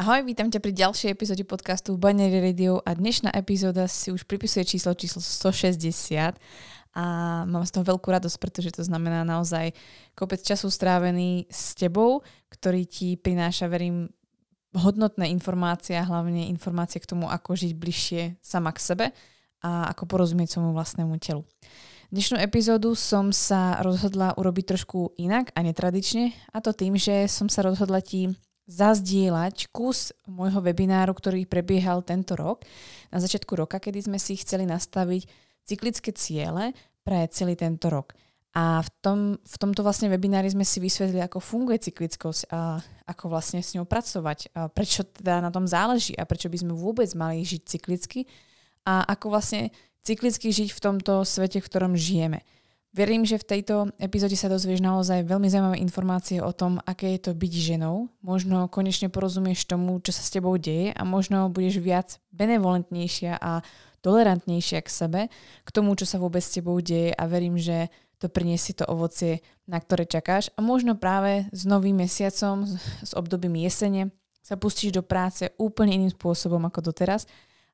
Ahoj, 0.00 0.24
vítam 0.24 0.48
ťa 0.48 0.64
pri 0.64 0.72
ďalšej 0.72 1.12
epizóde 1.12 1.44
podcastu 1.44 1.92
Binary 1.92 2.40
Radio 2.40 2.80
a 2.80 2.96
dnešná 2.96 3.36
epizóda 3.36 3.84
si 3.84 4.08
už 4.08 4.24
pripisuje 4.24 4.64
číslo 4.64 4.96
číslo 4.96 5.20
160 5.20 6.40
a 6.96 7.04
mám 7.44 7.60
z 7.68 7.72
toho 7.76 7.84
veľkú 7.84 8.08
radosť, 8.08 8.36
pretože 8.40 8.72
to 8.72 8.80
znamená 8.80 9.28
naozaj 9.28 9.76
kopec 10.16 10.40
času 10.40 10.72
strávený 10.72 11.52
s 11.52 11.76
tebou, 11.76 12.24
ktorý 12.48 12.88
ti 12.88 13.20
prináša, 13.20 13.68
verím, 13.68 14.08
hodnotné 14.72 15.28
informácie 15.28 16.00
a 16.00 16.08
hlavne 16.08 16.48
informácie 16.48 16.96
k 16.96 17.04
tomu, 17.12 17.28
ako 17.28 17.60
žiť 17.60 17.72
bližšie 17.76 18.40
sama 18.40 18.72
k 18.72 18.80
sebe 18.80 19.06
a 19.60 19.92
ako 19.92 20.16
porozumieť 20.16 20.56
svojmu 20.56 20.72
vlastnému 20.72 21.12
telu. 21.20 21.44
Dnešnú 22.08 22.40
epizódu 22.40 22.96
som 22.96 23.36
sa 23.36 23.76
rozhodla 23.84 24.32
urobiť 24.40 24.64
trošku 24.64 25.20
inak 25.20 25.52
a 25.52 25.60
netradične 25.60 26.32
a 26.56 26.64
to 26.64 26.72
tým, 26.72 26.96
že 26.96 27.28
som 27.28 27.52
sa 27.52 27.60
rozhodla 27.60 28.00
ti 28.00 28.32
zazdieľať 28.70 29.74
kus 29.74 30.14
môjho 30.30 30.62
webináru, 30.62 31.10
ktorý 31.10 31.42
prebiehal 31.50 32.06
tento 32.06 32.38
rok, 32.38 32.62
na 33.10 33.18
začiatku 33.18 33.58
roka, 33.58 33.82
kedy 33.82 34.06
sme 34.06 34.18
si 34.22 34.38
chceli 34.38 34.62
nastaviť 34.70 35.26
cyklické 35.66 36.14
ciele 36.14 36.70
pre 37.02 37.26
celý 37.34 37.58
tento 37.58 37.90
rok. 37.90 38.14
A 38.50 38.82
v, 38.82 38.90
tom, 38.98 39.18
v 39.38 39.56
tomto 39.62 39.86
vlastne 39.86 40.10
webinári 40.10 40.50
sme 40.50 40.66
si 40.66 40.82
vysvetlili, 40.82 41.22
ako 41.22 41.38
funguje 41.38 41.78
cyklickosť 41.86 42.50
a 42.50 42.82
ako 43.06 43.30
vlastne 43.30 43.62
s 43.62 43.78
ňou 43.78 43.86
pracovať, 43.86 44.50
a 44.54 44.66
prečo 44.66 45.06
teda 45.06 45.38
na 45.38 45.54
tom 45.54 45.70
záleží 45.70 46.18
a 46.18 46.26
prečo 46.26 46.50
by 46.50 46.58
sme 46.58 46.74
vôbec 46.74 47.06
mali 47.14 47.46
žiť 47.46 47.62
cyklicky 47.62 48.26
a 48.82 49.06
ako 49.06 49.34
vlastne 49.34 49.70
cyklicky 50.02 50.50
žiť 50.50 50.74
v 50.74 50.82
tomto 50.82 51.22
svete, 51.22 51.62
v 51.62 51.68
ktorom 51.70 51.94
žijeme. 51.94 52.42
Verím, 52.90 53.22
že 53.22 53.38
v 53.38 53.46
tejto 53.46 53.94
epizóde 54.02 54.34
sa 54.34 54.50
dozvieš 54.50 54.82
naozaj 54.82 55.22
veľmi 55.22 55.46
zaujímavé 55.46 55.78
informácie 55.78 56.42
o 56.42 56.50
tom, 56.50 56.82
aké 56.82 57.14
je 57.14 57.30
to 57.30 57.32
byť 57.38 57.52
ženou. 57.54 58.10
Možno 58.18 58.66
konečne 58.66 59.06
porozumieš 59.06 59.62
tomu, 59.70 60.02
čo 60.02 60.10
sa 60.10 60.26
s 60.26 60.34
tebou 60.34 60.58
deje 60.58 60.90
a 60.90 61.02
možno 61.06 61.46
budeš 61.54 61.78
viac 61.78 62.18
benevolentnejšia 62.34 63.38
a 63.38 63.62
tolerantnejšia 64.02 64.82
k 64.82 64.90
sebe, 64.90 65.20
k 65.62 65.70
tomu, 65.70 65.94
čo 65.94 66.02
sa 66.02 66.18
vôbec 66.18 66.42
s 66.42 66.50
tebou 66.50 66.74
deje 66.82 67.14
a 67.14 67.22
verím, 67.30 67.54
že 67.62 67.94
to 68.18 68.26
priniesie 68.26 68.74
to 68.74 68.82
ovocie, 68.90 69.38
na 69.70 69.78
ktoré 69.78 70.02
čakáš 70.02 70.50
a 70.58 70.60
možno 70.60 70.98
práve 70.98 71.46
s 71.54 71.62
novým 71.70 71.94
mesiacom, 71.94 72.66
s 73.06 73.14
obdobím 73.14 73.62
jesene 73.62 74.10
sa 74.42 74.58
pustíš 74.58 74.90
do 74.90 75.06
práce 75.06 75.46
úplne 75.62 75.94
iným 75.94 76.10
spôsobom 76.10 76.58
ako 76.66 76.90
doteraz 76.90 77.30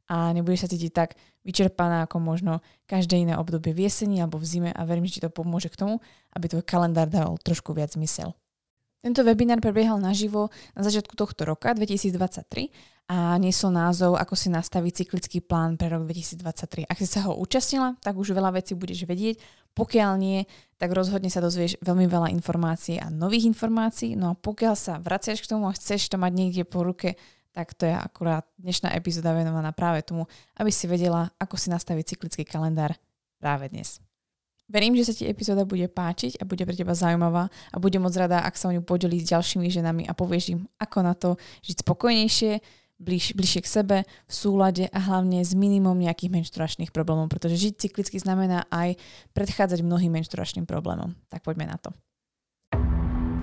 a 0.06 0.30
nebudeš 0.30 0.66
sa 0.66 0.72
cítiť 0.72 0.92
tak 0.94 1.18
vyčerpaná 1.42 2.06
ako 2.06 2.18
možno 2.22 2.52
každé 2.90 3.22
iné 3.22 3.34
obdobie 3.38 3.74
v 3.74 3.86
jeseni 3.86 4.22
alebo 4.22 4.38
v 4.38 4.46
zime 4.46 4.70
a 4.74 4.82
verím, 4.82 5.06
že 5.06 5.18
ti 5.18 5.24
to 5.24 5.30
pomôže 5.30 5.70
k 5.70 5.78
tomu, 5.78 6.02
aby 6.34 6.50
tvoj 6.50 6.64
kalendár 6.66 7.10
dal 7.10 7.38
trošku 7.42 7.74
viac 7.74 7.94
zmysel. 7.94 8.34
Tento 9.06 9.22
webinár 9.22 9.62
prebiehal 9.62 10.02
naživo 10.02 10.50
na 10.74 10.82
začiatku 10.82 11.14
tohto 11.14 11.46
roka 11.46 11.70
2023 11.70 12.96
a 13.06 13.38
niesol 13.38 13.70
názov 13.70 14.18
Ako 14.18 14.34
si 14.34 14.50
nastaviť 14.50 15.06
cyklický 15.06 15.38
plán 15.38 15.78
pre 15.78 15.86
rok 15.86 16.10
2023. 16.10 16.90
Ak 16.90 16.98
si 16.98 17.06
sa 17.06 17.22
ho 17.30 17.38
účastnila, 17.38 17.94
tak 18.02 18.18
už 18.18 18.34
veľa 18.34 18.58
vecí 18.58 18.74
budeš 18.74 19.06
vedieť. 19.06 19.38
Pokiaľ 19.78 20.10
nie, 20.18 20.42
tak 20.74 20.90
rozhodne 20.90 21.30
sa 21.30 21.38
dozvieš 21.38 21.78
veľmi 21.86 22.10
veľa 22.10 22.34
informácií 22.34 22.98
a 22.98 23.06
nových 23.06 23.46
informácií. 23.46 24.18
No 24.18 24.34
a 24.34 24.34
pokiaľ 24.34 24.74
sa 24.74 24.98
vraciaš 24.98 25.44
k 25.44 25.54
tomu 25.54 25.70
a 25.70 25.76
chceš 25.78 26.10
to 26.10 26.18
mať 26.18 26.32
niekde 26.34 26.62
po 26.66 26.82
ruke, 26.82 27.14
tak 27.56 27.72
to 27.72 27.88
je 27.88 27.96
akurát 27.96 28.44
dnešná 28.60 28.92
epizóda 28.92 29.32
venovaná 29.32 29.72
práve 29.72 30.04
tomu, 30.04 30.28
aby 30.60 30.68
si 30.68 30.84
vedela, 30.84 31.32
ako 31.40 31.56
si 31.56 31.72
nastaviť 31.72 32.12
cyklický 32.12 32.44
kalendár 32.44 32.92
práve 33.40 33.72
dnes. 33.72 33.96
Verím, 34.68 34.92
že 34.92 35.08
sa 35.08 35.16
ti 35.16 35.24
epizóda 35.24 35.64
bude 35.64 35.88
páčiť 35.88 36.36
a 36.36 36.44
bude 36.44 36.68
pre 36.68 36.76
teba 36.76 36.92
zaujímavá 36.92 37.48
a 37.48 37.76
budem 37.80 38.04
moc 38.04 38.12
rada, 38.12 38.44
ak 38.44 38.60
sa 38.60 38.68
o 38.68 38.74
ňu 38.76 38.84
podeliť 38.84 39.20
s 39.24 39.30
ďalšími 39.32 39.72
ženami 39.72 40.02
a 40.04 40.12
povieš 40.12 40.52
im, 40.52 40.60
ako 40.76 40.98
na 41.00 41.16
to 41.16 41.40
žiť 41.64 41.80
spokojnejšie, 41.80 42.60
bliž, 43.00 43.32
bližšie 43.32 43.60
k 43.64 43.72
sebe, 43.72 43.96
v 44.04 44.32
súlade 44.36 44.84
a 44.92 44.98
hlavne 45.00 45.40
s 45.40 45.56
minimum 45.56 45.96
nejakých 45.96 46.36
menšturačných 46.36 46.92
problémov, 46.92 47.32
pretože 47.32 47.56
žiť 47.56 47.88
cyklicky 47.88 48.20
znamená 48.20 48.68
aj 48.68 49.00
predchádzať 49.32 49.80
mnohým 49.80 50.12
menšturačným 50.12 50.68
problémom. 50.68 51.16
Tak 51.32 51.40
poďme 51.40 51.72
na 51.72 51.80
to. 51.80 51.94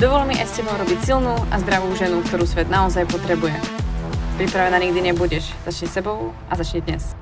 Dovol 0.00 0.24
mi 0.24 0.32
aj 0.40 0.48
s 0.48 0.56
tebou 0.56 0.72
robiť 0.72 1.04
silnú 1.04 1.36
a 1.52 1.60
zdravú 1.60 1.92
ženu, 2.00 2.24
ktorú 2.24 2.48
svet 2.48 2.72
naozaj 2.72 3.04
potrebuje. 3.12 3.52
Pripravená 4.40 4.80
nikdy 4.80 5.12
nebudeš. 5.12 5.52
Začni 5.68 5.88
sebou 5.92 6.32
a 6.48 6.56
začni 6.56 6.80
dnes. 6.80 7.12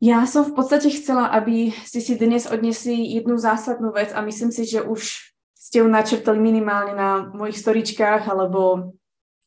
Ja 0.00 0.24
som 0.24 0.48
v 0.48 0.56
podstate 0.56 0.88
chcela, 0.88 1.28
aby 1.28 1.76
si 1.84 2.00
si 2.00 2.16
dnes 2.16 2.48
odnesli 2.48 3.16
jednu 3.20 3.36
zásadnú 3.36 3.92
vec 3.92 4.08
a 4.16 4.24
myslím 4.24 4.48
si, 4.52 4.64
že 4.64 4.80
už 4.80 5.32
ste 5.52 5.84
ju 5.84 5.88
načrtali 5.88 6.40
minimálne 6.40 6.96
na 6.96 7.28
mojich 7.28 7.60
storičkách 7.60 8.24
alebo 8.24 8.92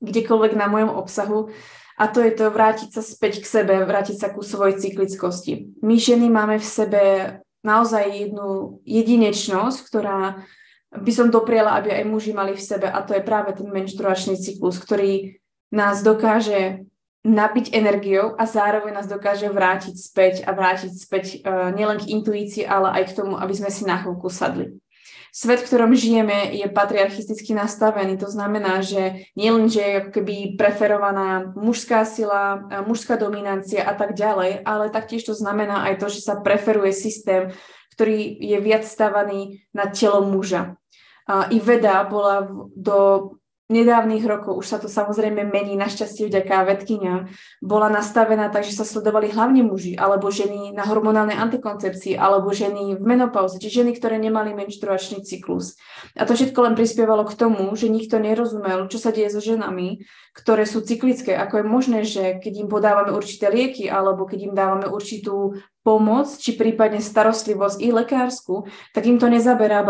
kdekoľvek 0.05 0.53
na 0.53 0.69
mojom 0.69 0.91
obsahu 0.93 1.49
a 1.97 2.05
to 2.05 2.21
je 2.21 2.31
to 2.37 2.53
vrátiť 2.53 2.93
sa 2.93 3.01
späť 3.01 3.41
k 3.41 3.49
sebe, 3.49 3.73
vrátiť 3.81 4.21
sa 4.21 4.29
ku 4.29 4.45
svojej 4.45 4.77
cyklickosti. 4.77 5.81
My 5.81 5.97
ženy 5.97 6.29
máme 6.29 6.61
v 6.61 6.67
sebe 6.67 7.03
naozaj 7.65 8.05
jednu 8.05 8.79
jedinečnosť, 8.85 9.77
ktorá 9.81 10.45
by 10.93 11.11
som 11.11 11.33
dopriela, 11.33 11.73
aby 11.75 11.91
aj 11.91 12.05
muži 12.05 12.31
mali 12.37 12.53
v 12.53 12.63
sebe 12.63 12.85
a 12.85 13.01
to 13.01 13.17
je 13.17 13.25
práve 13.25 13.57
ten 13.57 13.67
menštruačný 13.67 14.37
cyklus, 14.37 14.77
ktorý 14.77 15.41
nás 15.73 16.05
dokáže 16.05 16.85
nabiť 17.27 17.75
energiou 17.75 18.39
a 18.39 18.47
zároveň 18.47 19.03
nás 19.03 19.09
dokáže 19.09 19.51
vrátiť 19.51 19.95
späť 19.99 20.33
a 20.47 20.55
vrátiť 20.55 20.93
späť 20.95 21.25
uh, 21.43 21.75
nielen 21.75 21.99
k 21.99 22.13
intuícii, 22.13 22.63
ale 22.63 23.03
aj 23.03 23.11
k 23.11 23.15
tomu, 23.19 23.35
aby 23.35 23.51
sme 23.51 23.67
si 23.67 23.83
na 23.83 23.99
chvíľku 23.99 24.31
sadli 24.31 24.79
svet, 25.37 25.61
v 25.61 25.69
ktorom 25.69 25.93
žijeme, 25.93 26.49
je 26.49 26.65
patriarchisticky 26.65 27.53
nastavený. 27.53 28.17
To 28.17 28.25
znamená, 28.25 28.81
že 28.81 29.29
nielen, 29.37 29.69
že 29.69 29.85
je 29.85 29.97
ako 30.01 30.09
keby 30.17 30.57
preferovaná 30.57 31.53
mužská 31.53 32.09
sila, 32.09 32.65
mužská 32.89 33.21
dominancia 33.21 33.85
a 33.85 33.93
tak 33.93 34.17
ďalej, 34.17 34.65
ale 34.65 34.89
taktiež 34.89 35.29
to 35.29 35.37
znamená 35.37 35.85
aj 35.93 36.01
to, 36.01 36.09
že 36.09 36.25
sa 36.25 36.41
preferuje 36.41 36.89
systém, 36.89 37.53
ktorý 37.93 38.33
je 38.33 38.57
viac 38.57 38.81
stavaný 38.81 39.61
na 39.77 39.85
telo 39.93 40.25
muža. 40.25 40.73
I 41.29 41.61
veda 41.61 42.01
bola 42.09 42.49
do 42.73 43.29
nedávnych 43.67 44.23
rokov, 44.23 44.63
už 44.63 44.67
sa 44.67 44.77
to 44.79 44.87
samozrejme 44.87 45.43
mení, 45.43 45.75
našťastie 45.75 46.31
vďaka 46.31 46.63
vedkynia, 46.71 47.27
bola 47.59 47.91
nastavená 47.91 48.47
tak, 48.47 48.63
že 48.63 48.71
sa 48.71 48.87
sledovali 48.87 49.27
hlavne 49.27 49.59
muži, 49.67 49.99
alebo 49.99 50.31
ženy 50.31 50.71
na 50.71 50.87
hormonálnej 50.87 51.35
antikoncepcii, 51.35 52.15
alebo 52.15 52.55
ženy 52.55 52.95
v 52.95 53.03
menopauze, 53.03 53.59
či 53.59 53.83
ženy, 53.83 53.99
ktoré 53.99 54.23
nemali 54.23 54.55
menštruačný 54.55 55.19
cyklus. 55.27 55.75
A 56.15 56.23
to 56.23 56.39
všetko 56.39 56.59
len 56.63 56.79
prispievalo 56.79 57.27
k 57.27 57.35
tomu, 57.35 57.67
že 57.75 57.91
nikto 57.91 58.23
nerozumel, 58.23 58.87
čo 58.87 59.03
sa 59.03 59.11
deje 59.11 59.35
so 59.35 59.43
ženami, 59.43 60.07
ktoré 60.31 60.63
sú 60.63 60.79
cyklické, 60.79 61.35
ako 61.35 61.59
je 61.59 61.65
možné, 61.67 61.99
že 62.07 62.39
keď 62.39 62.53
im 62.63 62.69
podávame 62.71 63.11
určité 63.11 63.51
lieky, 63.51 63.91
alebo 63.91 64.23
keď 64.23 64.39
im 64.47 64.53
dávame 64.55 64.87
určitú 64.87 65.59
pomoc, 65.83 66.31
či 66.39 66.55
prípadne 66.55 67.03
starostlivosť 67.03 67.83
i 67.83 67.89
lekárskú, 67.91 68.67
tak 68.95 69.07
im 69.11 69.19
to 69.19 69.27
nezaberá, 69.27 69.83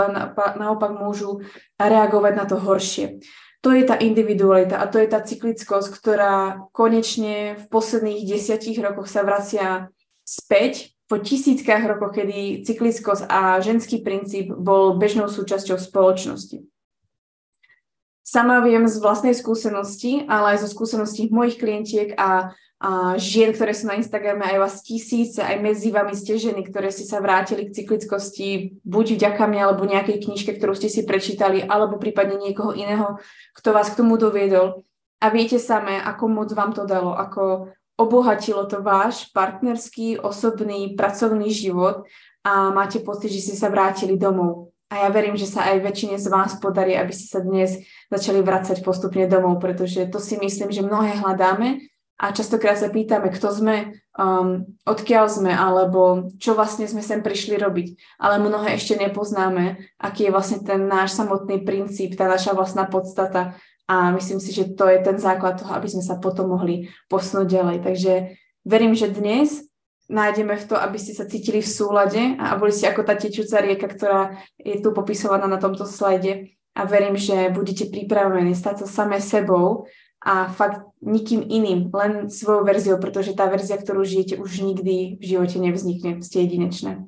naopak 0.58 0.98
môžu 0.98 1.46
reagovať 1.78 2.34
na 2.34 2.46
to 2.50 2.58
horšie 2.58 3.22
to 3.62 3.74
je 3.74 3.84
tá 3.84 3.98
individualita 3.98 4.78
a 4.78 4.86
to 4.86 5.02
je 5.02 5.08
tá 5.10 5.20
cyklickosť, 5.22 5.90
ktorá 5.90 6.36
konečne 6.72 7.58
v 7.58 7.64
posledných 7.68 8.26
desiatich 8.30 8.78
rokoch 8.78 9.10
sa 9.10 9.26
vracia 9.26 9.90
späť 10.22 10.94
po 11.08 11.18
tisíckach 11.18 11.88
rokoch, 11.88 12.20
kedy 12.20 12.68
cyklickosť 12.68 13.32
a 13.32 13.64
ženský 13.64 14.04
princíp 14.04 14.52
bol 14.52 15.00
bežnou 15.00 15.32
súčasťou 15.32 15.80
spoločnosti. 15.80 16.68
Sama 18.28 18.60
viem 18.60 18.84
z 18.92 19.00
vlastnej 19.00 19.32
skúsenosti, 19.32 20.28
ale 20.28 20.60
aj 20.60 20.68
zo 20.68 20.70
skúseností 20.76 21.32
mojich 21.32 21.56
klientiek 21.56 22.12
a 22.20 22.52
žien, 23.18 23.50
ktoré 23.58 23.74
sú 23.74 23.90
na 23.90 23.98
Instagrame, 23.98 24.46
aj 24.46 24.58
vás 24.62 24.76
tisíce, 24.86 25.42
aj 25.42 25.58
medzi 25.58 25.90
vami 25.90 26.14
ste 26.14 26.38
ženy, 26.38 26.62
ktoré 26.70 26.94
ste 26.94 27.10
sa 27.10 27.18
vrátili 27.18 27.66
k 27.66 27.74
cyklickosti, 27.74 28.78
buď 28.86 29.18
vďaka 29.18 29.44
mne, 29.50 29.62
alebo 29.66 29.90
nejakej 29.90 30.30
knižke, 30.30 30.54
ktorú 30.62 30.78
ste 30.78 30.86
si 30.86 31.02
prečítali, 31.02 31.66
alebo 31.66 31.98
prípadne 31.98 32.38
niekoho 32.38 32.78
iného, 32.78 33.18
kto 33.58 33.74
vás 33.74 33.90
k 33.90 34.06
tomu 34.06 34.22
doviedol. 34.22 34.86
A 35.18 35.34
viete 35.34 35.58
samé, 35.58 35.98
ako 35.98 36.30
moc 36.30 36.50
vám 36.54 36.78
to 36.78 36.86
dalo, 36.86 37.18
ako 37.18 37.74
obohatilo 37.98 38.70
to 38.70 38.86
váš 38.86 39.34
partnerský, 39.34 40.22
osobný, 40.22 40.94
pracovný 40.94 41.50
život 41.50 42.06
a 42.46 42.70
máte 42.70 43.02
pocit, 43.02 43.34
že 43.34 43.42
ste 43.42 43.56
sa 43.58 43.74
vrátili 43.74 44.22
domov. 44.22 44.70
a 44.94 45.04
ja 45.04 45.10
verím, 45.10 45.36
že 45.36 45.50
sa 45.50 45.68
aj 45.74 45.84
väčšine 45.84 46.16
z 46.22 46.30
vás 46.30 46.62
podarí, 46.62 46.94
aby 46.94 47.10
ste 47.12 47.28
sa 47.28 47.42
dnes 47.42 47.82
začali 48.08 48.40
vracať 48.40 48.86
postupne 48.86 49.26
domov, 49.26 49.58
pretože 49.58 50.06
to 50.14 50.22
si 50.22 50.38
myslím, 50.38 50.70
že 50.70 50.86
mnohé 50.86 51.18
hľadáme 51.20 51.97
a 52.18 52.34
častokrát 52.34 52.82
sa 52.82 52.90
pýtame, 52.90 53.30
kto 53.30 53.54
sme, 53.54 54.02
um, 54.18 54.66
odkiaľ 54.90 55.30
sme, 55.30 55.54
alebo 55.54 56.34
čo 56.42 56.58
vlastne 56.58 56.90
sme 56.90 57.06
sem 57.06 57.22
prišli 57.22 57.62
robiť. 57.62 58.18
Ale 58.18 58.42
mnohé 58.42 58.74
ešte 58.74 58.98
nepoznáme, 58.98 59.78
aký 60.02 60.28
je 60.28 60.34
vlastne 60.34 60.66
ten 60.66 60.90
náš 60.90 61.14
samotný 61.14 61.62
princíp, 61.62 62.18
tá 62.18 62.26
naša 62.26 62.58
vlastná 62.58 62.90
podstata. 62.90 63.54
A 63.86 64.12
myslím 64.18 64.42
si, 64.42 64.50
že 64.52 64.74
to 64.74 64.90
je 64.90 65.00
ten 65.00 65.22
základ 65.22 65.62
toho, 65.62 65.72
aby 65.78 65.88
sme 65.88 66.02
sa 66.02 66.18
potom 66.18 66.50
mohli 66.50 66.90
posunúť 67.06 67.48
ďalej. 67.48 67.78
Takže 67.86 68.14
verím, 68.66 68.98
že 68.98 69.14
dnes 69.14 69.70
nájdeme 70.10 70.58
v 70.58 70.68
to, 70.68 70.76
aby 70.76 70.98
ste 70.98 71.14
sa 71.14 71.30
cítili 71.30 71.62
v 71.62 71.70
súlade 71.70 72.20
a 72.42 72.58
boli 72.58 72.74
ste 72.74 72.90
ako 72.90 73.06
tá 73.06 73.14
tečúca 73.14 73.62
rieka, 73.62 73.88
ktorá 73.88 74.42
je 74.58 74.82
tu 74.82 74.90
popisovaná 74.92 75.46
na 75.46 75.62
tomto 75.62 75.86
slajde 75.86 76.58
a 76.74 76.82
verím, 76.86 77.18
že 77.20 77.54
budete 77.54 77.90
pripravení 77.90 78.56
stať 78.56 78.84
sa 78.84 79.04
samé 79.04 79.22
sebou 79.22 79.86
a 80.28 80.52
fakt 80.52 80.84
nikým 81.00 81.40
iným, 81.40 81.88
len 81.96 82.28
svojou 82.28 82.68
verziou, 82.68 83.00
pretože 83.00 83.32
tá 83.32 83.48
verzia, 83.48 83.80
ktorú 83.80 84.04
žijete, 84.04 84.36
už 84.36 84.60
nikdy 84.60 85.16
v 85.16 85.24
živote 85.24 85.56
nevznikne. 85.56 86.20
Ste 86.20 86.44
jedinečné. 86.44 87.08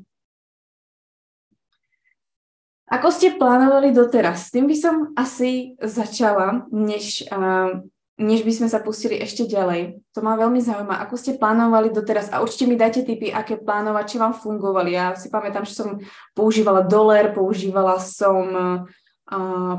Ako 2.87 3.11
ste 3.11 3.35
plánovali 3.35 3.91
doteraz? 3.91 4.47
S 4.47 4.55
tým 4.55 4.65
by 4.65 4.77
som 4.79 4.95
asi 5.13 5.77
začala, 5.83 6.65
než 6.71 7.27
uh, 7.27 7.83
než 8.19 8.43
by 8.43 8.51
sme 8.51 8.67
sa 8.67 8.83
pustili 8.83 9.15
ešte 9.15 9.47
ďalej. 9.47 10.03
To 10.11 10.19
ma 10.19 10.35
veľmi 10.35 10.59
zaujíma, 10.59 10.99
ako 11.07 11.15
ste 11.15 11.39
plánovali 11.39 11.87
doteraz 11.87 12.27
a 12.27 12.43
určite 12.43 12.67
mi 12.67 12.75
dajte 12.75 13.07
tipy, 13.07 13.31
aké 13.31 13.55
plánovače 13.55 14.19
vám 14.19 14.35
fungovali. 14.35 14.91
Ja 14.91 15.15
si 15.15 15.31
pamätám, 15.31 15.63
že 15.63 15.79
som 15.79 16.03
používala 16.35 16.83
dolar, 16.83 17.31
používala 17.31 17.95
som 18.03 18.43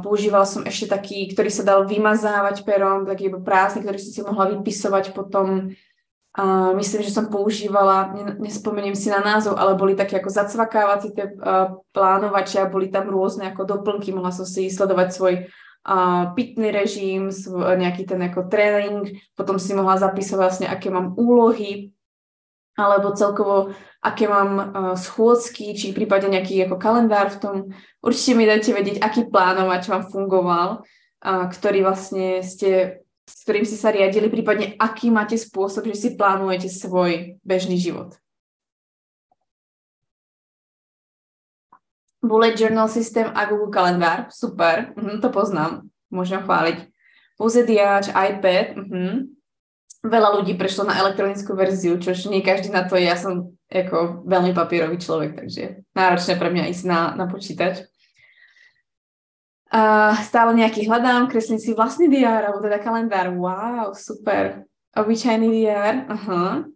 používala 0.06 0.46
som 0.46 0.62
ešte 0.62 0.86
taký, 0.94 1.26
ktorý 1.34 1.50
sa 1.50 1.66
dal 1.66 1.82
vymazávať 1.82 2.62
perom, 2.62 3.02
taký 3.02 3.34
prázdny, 3.34 3.82
ktorý 3.82 3.98
som 3.98 4.12
si 4.14 4.20
mohla 4.22 4.46
vypisovať 4.54 5.10
potom. 5.10 5.74
Uh, 6.30 6.70
myslím, 6.78 7.02
že 7.02 7.10
som 7.10 7.26
používala, 7.26 8.14
nespomeniem 8.38 8.94
si 8.94 9.10
na 9.10 9.18
názov, 9.18 9.58
ale 9.58 9.74
boli 9.74 9.98
také 9.98 10.22
ako 10.22 10.30
zacvakávacie 10.30 11.10
tie 11.10 11.26
uh, 11.26 11.74
plánovače 11.90 12.62
a 12.62 12.70
boli 12.70 12.86
tam 12.86 13.10
rôzne 13.10 13.50
ako 13.50 13.66
doplnky, 13.66 14.14
mohla 14.14 14.30
som 14.30 14.46
si 14.46 14.70
sledovať 14.70 15.08
svoj 15.10 15.34
uh, 15.42 16.30
pitný 16.38 16.70
režim, 16.70 17.34
nejaký 17.50 18.06
ten 18.06 18.22
ako 18.22 18.46
tréning, 18.46 19.18
potom 19.34 19.58
si 19.58 19.74
mohla 19.74 19.98
zapísať 19.98 20.38
vlastne, 20.38 20.66
aké 20.70 20.86
mám 20.86 21.18
úlohy, 21.18 21.90
alebo 22.80 23.12
celkovo, 23.12 23.76
aké 24.00 24.24
mám 24.24 24.50
uh, 24.56 24.64
schôdzky, 24.96 25.76
či 25.76 25.92
prípadne 25.92 26.40
nejaký 26.40 26.64
ako 26.64 26.80
kalendár 26.80 27.28
v 27.28 27.38
tom. 27.38 27.54
Určite 28.00 28.32
mi 28.32 28.48
dajte 28.48 28.72
vedieť, 28.72 28.96
aký 29.04 29.28
plánovač 29.28 29.92
vám 29.92 30.08
fungoval, 30.08 30.80
uh, 30.80 31.44
ktorý 31.52 31.84
vlastne 31.84 32.40
ste, 32.40 33.04
s 33.28 33.44
ktorým 33.44 33.68
ste 33.68 33.76
sa 33.76 33.92
riadili, 33.92 34.32
prípadne 34.32 34.74
aký 34.80 35.12
máte 35.12 35.36
spôsob, 35.36 35.84
že 35.92 35.96
si 35.96 36.08
plánujete 36.16 36.72
svoj 36.72 37.36
bežný 37.44 37.76
život. 37.76 38.16
Bullet 42.20 42.60
Journal 42.60 42.88
systém 42.88 43.32
a 43.32 43.48
Google 43.48 43.72
kalendár. 43.72 44.28
Super, 44.28 44.92
mhm, 44.96 45.20
to 45.20 45.28
poznám. 45.32 45.88
Môžem 46.12 46.44
chváliť. 46.44 46.88
Pozediač, 47.40 48.12
iPad. 48.12 48.76
Mhm. 48.76 49.39
Veľa 50.00 50.40
ľudí 50.40 50.56
prešlo 50.56 50.88
na 50.88 50.96
elektronickú 50.96 51.52
verziu, 51.52 52.00
čož 52.00 52.32
nie 52.32 52.40
každý 52.40 52.72
na 52.72 52.88
to 52.88 52.96
je. 52.96 53.04
Ja 53.04 53.20
som 53.20 53.52
ako 53.68 54.24
veľmi 54.24 54.56
papierový 54.56 54.96
človek, 54.96 55.36
takže 55.36 55.84
náročné 55.92 56.40
pre 56.40 56.48
mňa 56.48 56.72
ísť 56.72 56.84
na, 56.88 57.00
na 57.14 57.28
počítač. 57.28 57.84
Uh, 59.70 60.16
stále 60.26 60.56
nejaký 60.58 60.88
hľadám, 60.88 61.30
kreslím 61.30 61.62
si 61.62 61.76
vlastný 61.76 62.10
diár, 62.10 62.42
alebo 62.42 62.58
teda 62.58 62.82
kalendár. 62.82 63.30
Wow, 63.30 63.94
super. 63.94 64.66
Obyčajný 64.98 65.46
diár. 65.46 66.10
Aha. 66.10 66.66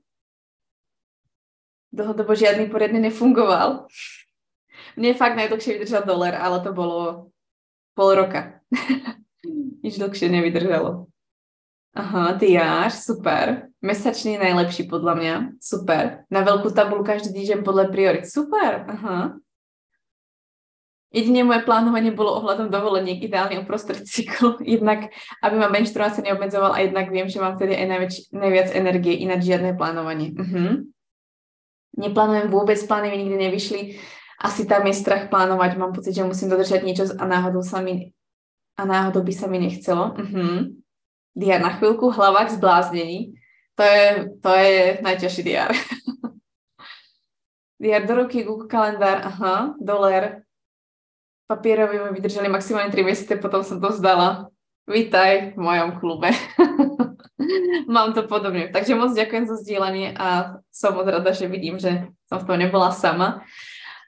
Dlhodobo 1.90 2.36
žiadny 2.38 2.70
poriadne 2.70 3.02
nefungoval. 3.02 3.90
Mne 4.94 5.18
fakt 5.18 5.34
najdlhšie 5.34 5.80
vydržal 5.80 6.06
dolar, 6.06 6.38
ale 6.38 6.62
to 6.62 6.70
bolo 6.70 7.34
pol 7.98 8.14
roka. 8.14 8.62
Nič 9.82 9.98
dlhšie 9.98 10.30
nevydržalo. 10.30 11.10
Aha, 11.94 12.34
diář, 12.34 12.92
super. 12.94 13.70
Mesačný 13.78 14.34
najlepší 14.38 14.90
podľa 14.90 15.14
mňa. 15.14 15.34
Super. 15.62 16.26
Na 16.26 16.42
veľkú 16.42 16.74
tabulu 16.74 17.06
každý 17.06 17.30
týždeň 17.30 17.62
podľa 17.62 17.94
priorit. 17.94 18.26
Super. 18.26 18.82
Aha. 18.90 19.38
Jedine 21.14 21.46
moje 21.46 21.62
plánovanie 21.62 22.10
bolo 22.10 22.42
ohľadom 22.42 22.74
dovoleniek 22.74 23.22
ideálne 23.22 23.62
uprostred 23.62 24.02
cyklu, 24.02 24.58
jednak 24.74 25.14
aby 25.38 25.54
ma 25.54 25.70
menštruácia 25.70 26.26
neobmedzoval 26.26 26.74
a 26.74 26.82
jednak 26.82 27.14
viem, 27.14 27.30
že 27.30 27.38
mám 27.38 27.54
vtedy 27.54 27.78
aj 27.78 27.86
najväč, 27.86 28.12
najviac 28.34 28.68
energie, 28.74 29.14
ináč 29.22 29.46
žiadne 29.46 29.78
plánovanie. 29.78 30.34
Uh-huh. 30.34 30.82
Neplánujem 31.94 32.50
vôbec, 32.50 32.82
plány 32.82 33.14
mi 33.14 33.22
nikdy 33.22 33.36
nevyšli 33.38 33.82
asi 34.44 34.66
tam 34.66 34.84
je 34.84 34.94
strach 34.94 35.32
plánovať, 35.32 35.80
mám 35.80 35.96
pocit, 35.96 36.12
že 36.12 36.26
musím 36.26 36.52
dodržať 36.52 36.84
niečo 36.84 37.08
a 37.16 37.24
náhodou 37.24 37.64
sa 37.64 37.80
mi 37.80 38.12
a 38.74 38.82
náhodou 38.84 39.22
by 39.22 39.32
sa 39.32 39.46
mi 39.46 39.62
nechcelo. 39.62 40.12
Uh-huh. 40.18 40.74
Diar 41.34 41.58
na 41.58 41.74
chvíľku, 41.74 42.14
hlavák 42.14 42.46
zbláznení. 42.54 43.34
To 43.74 43.82
je, 43.82 44.06
to 44.38 44.50
je 44.54 44.78
najťažší 45.02 45.42
diar. 45.42 45.74
diar 47.82 48.06
do 48.06 48.14
ruky, 48.22 48.46
Google 48.46 48.70
kalendár, 48.70 49.18
aha, 49.26 49.74
dolar. 49.82 50.46
Papierovi 51.50 51.98
mi 51.98 52.10
vydržali 52.14 52.46
maximálne 52.46 52.94
3 52.94 53.02
mesiace, 53.02 53.34
potom 53.36 53.66
som 53.66 53.82
to 53.82 53.90
vzdala. 53.90 54.48
Vítaj 54.86 55.52
v 55.52 55.60
mojom 55.60 55.98
klube. 55.98 56.30
Mám 57.94 58.14
to 58.14 58.30
podobne. 58.30 58.70
Takže 58.70 58.94
moc 58.94 59.12
ďakujem 59.12 59.44
za 59.50 59.58
zdieľanie 59.58 60.14
a 60.14 60.60
som 60.70 60.94
moc 60.94 61.10
rada, 61.10 61.34
že 61.34 61.50
vidím, 61.50 61.82
že 61.82 62.08
som 62.30 62.40
v 62.40 62.46
tom 62.46 62.56
nebola 62.62 62.94
sama. 62.94 63.42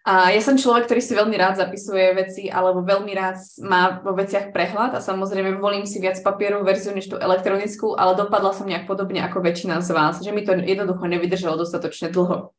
A 0.07 0.31
ja 0.31 0.39
som 0.39 0.55
človek, 0.55 0.87
ktorý 0.87 1.03
si 1.03 1.19
veľmi 1.19 1.35
rád 1.35 1.59
zapisuje 1.59 2.15
veci 2.15 2.47
alebo 2.47 2.87
veľmi 2.87 3.11
rád 3.11 3.43
má 3.67 3.99
vo 4.07 4.15
veciach 4.15 4.55
prehľad 4.55 4.95
a 4.95 5.03
samozrejme 5.03 5.59
volím 5.59 5.83
si 5.83 5.99
viac 5.99 6.23
papierovú 6.23 6.63
verziu 6.63 6.95
než 6.95 7.11
tú 7.11 7.19
elektronickú, 7.19 7.99
ale 7.99 8.15
dopadla 8.15 8.55
som 8.55 8.71
nejak 8.71 8.87
podobne 8.87 9.19
ako 9.27 9.43
väčšina 9.43 9.83
z 9.83 9.91
vás, 9.91 10.23
že 10.23 10.31
mi 10.31 10.47
to 10.47 10.55
jednoducho 10.55 11.11
nevydržalo 11.11 11.59
dostatočne 11.59 12.15
dlho. 12.15 12.55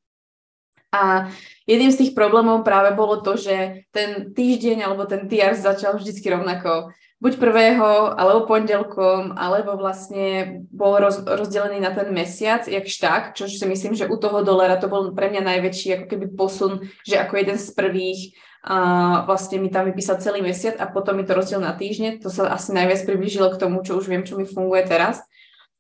A 0.92 1.32
jedným 1.64 1.92
z 1.96 2.00
tých 2.04 2.12
problémov 2.12 2.68
práve 2.68 2.92
bolo 2.92 3.24
to, 3.24 3.40
že 3.40 3.88
ten 3.96 4.36
týždeň 4.36 4.84
alebo 4.84 5.08
ten 5.08 5.32
TR 5.32 5.56
začal 5.56 5.96
vždycky 5.96 6.28
rovnako 6.28 6.92
buď 7.18 7.34
prvého, 7.42 8.14
alebo 8.14 8.46
pondelkom, 8.46 9.34
alebo 9.34 9.74
vlastne 9.74 10.62
bol 10.70 11.02
roz, 11.02 11.26
rozdelený 11.26 11.82
na 11.82 11.90
ten 11.90 12.14
mesiac, 12.14 12.70
jak 12.70 12.86
šták, 12.86 13.34
čo 13.34 13.50
si 13.50 13.66
myslím, 13.66 13.98
že 13.98 14.06
u 14.06 14.18
toho 14.22 14.46
dolara 14.46 14.78
to 14.78 14.86
bol 14.86 15.10
pre 15.18 15.34
mňa 15.34 15.42
najväčší 15.42 15.88
ako 15.98 16.06
keby 16.14 16.26
posun, 16.38 16.86
že 17.02 17.18
ako 17.18 17.34
jeden 17.42 17.58
z 17.58 17.68
prvých 17.74 18.22
a 18.68 18.78
vlastne 19.24 19.64
mi 19.64 19.72
tam 19.72 19.88
vypísal 19.88 20.20
celý 20.20 20.44
mesiac 20.44 20.76
a 20.78 20.92
potom 20.92 21.16
mi 21.16 21.24
to 21.24 21.32
rozdiel 21.32 21.64
na 21.64 21.72
týždne. 21.72 22.20
To 22.20 22.28
sa 22.28 22.52
asi 22.52 22.76
najviac 22.76 23.08
priblížilo 23.08 23.48
k 23.56 23.60
tomu, 23.64 23.80
čo 23.80 23.96
už 23.96 24.12
viem, 24.12 24.28
čo 24.28 24.36
mi 24.36 24.44
funguje 24.44 24.84
teraz. 24.84 25.24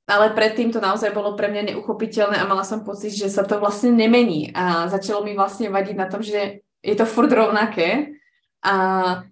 Ale 0.07 0.31
predtým 0.31 0.71
to 0.71 0.79
naozaj 0.79 1.11
bolo 1.11 1.35
pre 1.35 1.51
mňa 1.51 1.75
neuchopiteľné 1.75 2.39
a 2.39 2.47
mala 2.47 2.63
som 2.63 2.87
pocit, 2.87 3.11
že 3.11 3.27
sa 3.27 3.43
to 3.43 3.59
vlastne 3.59 3.91
nemení. 3.91 4.55
A 4.55 4.87
začalo 4.87 5.19
mi 5.19 5.35
vlastne 5.35 5.67
vadiť 5.67 5.95
na 5.99 6.07
tom, 6.07 6.23
že 6.23 6.63
je 6.79 6.95
to 6.95 7.03
furt 7.03 7.27
rovnaké 7.27 8.16
a 8.65 8.75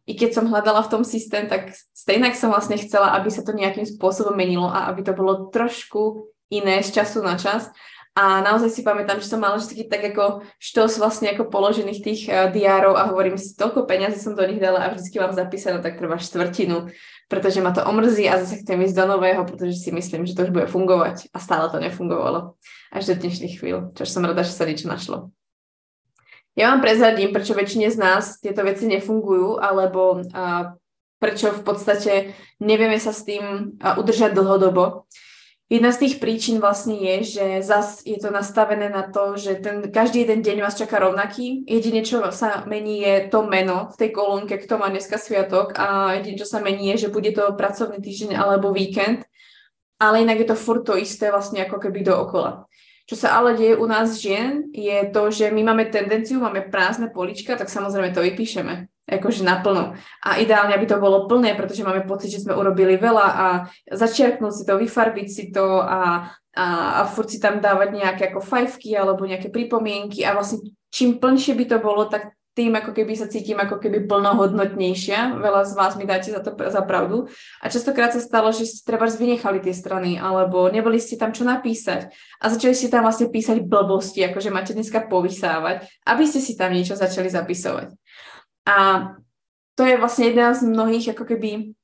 i 0.06 0.14
keď 0.14 0.38
som 0.38 0.50
hľadala 0.50 0.86
v 0.86 0.92
tom 0.92 1.04
systém, 1.04 1.50
tak 1.50 1.74
stejnak 1.94 2.38
som 2.38 2.54
vlastne 2.54 2.78
chcela, 2.78 3.18
aby 3.18 3.34
sa 3.34 3.42
to 3.42 3.58
nejakým 3.58 3.86
spôsobom 3.86 4.38
menilo 4.38 4.70
a 4.70 4.88
aby 4.94 5.02
to 5.02 5.18
bolo 5.18 5.50
trošku 5.50 6.30
iné 6.54 6.86
z 6.86 7.02
času 7.02 7.26
na 7.26 7.36
čas. 7.36 7.74
A 8.16 8.40
naozaj 8.40 8.72
si 8.72 8.80
pamätám, 8.80 9.20
že 9.20 9.28
som 9.28 9.44
mala 9.44 9.60
vždy 9.60 9.92
tak 9.92 10.16
ako 10.16 10.48
štos 10.56 10.96
vlastne 10.96 11.36
ako 11.36 11.52
položených 11.52 12.00
tých 12.00 12.22
uh, 12.32 12.48
diárov 12.48 12.96
a 12.96 13.12
hovorím 13.12 13.36
si, 13.36 13.60
toľko 13.60 13.84
peňazí 13.84 14.24
som 14.24 14.40
do 14.40 14.48
nich 14.48 14.64
dala 14.64 14.88
a 14.88 14.96
vždycky 14.96 15.20
mám 15.20 15.36
zapísanú 15.36 15.84
tak 15.84 16.00
trvá 16.00 16.16
štvrtinu, 16.16 16.88
pretože 17.28 17.60
ma 17.60 17.76
to 17.76 17.84
omrzí 17.84 18.24
a 18.32 18.40
zase 18.40 18.64
chcem 18.64 18.80
ísť 18.88 18.96
do 18.96 19.20
nového, 19.20 19.44
pretože 19.44 19.84
si 19.84 19.92
myslím, 19.92 20.24
že 20.24 20.32
to 20.32 20.48
už 20.48 20.56
bude 20.56 20.72
fungovať 20.72 21.28
a 21.36 21.38
stále 21.44 21.68
to 21.68 21.84
nefungovalo 21.84 22.56
až 22.96 23.04
do 23.12 23.20
dnešných 23.20 23.60
chvíľ, 23.60 23.92
čo 23.92 24.08
som 24.08 24.24
rada, 24.24 24.48
že 24.48 24.56
sa 24.56 24.64
niečo 24.64 24.88
našlo. 24.88 25.35
Ja 26.56 26.72
vám 26.72 26.80
prezradím, 26.80 27.36
prečo 27.36 27.52
väčšine 27.52 27.92
z 27.92 27.98
nás 28.00 28.40
tieto 28.40 28.64
veci 28.64 28.88
nefungujú, 28.88 29.60
alebo 29.60 30.24
uh, 30.24 30.72
prečo 31.20 31.52
v 31.52 31.62
podstate 31.68 32.32
nevieme 32.64 32.96
sa 32.96 33.12
s 33.12 33.28
tým 33.28 33.76
uh, 33.76 34.00
udržať 34.00 34.32
dlhodobo. 34.32 35.04
Jedna 35.66 35.90
z 35.90 36.06
tých 36.06 36.16
príčin 36.22 36.62
vlastne 36.62 36.94
je, 36.94 37.42
že 37.42 37.46
zas 37.66 38.06
je 38.06 38.16
to 38.22 38.30
nastavené 38.30 38.86
na 38.86 39.10
to, 39.10 39.34
že 39.34 39.60
ten, 39.66 39.90
každý 39.90 40.22
jeden 40.22 40.46
deň 40.46 40.62
vás 40.62 40.78
čaká 40.78 41.02
rovnaký. 41.02 41.66
Jedine, 41.66 42.06
čo 42.06 42.22
sa 42.30 42.64
mení, 42.70 43.02
je 43.02 43.34
to 43.34 43.50
meno 43.50 43.90
v 43.92 43.96
tej 43.98 44.10
kolónke, 44.14 44.62
kto 44.62 44.78
má 44.78 44.94
dneska 44.94 45.18
sviatok 45.18 45.74
a 45.74 46.16
jedine, 46.22 46.38
čo 46.38 46.46
sa 46.46 46.62
mení, 46.62 46.94
je, 46.94 47.10
že 47.10 47.14
bude 47.14 47.34
to 47.34 47.58
pracovný 47.58 47.98
týždeň 47.98 48.38
alebo 48.38 48.70
víkend. 48.70 49.26
Ale 49.98 50.22
inak 50.22 50.46
je 50.46 50.48
to 50.54 50.56
furt 50.56 50.86
to 50.86 50.94
isté 51.02 51.34
vlastne 51.34 51.66
ako 51.66 51.82
keby 51.82 52.06
dookola. 52.06 52.70
Čo 53.06 53.16
sa 53.16 53.38
ale 53.38 53.54
deje 53.54 53.78
u 53.78 53.86
nás 53.86 54.18
žien, 54.18 54.66
je 54.74 55.06
to, 55.14 55.30
že 55.30 55.54
my 55.54 55.62
máme 55.62 55.94
tendenciu, 55.94 56.42
máme 56.42 56.74
prázdne 56.74 57.14
polička, 57.14 57.54
tak 57.54 57.70
samozrejme 57.70 58.10
to 58.10 58.26
vypíšeme. 58.26 58.90
akože 59.06 59.46
naplno. 59.46 59.94
A 60.26 60.42
ideálne, 60.42 60.74
aby 60.74 60.90
to 60.90 60.98
bolo 60.98 61.30
plné, 61.30 61.54
pretože 61.54 61.86
máme 61.86 62.10
pocit, 62.10 62.34
že 62.34 62.42
sme 62.42 62.58
urobili 62.58 62.98
veľa 62.98 63.28
a 63.30 63.48
začiarknúť 63.94 64.54
si 64.58 64.64
to, 64.66 64.82
vyfarbiť 64.82 65.28
si 65.30 65.44
to 65.54 65.86
a, 65.86 66.34
a, 66.58 66.66
a 67.00 67.02
furt 67.06 67.30
si 67.30 67.38
tam 67.38 67.62
dávať 67.62 67.94
nejaké 67.94 68.34
ako 68.34 68.42
fajfky 68.42 68.98
alebo 68.98 69.30
nejaké 69.30 69.54
pripomienky 69.54 70.26
a 70.26 70.34
vlastne 70.34 70.74
čím 70.90 71.22
plnšie 71.22 71.54
by 71.54 71.66
to 71.70 71.78
bolo, 71.78 72.10
tak 72.10 72.35
tým 72.56 72.72
ako 72.72 72.96
keby 72.96 73.20
sa 73.20 73.28
cítim 73.28 73.60
ako 73.60 73.84
keby 73.84 74.08
plnohodnotnejšia. 74.08 75.36
Veľa 75.44 75.68
z 75.68 75.74
vás 75.76 76.00
mi 76.00 76.08
dáte 76.08 76.32
za 76.32 76.40
to 76.40 76.56
za 76.56 76.82
pravdu. 76.88 77.28
A 77.60 77.68
častokrát 77.68 78.16
sa 78.16 78.24
stalo, 78.24 78.56
že 78.56 78.64
ste 78.64 78.88
treba 78.88 79.12
vynechali 79.12 79.60
tie 79.60 79.76
strany, 79.76 80.16
alebo 80.16 80.72
neboli 80.72 80.96
ste 80.96 81.20
tam 81.20 81.36
čo 81.36 81.44
napísať. 81.44 82.16
A 82.40 82.48
začali 82.48 82.72
ste 82.72 82.88
tam 82.88 83.04
vlastne 83.04 83.28
písať 83.28 83.60
blbosti, 83.68 84.24
akože 84.24 84.56
máte 84.56 84.72
dneska 84.72 85.04
povysávať, 85.04 85.84
aby 86.08 86.24
ste 86.24 86.40
si 86.40 86.56
tam 86.56 86.72
niečo 86.72 86.96
začali 86.96 87.28
zapisovať. 87.28 87.92
A 88.72 89.12
to 89.76 89.84
je 89.84 90.00
vlastne 90.00 90.32
jedna 90.32 90.56
z 90.56 90.64
mnohých 90.64 91.12
ako 91.12 91.28
keby 91.28 91.76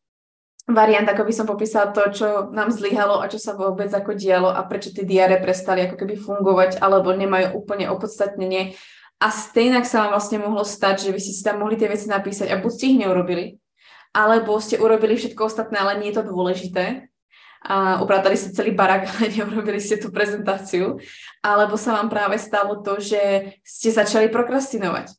variant, 0.71 1.09
ako 1.09 1.27
by 1.27 1.33
som 1.35 1.45
popísala 1.49 1.91
to, 1.91 2.07
čo 2.15 2.27
nám 2.55 2.71
zlyhalo 2.71 3.19
a 3.19 3.27
čo 3.27 3.41
sa 3.41 3.59
vôbec 3.59 3.91
ako 3.91 4.15
dialo 4.15 4.47
a 4.47 4.63
prečo 4.63 4.95
tie 4.95 5.03
diare 5.03 5.41
prestali 5.43 5.83
ako 5.83 5.99
keby 5.99 6.15
fungovať 6.15 6.79
alebo 6.79 7.11
nemajú 7.11 7.59
úplne 7.59 7.91
opodstatnenie 7.91 8.79
a 9.21 9.29
stejnak 9.29 9.85
sa 9.85 10.01
vám 10.01 10.17
vlastne 10.17 10.41
mohlo 10.41 10.65
stať, 10.65 11.05
že 11.05 11.11
by 11.13 11.19
ste 11.21 11.33
si 11.37 11.41
tam 11.45 11.61
mohli 11.61 11.77
tie 11.77 11.85
veci 11.85 12.09
napísať 12.09 12.49
a 12.49 12.57
buď 12.57 12.71
ste 12.73 12.85
ich 12.89 12.99
neurobili, 13.05 13.45
alebo 14.17 14.57
ste 14.57 14.81
urobili 14.81 15.13
všetko 15.13 15.45
ostatné, 15.45 15.77
ale 15.77 16.01
nie 16.01 16.09
je 16.09 16.17
to 16.17 16.33
dôležité. 16.33 17.05
A 17.61 18.01
upratali 18.01 18.33
ste 18.33 18.57
celý 18.57 18.73
barak, 18.73 19.05
ale 19.13 19.29
neurobili 19.29 19.77
ste 19.77 20.01
tú 20.01 20.09
prezentáciu. 20.09 20.97
Alebo 21.45 21.77
sa 21.77 21.93
vám 22.01 22.09
práve 22.09 22.41
stalo 22.41 22.81
to, 22.81 22.97
že 22.97 23.53
ste 23.61 23.93
začali 23.93 24.33
prokrastinovať. 24.33 25.13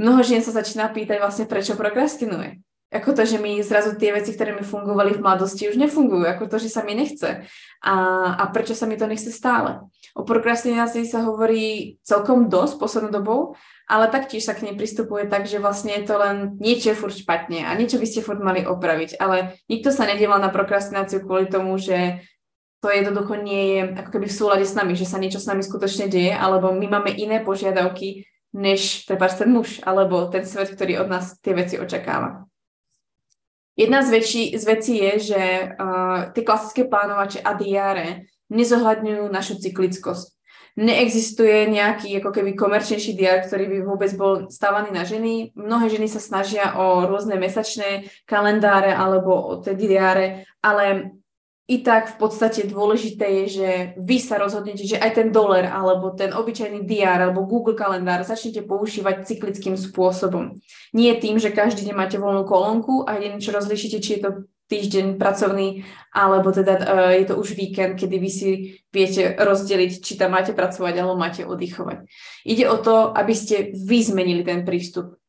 Mnoho 0.00 0.24
žien 0.24 0.40
sa 0.40 0.56
začína 0.56 0.88
pýtať 0.88 1.20
vlastne, 1.20 1.44
prečo 1.44 1.76
prokrastinuje 1.76 2.64
ako 2.90 3.14
to, 3.14 3.22
že 3.22 3.38
mi 3.38 3.62
zrazu 3.62 3.94
tie 3.94 4.10
veci, 4.10 4.34
ktoré 4.34 4.50
mi 4.50 4.66
fungovali 4.66 5.14
v 5.14 5.22
mladosti, 5.22 5.70
už 5.70 5.78
nefungujú, 5.78 6.26
ako 6.26 6.50
to, 6.50 6.58
že 6.58 6.74
sa 6.74 6.82
mi 6.82 6.98
nechce. 6.98 7.46
A, 7.86 7.94
a 8.34 8.44
prečo 8.50 8.74
sa 8.74 8.90
mi 8.90 8.98
to 8.98 9.06
nechce 9.06 9.30
stále. 9.30 9.86
O 10.18 10.26
prokrastinácii 10.26 11.06
sa 11.06 11.22
hovorí 11.22 11.96
celkom 12.02 12.50
dosť 12.50 12.82
poslednou 12.82 13.14
dobou, 13.14 13.40
ale 13.86 14.10
taktiež 14.10 14.42
sa 14.42 14.58
k 14.58 14.66
nej 14.66 14.74
pristupuje 14.74 15.30
tak, 15.30 15.46
že 15.46 15.62
vlastne 15.62 15.94
je 15.94 16.02
to 16.02 16.18
len 16.18 16.58
niečo 16.58 16.90
je 16.90 16.98
furt 16.98 17.14
špatne 17.14 17.62
a 17.62 17.70
niečo 17.78 18.02
by 18.02 18.06
ste 18.10 18.26
furt 18.26 18.42
mali 18.42 18.66
opraviť. 18.66 19.22
Ale 19.22 19.54
nikto 19.70 19.94
sa 19.94 20.02
nedieval 20.10 20.42
na 20.42 20.50
prokrastináciu 20.50 21.22
kvôli 21.22 21.46
tomu, 21.46 21.78
že 21.78 22.26
to 22.82 22.90
jednoducho 22.90 23.38
nie 23.38 23.62
je 23.76 23.80
ako 24.02 24.10
keby 24.18 24.26
v 24.26 24.38
súlade 24.38 24.66
s 24.66 24.74
nami, 24.74 24.98
že 24.98 25.06
sa 25.06 25.22
niečo 25.22 25.38
s 25.38 25.46
nami 25.46 25.62
skutočne 25.62 26.10
deje, 26.10 26.34
alebo 26.34 26.74
my 26.74 26.86
máme 26.90 27.14
iné 27.14 27.38
požiadavky, 27.38 28.26
než 28.50 29.06
treba 29.06 29.30
ten 29.30 29.46
muž, 29.46 29.78
alebo 29.86 30.26
ten 30.26 30.42
svet, 30.42 30.74
ktorý 30.74 31.06
od 31.06 31.08
nás 31.12 31.38
tie 31.38 31.54
veci 31.54 31.78
očakáva. 31.78 32.49
Jedna 33.80 34.04
z, 34.04 34.08
väčší, 34.12 34.44
z 34.60 34.64
vecí 34.68 34.94
je, 35.00 35.12
že 35.32 35.42
uh, 35.72 36.36
tie 36.36 36.44
klasické 36.44 36.84
plánovače 36.84 37.40
a 37.40 37.56
diáre 37.56 38.28
nezohľadňujú 38.52 39.24
našu 39.32 39.56
cyklickosť. 39.56 40.36
Neexistuje 40.76 41.64
nejaký 41.72 42.20
ako 42.20 42.30
keby 42.30 42.60
komerčnejší 42.60 43.16
diár, 43.16 43.40
ktorý 43.48 43.72
by 43.72 43.78
vôbec 43.88 44.12
bol 44.20 44.52
stávaný 44.52 44.92
na 44.92 45.08
ženy. 45.08 45.56
Mnohé 45.56 45.96
ženy 45.96 46.12
sa 46.12 46.20
snažia 46.20 46.76
o 46.76 47.08
rôzne 47.08 47.40
mesačné 47.40 48.12
kalendáre 48.28 48.92
alebo 48.92 49.32
o 49.32 49.52
tie 49.64 49.72
diáre, 49.72 50.44
ale 50.60 51.16
i 51.70 51.86
tak 51.86 52.10
v 52.10 52.16
podstate 52.18 52.66
dôležité 52.66 53.30
je, 53.42 53.44
že 53.62 53.68
vy 53.94 54.18
sa 54.18 54.42
rozhodnete, 54.42 54.82
že 54.82 54.98
aj 54.98 55.22
ten 55.22 55.28
dolar 55.30 55.70
alebo 55.70 56.10
ten 56.10 56.34
obyčajný 56.34 56.82
diár 56.82 57.30
alebo 57.30 57.46
Google 57.46 57.78
kalendár 57.78 58.26
začnete 58.26 58.66
používať 58.66 59.30
cyklickým 59.30 59.78
spôsobom. 59.78 60.58
Nie 60.90 61.14
tým, 61.22 61.38
že 61.38 61.54
každý 61.54 61.86
deň 61.86 61.94
máte 61.94 62.18
voľnú 62.18 62.42
kolónku 62.42 63.06
a 63.06 63.22
jediné, 63.22 63.38
čo 63.38 63.54
rozlišíte, 63.54 64.02
či 64.02 64.18
je 64.18 64.22
to 64.26 64.30
týždeň 64.66 65.18
pracovný, 65.18 65.86
alebo 66.10 66.50
teda 66.50 66.74
uh, 66.78 67.10
je 67.14 67.26
to 67.26 67.38
už 67.38 67.54
víkend, 67.54 67.98
kedy 67.98 68.16
vy 68.18 68.30
si 68.30 68.50
viete 68.90 69.38
rozdeliť, 69.38 70.02
či 70.02 70.18
tam 70.18 70.34
máte 70.34 70.50
pracovať 70.54 70.94
alebo 70.98 71.18
máte 71.18 71.46
oddychovať. 71.46 72.06
Ide 72.46 72.66
o 72.66 72.78
to, 72.82 73.14
aby 73.14 73.34
ste 73.34 73.74
vy 73.74 73.98
zmenili 74.02 74.42
ten 74.42 74.66
prístup 74.66 75.19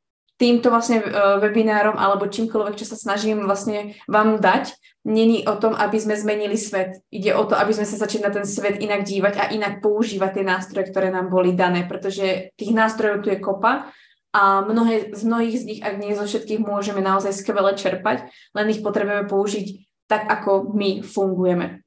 týmto 0.42 0.74
vlastne 0.74 1.06
uh, 1.06 1.38
webinárom 1.38 1.94
alebo 2.02 2.26
čímkoľvek, 2.26 2.74
čo 2.82 2.90
sa 2.90 2.98
snažím 2.98 3.46
vlastne 3.46 3.94
vám 4.10 4.42
dať, 4.42 4.74
není 5.06 5.46
o 5.46 5.54
tom, 5.62 5.78
aby 5.78 6.02
sme 6.02 6.18
zmenili 6.18 6.58
svet. 6.58 7.06
Ide 7.14 7.38
o 7.38 7.46
to, 7.46 7.54
aby 7.54 7.70
sme 7.78 7.86
sa 7.86 8.02
začali 8.02 8.26
na 8.26 8.34
ten 8.34 8.50
svet 8.50 8.82
inak 8.82 9.06
dívať 9.06 9.34
a 9.38 9.50
inak 9.54 9.86
používať 9.86 10.42
tie 10.42 10.46
nástroje, 10.46 10.90
ktoré 10.90 11.14
nám 11.14 11.30
boli 11.30 11.54
dané, 11.54 11.86
pretože 11.86 12.50
tých 12.58 12.74
nástrojov 12.74 13.22
tu 13.22 13.30
je 13.30 13.38
kopa 13.38 13.94
a 14.32 14.64
mnohé, 14.64 15.12
z 15.12 15.22
mnohých 15.28 15.58
z 15.60 15.64
nich, 15.68 15.82
ak 15.84 16.00
nie 16.00 16.16
zo 16.16 16.24
všetkých, 16.24 16.64
môžeme 16.64 17.04
naozaj 17.04 17.36
skvele 17.36 17.76
čerpať, 17.76 18.32
len 18.56 18.72
ich 18.72 18.80
potrebujeme 18.80 19.28
použiť 19.28 19.66
tak, 20.08 20.24
ako 20.28 20.72
my 20.72 21.04
fungujeme. 21.04 21.84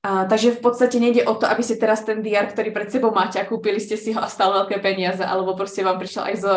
A, 0.00 0.24
takže 0.24 0.56
v 0.56 0.64
podstate 0.64 0.96
nejde 0.96 1.28
o 1.28 1.36
to, 1.36 1.44
aby 1.44 1.60
ste 1.60 1.76
teraz 1.76 2.00
ten 2.00 2.24
DR, 2.24 2.48
ktorý 2.48 2.72
pred 2.72 2.88
sebou 2.88 3.12
máte 3.12 3.36
a 3.36 3.44
kúpili 3.44 3.76
ste 3.76 4.00
si 4.00 4.16
ho 4.16 4.20
a 4.22 4.32
stal 4.32 4.48
veľké 4.48 4.80
peniaze, 4.80 5.20
alebo 5.20 5.52
proste 5.52 5.84
vám 5.84 6.00
prišiel 6.00 6.24
aj 6.24 6.36
zo, 6.40 6.54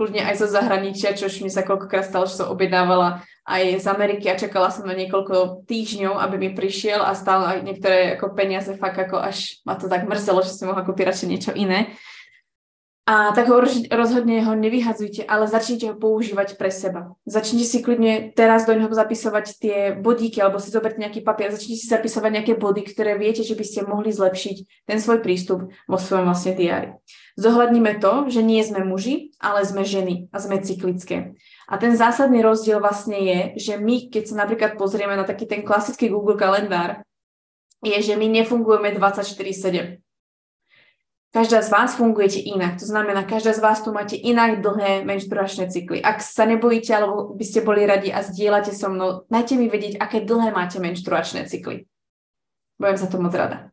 kľudne 0.00 0.24
aj 0.24 0.40
zo 0.40 0.48
zahraničia, 0.48 1.12
čož 1.12 1.44
mi 1.44 1.52
sa 1.52 1.60
koľkokrát 1.60 2.08
stalo, 2.08 2.24
že 2.24 2.40
som 2.40 2.48
objednávala 2.48 3.20
aj 3.44 3.84
z 3.84 3.86
Ameriky 3.92 4.32
a 4.32 4.40
čakala 4.40 4.72
som 4.72 4.88
na 4.88 4.96
niekoľko 4.96 5.68
týždňov, 5.68 6.16
aby 6.16 6.40
mi 6.40 6.50
prišiel 6.56 7.04
a 7.04 7.12
stále 7.12 7.44
aj 7.44 7.58
niektoré 7.60 8.16
ako 8.16 8.32
peniaze 8.32 8.72
fakt 8.80 8.96
ako 8.96 9.20
až 9.20 9.60
ma 9.68 9.76
to 9.76 9.92
tak 9.92 10.08
mrzelo, 10.08 10.40
že 10.40 10.56
som 10.56 10.72
mohla 10.72 10.88
kúpiť 10.88 11.04
radšej 11.04 11.28
niečo 11.28 11.52
iné. 11.52 11.92
A 13.10 13.34
tak 13.34 13.50
ho 13.50 13.58
rozhodne 13.90 14.38
ho 14.46 14.54
nevyhadzujte, 14.54 15.26
ale 15.26 15.50
začnite 15.50 15.90
ho 15.90 15.96
používať 15.98 16.54
pre 16.54 16.70
seba. 16.70 17.18
Začnite 17.26 17.66
si 17.66 17.82
kľudne 17.82 18.30
teraz 18.38 18.70
do 18.70 18.72
neho 18.76 18.86
zapisovať 18.86 19.44
tie 19.58 19.78
bodíky, 19.98 20.38
alebo 20.38 20.62
si 20.62 20.70
zoberte 20.70 21.02
nejaký 21.02 21.26
papier, 21.26 21.50
začnite 21.50 21.80
si 21.80 21.90
zapisovať 21.90 22.30
nejaké 22.30 22.52
body, 22.54 22.86
ktoré 22.86 23.18
viete, 23.18 23.42
že 23.42 23.58
by 23.58 23.64
ste 23.66 23.82
mohli 23.82 24.14
zlepšiť 24.14 24.86
ten 24.86 25.02
svoj 25.02 25.26
prístup 25.26 25.74
vo 25.90 25.98
svojom 25.98 26.30
vlastne 26.30 26.54
diári. 26.54 26.94
Zohľadníme 27.40 28.04
to, 28.04 28.28
že 28.28 28.44
nie 28.44 28.60
sme 28.60 28.84
muži, 28.84 29.32
ale 29.40 29.64
sme 29.64 29.80
ženy 29.80 30.28
a 30.28 30.36
sme 30.36 30.60
cyklické. 30.60 31.32
A 31.72 31.80
ten 31.80 31.96
zásadný 31.96 32.44
rozdiel 32.44 32.84
vlastne 32.84 33.16
je, 33.16 33.40
že 33.56 33.74
my, 33.80 34.12
keď 34.12 34.22
sa 34.28 34.44
napríklad 34.44 34.76
pozrieme 34.76 35.16
na 35.16 35.24
taký 35.24 35.48
ten 35.48 35.64
klasický 35.64 36.12
Google 36.12 36.36
kalendár, 36.36 37.00
je, 37.80 37.96
že 37.96 38.12
my 38.20 38.28
nefungujeme 38.28 38.92
24-7. 38.92 40.04
Každá 41.32 41.62
z 41.62 41.70
vás 41.72 41.96
fungujete 41.96 42.42
inak. 42.42 42.76
To 42.76 42.84
znamená, 42.84 43.24
každá 43.24 43.56
z 43.56 43.62
vás 43.64 43.80
tu 43.80 43.94
máte 43.94 44.20
inak 44.20 44.60
dlhé 44.60 45.06
menštruačné 45.08 45.72
cykly. 45.72 46.02
Ak 46.04 46.20
sa 46.20 46.44
nebojíte, 46.44 46.92
alebo 46.92 47.32
by 47.32 47.44
ste 47.46 47.64
boli 47.64 47.88
radi 47.88 48.12
a 48.12 48.20
zdieľate 48.20 48.74
so 48.76 48.92
mnou, 48.92 49.24
dajte 49.32 49.56
mi 49.56 49.70
vedieť, 49.70 49.96
aké 49.96 50.26
dlhé 50.26 50.52
máte 50.52 50.76
menštruačné 50.76 51.48
cykly. 51.48 51.88
Budem 52.76 52.98
za 53.00 53.08
to 53.08 53.16
moc 53.16 53.32
rada. 53.32 53.69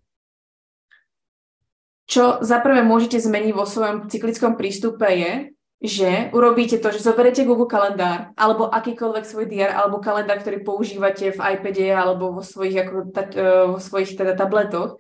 Čo 2.08 2.40
za 2.40 2.64
prvé 2.64 2.88
môžete 2.88 3.20
zmeniť 3.20 3.52
vo 3.52 3.68
svojom 3.68 4.08
cyklickom 4.08 4.56
prístupe 4.56 5.08
je, 5.12 5.34
že 5.78 6.34
urobíte 6.34 6.82
to, 6.82 6.90
že 6.90 7.06
zoberiete 7.06 7.46
Google 7.46 7.70
kalendár 7.70 8.34
alebo 8.34 8.66
akýkoľvek 8.72 9.26
svoj 9.28 9.46
diar 9.46 9.78
alebo 9.78 10.02
kalendár, 10.02 10.42
ktorý 10.42 10.66
používate 10.66 11.36
v 11.36 11.38
iPade 11.38 11.94
alebo 11.94 12.34
vo 12.34 12.42
svojich, 12.42 12.82
ako, 12.82 12.98
ta, 13.14 13.30
e, 13.30 13.76
vo 13.76 13.78
svojich 13.78 14.18
teda 14.18 14.34
tabletoch 14.34 14.98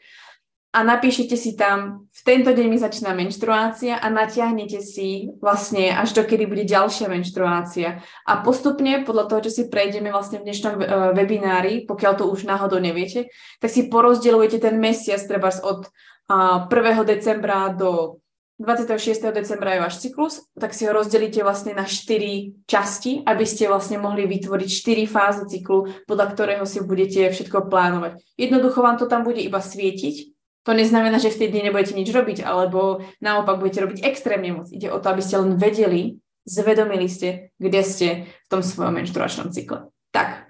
a 0.77 0.85
napíšete 0.85 1.33
si 1.33 1.57
tam, 1.57 2.05
v 2.11 2.21
tento 2.21 2.53
deň 2.53 2.67
mi 2.69 2.77
začína 2.77 3.15
menštruácia 3.17 3.97
a 3.97 4.07
natiahnete 4.13 4.77
si 4.83 5.31
vlastne 5.41 5.89
až 5.89 6.13
dokedy 6.13 6.45
bude 6.45 6.69
ďalšia 6.69 7.09
menštruácia. 7.09 8.03
A 8.29 8.45
postupne, 8.45 9.01
podľa 9.01 9.25
toho, 9.25 9.39
čo 9.49 9.51
si 9.57 9.63
prejdeme 9.73 10.13
vlastne 10.13 10.37
v 10.37 10.45
dnešnom 10.45 10.75
e, 10.77 10.85
webinári, 11.17 11.89
pokiaľ 11.89 12.13
to 12.21 12.29
už 12.29 12.45
náhodou 12.45 12.77
neviete, 12.77 13.33
tak 13.57 13.73
si 13.73 13.89
porozdeľujete 13.89 14.61
ten 14.61 14.77
mesiac 14.77 15.17
treba 15.25 15.49
od 15.65 15.89
1. 16.27 16.69
decembra 17.07 17.71
do 17.71 18.19
26. 18.59 19.21
decembra 19.31 19.77
je 19.77 19.83
váš 19.85 19.95
cyklus, 20.01 20.41
tak 20.57 20.73
si 20.73 20.89
ho 20.89 20.91
rozdelíte 20.91 21.45
vlastne 21.45 21.77
na 21.77 21.85
4 21.85 22.65
časti, 22.65 23.21
aby 23.21 23.45
ste 23.45 23.69
vlastne 23.69 24.01
mohli 24.01 24.25
vytvoriť 24.25 24.69
4 24.69 25.05
fázy 25.05 25.43
cyklu, 25.45 25.93
podľa 26.09 26.33
ktorého 26.33 26.65
si 26.65 26.81
budete 26.81 27.29
všetko 27.29 27.69
plánovať. 27.69 28.17
Jednoducho 28.33 28.81
vám 28.81 28.97
to 28.97 29.05
tam 29.05 29.21
bude 29.21 29.37
iba 29.37 29.61
svietiť. 29.61 30.33
To 30.65 30.73
neznamená, 30.73 31.21
že 31.21 31.31
v 31.31 31.45
tej 31.45 31.49
dni 31.53 31.61
nebudete 31.69 31.93
nič 31.95 32.09
robiť, 32.09 32.43
alebo 32.43 33.05
naopak 33.21 33.61
budete 33.61 33.85
robiť 33.85 34.03
extrémne 34.03 34.51
moc. 34.57 34.67
Ide 34.73 34.89
o 34.89 34.99
to, 34.99 35.13
aby 35.13 35.21
ste 35.21 35.37
len 35.37 35.55
vedeli, 35.55 36.17
zvedomili 36.43 37.07
ste, 37.07 37.53
kde 37.61 37.81
ste 37.85 38.07
v 38.25 38.47
tom 38.49 38.65
svojom 38.65 38.97
menštruačnom 38.99 39.53
cykle. 39.53 39.93
Tak, 40.09 40.49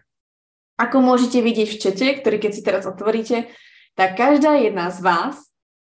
ako 0.80 1.04
môžete 1.04 1.44
vidieť 1.44 1.70
v 1.70 1.80
čete, 1.82 2.08
ktorý 2.24 2.40
keď 2.40 2.52
si 2.56 2.62
teraz 2.64 2.88
otvoríte, 2.88 3.52
tak 4.00 4.16
každá 4.16 4.56
jedna 4.58 4.90
z 4.96 5.04
vás 5.04 5.47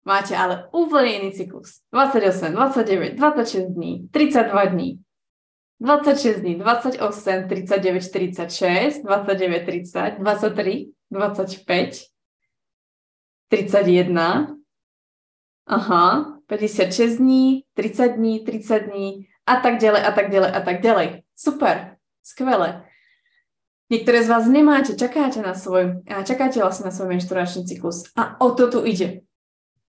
Máte 0.05 0.37
ale 0.37 0.69
úplne 0.69 1.17
iný 1.17 1.33
cyklus. 1.33 1.81
28, 1.89 2.53
29, 2.53 3.17
26 3.17 3.73
dní, 3.73 4.09
32 4.13 4.65
dní, 4.65 5.01
26 5.81 6.41
dní, 6.41 6.55
28, 6.61 7.49
39, 7.49 8.01
46, 8.01 9.03
29, 9.03 9.65
30, 9.65 10.11
23, 10.21 10.93
25, 11.11 12.01
31, 13.49 14.57
aha, 15.67 16.39
56 16.47 17.17
dní, 17.17 17.65
30 17.75 18.09
dní, 18.09 18.45
30 18.45 18.79
dní 18.79 19.27
a 19.47 19.57
tak 19.57 19.81
ďalej 19.81 20.03
a 20.05 20.13
tak 20.13 20.31
ďalej 20.31 20.51
a 20.53 20.61
tak 20.61 20.81
ďalej. 20.81 21.09
Super, 21.37 21.97
skvelé. 22.23 22.85
Niektoré 23.93 24.25
z 24.25 24.29
vás 24.29 24.45
nemáte, 24.49 24.97
čakáte 24.97 25.45
na 25.45 25.53
svoj, 25.53 26.05
čakáte 26.25 26.61
vlastne 26.61 26.89
na 26.89 26.93
svoj 26.93 27.09
menšturačný 27.13 27.69
cyklus. 27.69 28.09
A 28.17 28.41
o 28.41 28.57
to 28.57 28.73
tu 28.73 28.81
ide. 28.85 29.25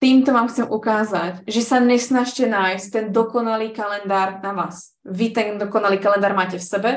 Týmto 0.04 0.36
vám 0.36 0.52
chcem 0.52 0.68
ukázať, 0.68 1.48
že 1.48 1.64
sa 1.64 1.80
nesnažte 1.80 2.44
nájsť 2.44 2.86
ten 2.92 3.06
dokonalý 3.16 3.72
kalendár 3.72 4.44
na 4.44 4.52
vás. 4.52 5.00
Vy 5.08 5.32
ten 5.32 5.56
dokonalý 5.56 5.96
kalendár 5.96 6.36
máte 6.36 6.60
v 6.60 6.68
sebe 6.68 6.92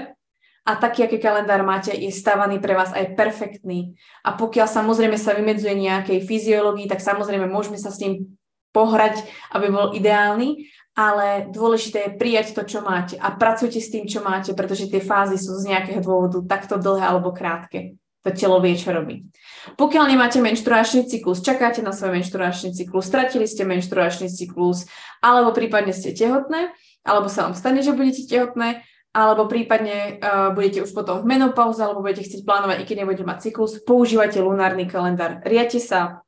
a 0.67 0.73
taký, 0.75 1.07
aký 1.07 1.23
kalendár 1.23 1.63
máte, 1.63 1.95
je 1.95 2.11
stávaný 2.11 2.59
pre 2.59 2.75
vás 2.75 2.91
aj 2.91 3.15
perfektný. 3.15 3.95
A 4.27 4.35
pokiaľ 4.35 4.67
samozrejme 4.67 5.15
sa 5.23 5.39
vymedzuje 5.39 5.87
nejakej 5.87 6.27
fyziológii, 6.27 6.91
tak 6.91 6.99
samozrejme 6.99 7.47
môžeme 7.47 7.79
sa 7.79 7.95
s 7.95 8.03
ním 8.03 8.35
pohrať, 8.75 9.23
aby 9.55 9.71
bol 9.71 9.95
ideálny, 9.95 10.67
ale 10.99 11.47
dôležité 11.55 12.11
je 12.11 12.17
prijať 12.19 12.59
to, 12.59 12.67
čo 12.67 12.83
máte 12.83 13.15
a 13.23 13.31
pracujte 13.31 13.79
s 13.79 13.87
tým, 13.87 14.11
čo 14.11 14.19
máte, 14.19 14.51
pretože 14.51 14.91
tie 14.91 14.99
fázy 14.99 15.39
sú 15.39 15.55
z 15.63 15.71
nejakého 15.71 16.03
dôvodu 16.03 16.43
takto 16.43 16.75
dlhé 16.75 17.07
alebo 17.07 17.31
krátke. 17.31 18.03
To 18.27 18.35
telo 18.35 18.59
vie, 18.59 18.75
čo 18.75 18.91
robí. 18.91 19.31
Pokiaľ 19.75 20.15
nemáte 20.15 20.39
menštruačný 20.39 21.11
cyklus, 21.11 21.43
čakáte 21.43 21.83
na 21.83 21.91
svoj 21.91 22.23
menštruačný 22.23 22.71
cyklus, 22.71 23.11
stratili 23.11 23.51
ste 23.51 23.67
menštruačný 23.67 24.31
cyklus, 24.31 24.87
alebo 25.19 25.51
prípadne 25.51 25.91
ste 25.91 26.15
tehotné, 26.15 26.71
alebo 27.03 27.27
sa 27.27 27.51
vám 27.51 27.59
stane, 27.59 27.83
že 27.83 27.91
budete 27.91 28.31
tehotné, 28.31 28.87
alebo 29.11 29.51
prípadne 29.51 30.23
uh, 30.23 30.55
budete 30.55 30.87
už 30.87 30.95
potom 30.95 31.25
v 31.25 31.27
menopauze, 31.27 31.83
alebo 31.83 32.07
budete 32.07 32.23
chcieť 32.23 32.47
plánovať, 32.47 32.77
i 32.79 32.87
keď 32.87 32.97
nebudete 33.03 33.27
mať 33.27 33.39
cyklus, 33.51 33.83
používajte 33.83 34.39
lunárny 34.39 34.87
kalendár. 34.87 35.43
Riate 35.43 35.83
sa 35.83 36.23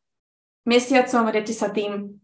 mesiacom, 0.67 1.31
riate 1.31 1.55
sa 1.55 1.71
tým, 1.71 2.19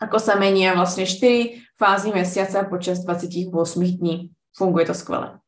ako 0.00 0.16
sa 0.16 0.40
menia 0.40 0.72
vlastne 0.72 1.04
4 1.04 1.76
fázy 1.76 2.08
mesiaca 2.14 2.64
počas 2.64 3.04
28 3.04 3.52
dní. 4.00 4.32
Funguje 4.54 4.86
to 4.86 4.94
skvele. 4.94 5.42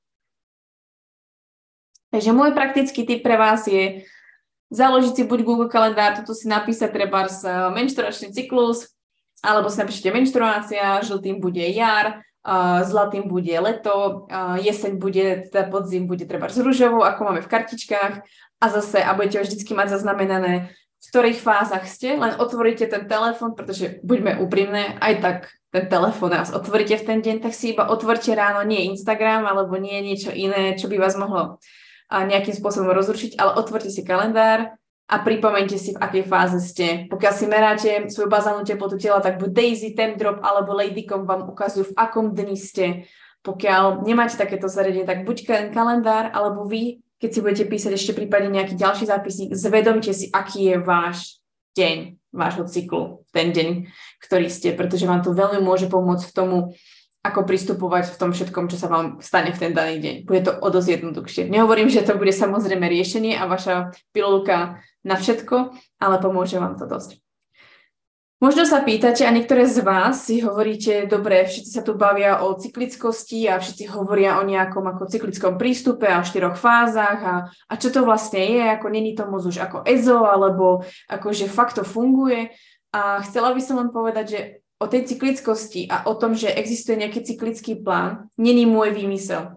Takže 2.10 2.30
môj 2.34 2.54
praktický 2.54 3.06
tip 3.06 3.20
pre 3.22 3.38
vás 3.38 3.66
je 3.66 4.06
založiť 4.70 5.12
si 5.14 5.22
buď 5.24 5.40
Google 5.46 5.70
kalendár, 5.70 6.18
toto 6.18 6.34
si 6.34 6.50
napísať 6.50 6.90
treba 6.90 7.26
z 7.30 7.46
eh, 7.46 7.54
menšturačný 7.70 8.34
cyklus, 8.34 8.90
alebo 9.44 9.70
si 9.70 9.78
napíšete 9.78 10.10
menštruácia, 10.10 11.04
žltým 11.04 11.38
bude 11.38 11.62
jar, 11.70 12.24
uh, 12.42 12.82
zlatým 12.82 13.28
bude 13.28 13.52
leto, 13.52 14.26
uh, 14.26 14.56
jeseň 14.58 14.96
bude, 14.96 15.52
teda 15.52 15.68
podzim 15.68 16.08
bude 16.08 16.24
treba 16.24 16.48
z 16.48 16.64
rúžovou, 16.64 17.04
ako 17.04 17.20
máme 17.30 17.44
v 17.44 17.52
kartičkách 17.52 18.14
a 18.58 18.66
zase, 18.72 18.98
a 19.04 19.12
budete 19.12 19.44
vždycky 19.44 19.76
mať 19.76 19.92
zaznamenané 19.92 20.72
v 20.96 21.14
ktorých 21.14 21.38
fázach 21.38 21.84
ste, 21.86 22.18
len 22.18 22.34
otvoríte 22.40 22.88
ten 22.88 23.06
telefón, 23.06 23.54
pretože 23.54 24.02
buďme 24.02 24.42
úprimné, 24.42 24.98
aj 24.98 25.14
tak 25.22 25.38
ten 25.70 25.86
telefón 25.86 26.34
raz 26.34 26.50
otvoríte 26.50 26.98
v 26.98 27.06
ten 27.06 27.18
deň, 27.22 27.36
tak 27.46 27.54
si 27.54 27.76
iba 27.76 27.86
otvorte 27.86 28.34
ráno 28.34 28.66
nie 28.66 28.90
Instagram 28.90 29.46
alebo 29.46 29.78
nie 29.78 30.02
niečo 30.02 30.34
iné, 30.34 30.74
čo 30.74 30.90
by 30.90 30.96
vás 30.98 31.14
mohlo 31.14 31.62
nejakým 32.10 32.54
spôsobom 32.54 32.94
rozrušiť, 32.94 33.38
ale 33.38 33.58
otvorte 33.58 33.90
si 33.90 34.06
kalendár 34.06 34.78
a 35.06 35.16
pripomente 35.22 35.78
si, 35.78 35.94
v 35.94 36.02
akej 36.02 36.24
fáze 36.26 36.58
ste. 36.62 37.06
Pokiaľ 37.10 37.32
si 37.34 37.46
meráte 37.46 37.90
svoju 38.10 38.26
bazálnu 38.30 38.66
teplotu 38.66 38.98
tela, 38.98 39.22
tak 39.22 39.38
buď 39.38 39.50
Daisy, 39.50 39.94
Tempdrop 39.94 40.42
alebo 40.42 40.74
Ladycom 40.74 41.26
vám 41.26 41.46
ukazujú, 41.50 41.90
v 41.90 41.96
akom 41.98 42.34
dni 42.34 42.58
ste. 42.58 42.86
Pokiaľ 43.46 44.02
nemáte 44.02 44.34
takéto 44.34 44.66
zariadenie, 44.66 45.06
tak 45.06 45.22
buď 45.22 45.36
ten 45.46 45.64
kalendár, 45.70 46.34
alebo 46.34 46.66
vy 46.66 47.06
keď 47.16 47.30
si 47.32 47.40
budete 47.40 47.64
písať 47.64 47.92
ešte 47.96 48.12
prípadne 48.12 48.52
nejaký 48.52 48.76
ďalší 48.76 49.08
zápisník, 49.08 49.56
zvedomte 49.56 50.12
si, 50.12 50.28
aký 50.28 50.68
je 50.68 50.76
váš 50.76 51.40
deň, 51.76 52.20
vášho 52.32 52.64
cyklu, 52.68 53.24
ten 53.32 53.52
deň, 53.52 53.88
ktorý 54.20 54.52
ste, 54.52 54.76
pretože 54.76 55.08
vám 55.08 55.24
to 55.24 55.32
veľmi 55.32 55.60
môže 55.64 55.88
pomôcť 55.88 56.24
v 56.28 56.36
tomu, 56.36 56.58
ako 57.26 57.44
pristupovať 57.44 58.14
v 58.14 58.18
tom 58.18 58.30
všetkom, 58.30 58.70
čo 58.70 58.78
sa 58.78 58.86
vám 58.86 59.18
stane 59.18 59.50
v 59.50 59.60
ten 59.60 59.72
daný 59.74 59.98
deň. 59.98 60.14
Bude 60.24 60.42
to 60.46 60.52
o 60.54 60.68
dosť 60.70 61.00
jednoduchšie. 61.00 61.42
Nehovorím, 61.50 61.90
že 61.90 62.06
to 62.06 62.14
bude 62.14 62.32
samozrejme 62.32 62.86
riešenie 62.86 63.34
a 63.34 63.50
vaša 63.50 63.94
pilulka 64.14 64.80
na 65.02 65.18
všetko, 65.18 65.74
ale 65.98 66.16
pomôže 66.22 66.58
vám 66.62 66.78
to 66.78 66.86
dosť. 66.86 67.20
Možno 68.36 68.68
sa 68.68 68.84
pýtate 68.84 69.24
a 69.24 69.32
niektoré 69.32 69.64
z 69.64 69.80
vás 69.80 70.28
si 70.28 70.44
hovoríte, 70.44 71.08
dobre, 71.08 71.48
všetci 71.48 71.72
sa 71.72 71.80
tu 71.80 71.96
bavia 71.96 72.44
o 72.44 72.52
cyklickosti 72.52 73.48
a 73.48 73.56
všetci 73.56 73.88
hovoria 73.88 74.36
o 74.36 74.44
nejakom 74.44 74.84
ako 74.84 75.08
cyklickom 75.08 75.56
prístupe 75.56 76.04
a 76.04 76.20
o 76.20 76.28
štyroch 76.28 76.60
fázach 76.60 77.20
a, 77.24 77.36
a 77.48 77.74
čo 77.80 77.88
to 77.88 78.04
vlastne 78.04 78.44
je, 78.44 78.60
ako 78.76 78.92
není 78.92 79.16
to 79.16 79.24
moc 79.24 79.40
už 79.40 79.56
ako 79.56 79.88
EZO, 79.88 80.28
alebo 80.28 80.84
ako 81.08 81.32
že 81.32 81.48
fakt 81.48 81.80
to 81.80 81.84
funguje. 81.88 82.52
A 82.92 83.24
chcela 83.24 83.56
by 83.56 83.60
som 83.64 83.80
len 83.80 83.88
povedať, 83.88 84.26
že 84.28 84.40
o 84.76 84.84
tej 84.86 85.08
cyklickosti 85.08 85.88
a 85.88 86.04
o 86.04 86.14
tom, 86.14 86.36
že 86.36 86.52
existuje 86.52 87.00
nejaký 87.00 87.24
cyklický 87.24 87.80
plán, 87.80 88.28
není 88.36 88.68
môj 88.68 88.92
výmysel. 88.92 89.56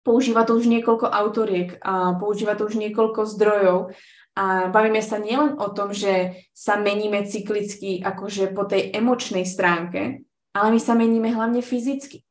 Používa 0.00 0.46
to 0.46 0.54
už 0.54 0.70
niekoľko 0.70 1.10
autoriek 1.10 1.82
a 1.82 2.14
používa 2.16 2.54
to 2.54 2.70
už 2.70 2.78
niekoľko 2.78 3.26
zdrojov 3.26 3.90
a 4.38 4.70
bavíme 4.70 5.02
sa 5.02 5.18
nielen 5.18 5.58
o 5.58 5.66
tom, 5.74 5.90
že 5.90 6.46
sa 6.54 6.78
meníme 6.78 7.26
cyklicky 7.26 8.04
akože 8.04 8.54
po 8.54 8.64
tej 8.64 8.94
emočnej 8.94 9.42
stránke, 9.42 10.22
ale 10.54 10.68
my 10.70 10.80
sa 10.80 10.94
meníme 10.94 11.32
hlavne 11.34 11.60
fyzicky. 11.60 12.22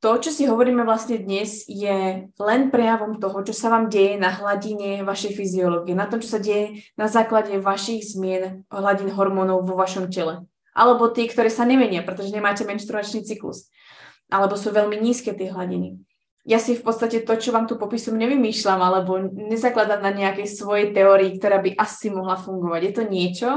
To, 0.00 0.16
čo 0.16 0.32
si 0.32 0.48
hovoríme 0.48 0.80
vlastne 0.80 1.20
dnes, 1.20 1.68
je 1.68 2.24
len 2.24 2.60
prejavom 2.72 3.20
toho, 3.20 3.44
čo 3.44 3.52
sa 3.52 3.68
vám 3.68 3.92
deje 3.92 4.16
na 4.16 4.32
hladine 4.32 5.04
vašej 5.04 5.36
fyziológie, 5.36 5.92
na 5.92 6.08
tom, 6.08 6.24
čo 6.24 6.32
sa 6.32 6.40
deje 6.40 6.88
na 6.96 7.04
základe 7.04 7.52
vašich 7.60 8.16
zmien 8.16 8.64
hladín 8.72 9.12
hormónov 9.12 9.68
vo 9.68 9.76
vašom 9.76 10.08
tele. 10.08 10.48
Alebo 10.72 11.10
tie, 11.10 11.26
ktoré 11.26 11.50
sa 11.50 11.66
nemenia, 11.66 12.06
pretože 12.06 12.34
nemáte 12.34 12.62
menštruačný 12.62 13.26
cyklus. 13.26 13.70
Alebo 14.30 14.54
sú 14.54 14.70
veľmi 14.70 14.96
nízke 14.98 15.34
tie 15.34 15.50
hladiny 15.50 15.98
ja 16.48 16.56
si 16.56 16.72
v 16.72 16.82
podstate 16.82 17.20
to, 17.20 17.36
čo 17.36 17.52
vám 17.52 17.68
tu 17.68 17.76
popisujem, 17.76 18.16
nevymýšľam 18.16 18.80
alebo 18.80 19.20
nezakladám 19.28 20.00
na 20.00 20.12
nejakej 20.12 20.48
svojej 20.48 20.96
teórii, 20.96 21.36
ktorá 21.36 21.60
by 21.60 21.76
asi 21.76 22.08
mohla 22.08 22.40
fungovať. 22.40 22.80
Je 22.80 22.92
to 22.96 23.04
niečo, 23.04 23.50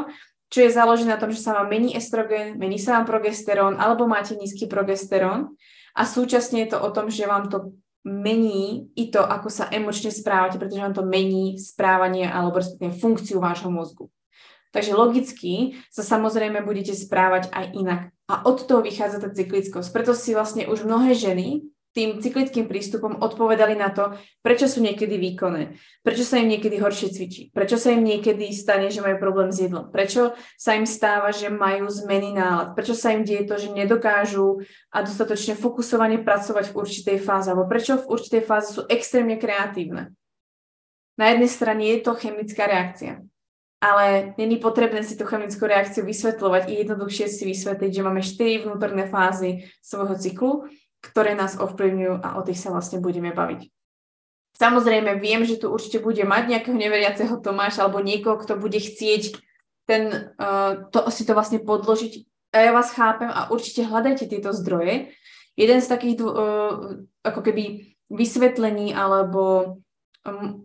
čo 0.52 0.60
je 0.67 0.76
založené 0.76 1.15
na 1.15 1.21
tom, 1.21 1.32
že 1.32 1.39
sa 1.39 1.56
vám 1.56 1.71
mení 1.71 1.95
estrogen, 1.95 2.60
mení 2.60 2.78
sa 2.78 2.99
vám 2.99 3.08
progesterón 3.08 3.80
alebo 3.80 4.06
máte 4.06 4.36
nízky 4.36 4.67
progesterón 4.67 5.56
a 5.95 6.04
súčasne 6.04 6.67
je 6.67 6.76
to 6.76 6.84
o 6.84 6.89
tom, 6.91 7.08
že 7.08 7.23
vám 7.23 7.47
to 7.47 7.71
mení 8.04 8.91
i 8.99 9.08
to, 9.08 9.23
ako 9.23 9.47
sa 9.47 9.71
emočne 9.71 10.12
správate, 10.12 10.60
pretože 10.60 10.84
vám 10.84 10.93
to 10.93 11.08
mení 11.08 11.56
správanie 11.56 12.28
alebo 12.28 12.60
respektíve 12.60 12.99
funkciu 12.99 13.39
vášho 13.39 13.71
mozgu. 13.71 14.12
Takže 14.74 14.98
logicky 14.98 15.78
sa 15.94 16.02
samozrejme 16.02 16.66
budete 16.66 16.98
správať 16.98 17.54
aj 17.54 17.66
inak. 17.78 18.02
A 18.26 18.42
od 18.50 18.66
toho 18.66 18.82
vychádza 18.82 19.22
tá 19.22 19.30
cyklickosť. 19.30 19.94
Preto 19.94 20.18
si 20.18 20.34
vlastne 20.34 20.66
už 20.66 20.90
mnohé 20.90 21.14
ženy 21.14 21.62
tým 21.94 22.18
cyklickým 22.18 22.66
prístupom 22.66 23.22
odpovedali 23.22 23.78
na 23.78 23.94
to, 23.94 24.18
prečo 24.42 24.66
sú 24.66 24.82
niekedy 24.82 25.14
výkonné, 25.22 25.78
prečo 26.02 26.26
sa 26.26 26.42
im 26.42 26.50
niekedy 26.50 26.82
horšie 26.82 27.14
cvičí, 27.14 27.42
prečo 27.54 27.78
sa 27.78 27.94
im 27.94 28.02
niekedy 28.02 28.50
stane, 28.50 28.90
že 28.90 29.06
majú 29.06 29.22
problém 29.22 29.54
s 29.54 29.62
jedlom, 29.62 29.94
prečo 29.94 30.34
sa 30.58 30.74
im 30.74 30.90
stáva, 30.90 31.30
že 31.30 31.54
majú 31.54 31.86
zmeny 31.94 32.34
nálad, 32.34 32.74
prečo 32.74 32.98
sa 32.98 33.14
im 33.14 33.22
deje 33.22 33.46
to, 33.46 33.62
že 33.62 33.70
nedokážu 33.70 34.66
a 34.90 35.06
dostatočne 35.06 35.54
fokusovane 35.54 36.26
pracovať 36.26 36.74
v 36.74 36.78
určitej 36.82 37.18
fáze, 37.22 37.54
alebo 37.54 37.70
prečo 37.70 38.02
v 38.02 38.10
určitej 38.10 38.42
fáze 38.42 38.74
sú 38.74 38.82
extrémne 38.90 39.38
kreatívne. 39.38 40.18
Na 41.14 41.30
jednej 41.30 41.50
strane 41.50 41.86
je 41.94 42.02
to 42.02 42.18
chemická 42.18 42.66
reakcia, 42.66 43.22
ale 43.84 44.32
není 44.39 44.63
potrebné 44.63 45.04
si 45.04 45.19
tú 45.19 45.28
chemickú 45.28 45.67
reakciu 45.67 46.08
vysvetľovať 46.08 46.72
i 46.72 46.88
jednoduchšie 46.88 47.28
si 47.28 47.43
vysvetliť, 47.43 47.91
že 47.91 48.06
máme 48.08 48.24
4 48.24 48.63
vnútorné 48.63 49.12
fázy 49.12 49.67
svojho 49.84 50.15
cyklu 50.15 50.72
ktoré 51.04 51.36
nás 51.36 51.60
ovplyvňujú 51.60 52.24
a 52.24 52.39
o 52.39 52.41
tých 52.48 52.63
sa 52.63 52.72
vlastne 52.72 53.04
budeme 53.04 53.36
baviť. 53.36 53.67
Samozrejme, 54.56 55.19
viem, 55.19 55.43
že 55.43 55.60
tu 55.60 55.67
určite 55.67 56.00
bude 56.00 56.24
mať 56.24 56.48
nejakého 56.48 56.78
neveriaceho 56.78 57.43
Tomáša 57.43 57.84
alebo 57.84 58.00
niekoho, 58.00 58.39
kto 58.39 58.56
bude 58.56 58.80
chcieť 58.80 59.36
ten, 59.84 60.32
uh, 60.39 60.88
to, 60.96 61.04
si 61.12 61.28
to 61.28 61.36
vlastne 61.36 61.60
podložiť. 61.60 62.24
A 62.56 62.69
ja 62.69 62.72
vás 62.72 62.96
chápem 62.96 63.28
a 63.28 63.52
určite 63.52 63.84
hľadajte 63.84 64.30
tieto 64.32 64.56
zdroje. 64.56 65.12
Jeden 65.60 65.80
z 65.84 65.88
takých 65.89 66.24
uh, 66.24 67.04
ako 67.26 67.41
keby 67.43 67.91
vysvetlení 68.13 68.96
alebo 68.96 69.76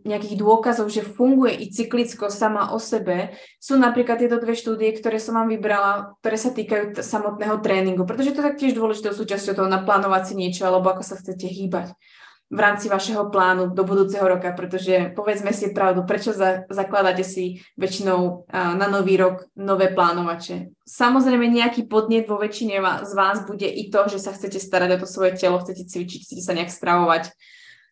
nejakých 0.06 0.38
dôkazov, 0.38 0.86
že 0.86 1.02
funguje 1.02 1.50
i 1.58 1.66
cyklicko 1.66 2.30
sama 2.30 2.70
o 2.70 2.78
sebe, 2.78 3.34
sú 3.58 3.74
napríklad 3.74 4.22
tieto 4.22 4.38
dve 4.38 4.54
štúdie, 4.54 4.94
ktoré 4.94 5.18
som 5.18 5.34
vám 5.34 5.50
vybrala, 5.50 6.14
ktoré 6.22 6.38
sa 6.38 6.54
týkajú 6.54 6.84
t- 6.94 7.02
samotného 7.02 7.58
tréningu, 7.58 8.06
pretože 8.06 8.38
to 8.38 8.38
je 8.38 8.48
taktiež 8.54 8.72
dôležitou 8.78 9.10
súčasťou 9.10 9.58
toho 9.58 9.68
naplánovať 9.68 10.30
si 10.30 10.34
niečo, 10.38 10.62
alebo 10.62 10.94
ako 10.94 11.02
sa 11.02 11.18
chcete 11.18 11.50
hýbať 11.50 11.90
v 12.48 12.60
rámci 12.64 12.88
vašeho 12.88 13.28
plánu 13.28 13.76
do 13.76 13.84
budúceho 13.84 14.24
roka, 14.24 14.56
pretože 14.56 15.12
povedzme 15.12 15.52
si 15.52 15.68
pravdu, 15.76 16.08
prečo 16.08 16.32
za, 16.32 16.64
zakladáte 16.72 17.20
si 17.20 17.60
väčšinou 17.76 18.48
uh, 18.48 18.72
na 18.72 18.88
nový 18.88 19.20
rok 19.20 19.44
nové 19.52 19.92
plánovače. 19.92 20.72
Samozrejme 20.88 21.44
nejaký 21.44 21.84
podnet 21.84 22.24
vo 22.24 22.40
väčšine 22.40 22.80
z 23.04 23.12
vás 23.12 23.44
bude 23.44 23.68
i 23.68 23.92
to, 23.92 24.08
že 24.08 24.16
sa 24.16 24.32
chcete 24.32 24.56
starať 24.56 24.96
o 24.96 24.98
to 25.04 25.06
svoje 25.06 25.36
telo, 25.36 25.60
chcete 25.60 25.84
cvičiť, 25.92 26.24
chcete 26.24 26.40
sa 26.40 26.56
nejak 26.56 26.72
stravovať, 26.72 27.36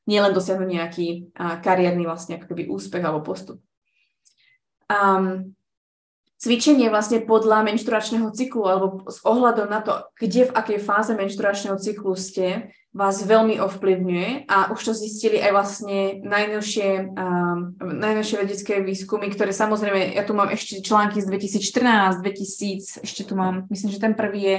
nielen 0.06 0.32
dosiahnuť 0.32 0.70
nejaký 0.70 1.06
a, 1.34 1.58
kariérny 1.58 2.06
vlastne 2.06 2.38
ako 2.38 2.56
úspech 2.70 3.02
alebo 3.02 3.26
postup. 3.26 3.58
Um, 4.86 5.58
cvičenie 6.38 6.92
vlastne 6.92 7.24
podľa 7.26 7.66
menšturačného 7.66 8.30
cyklu 8.30 8.62
alebo 8.70 8.86
s 9.10 9.18
ohľadom 9.26 9.66
na 9.66 9.82
to, 9.82 10.06
kde 10.14 10.46
v 10.46 10.54
akej 10.54 10.78
fáze 10.78 11.10
menšturačného 11.10 11.76
cyklu 11.80 12.14
ste, 12.14 12.70
vás 12.96 13.20
veľmi 13.20 13.60
ovplyvňuje 13.60 14.48
a 14.48 14.72
už 14.72 14.80
to 14.80 14.92
zistili 14.96 15.36
aj 15.36 15.52
vlastne 15.52 16.24
najnovšie, 16.24 17.12
um, 17.12 17.76
najnovšie 17.76 18.36
vedecké 18.40 18.80
výskumy, 18.80 19.28
ktoré 19.28 19.52
samozrejme, 19.52 20.16
ja 20.16 20.24
tu 20.24 20.32
mám 20.32 20.48
ešte 20.48 20.80
články 20.80 21.20
z 21.20 21.28
2014, 21.28 22.24
2000, 22.24 23.04
ešte 23.04 23.22
tu 23.28 23.36
mám, 23.36 23.68
myslím, 23.68 23.92
že 23.92 24.00
ten 24.00 24.16
prvý 24.16 24.40
je 24.40 24.56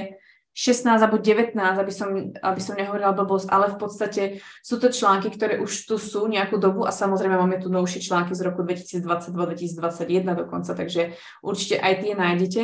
16 0.58 0.90
alebo 0.90 1.22
19, 1.22 1.54
aby 1.54 1.92
som, 1.94 2.34
aby 2.34 2.58
som 2.58 2.74
nehovorila 2.74 3.14
blbosť, 3.14 3.46
ale 3.46 3.70
v 3.70 3.78
podstate 3.78 4.22
sú 4.58 4.82
to 4.82 4.90
články, 4.90 5.30
ktoré 5.30 5.62
už 5.62 5.86
tu 5.86 6.02
sú 6.02 6.26
nejakú 6.26 6.58
dobu 6.58 6.82
a 6.82 6.90
samozrejme 6.90 7.38
máme 7.38 7.62
tu 7.62 7.70
novšie 7.70 8.02
články 8.02 8.34
z 8.34 8.42
roku 8.42 8.66
2022-2021 8.66 10.34
dokonca, 10.34 10.74
takže 10.74 11.14
určite 11.46 11.78
aj 11.78 11.94
tie 12.02 12.12
nájdete. 12.18 12.62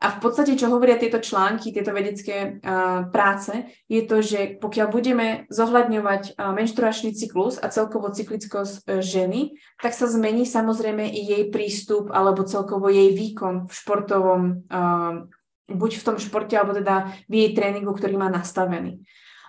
A 0.00 0.12
v 0.12 0.18
podstate, 0.20 0.56
čo 0.56 0.68
hovoria 0.68 1.00
tieto 1.00 1.20
články, 1.20 1.72
tieto 1.72 1.92
vedecké 1.92 2.60
uh, 2.60 3.08
práce, 3.08 3.52
je 3.88 4.04
to, 4.04 4.20
že 4.20 4.60
pokiaľ 4.60 4.92
budeme 4.92 5.26
zohľadňovať 5.48 6.36
uh, 6.36 6.52
menštruačný 6.52 7.16
cyklus 7.16 7.56
a 7.60 7.72
celkovo 7.72 8.12
cyklickosť 8.12 8.84
uh, 8.84 9.00
ženy, 9.00 9.56
tak 9.80 9.96
sa 9.96 10.08
zmení 10.08 10.44
samozrejme 10.44 11.08
i 11.08 11.20
jej 11.24 11.44
prístup 11.48 12.12
alebo 12.12 12.44
celkovo 12.44 12.92
jej 12.92 13.16
výkon 13.16 13.64
v 13.64 13.72
športovom 13.72 14.42
uh, 14.68 15.24
buď 15.68 15.90
v 16.00 16.06
tom 16.06 16.16
športe, 16.16 16.54
alebo 16.54 16.76
teda 16.76 17.12
v 17.28 17.32
jej 17.34 17.50
tréningu, 17.52 17.90
ktorý 17.92 18.14
má 18.16 18.28
nastavený. 18.30 19.02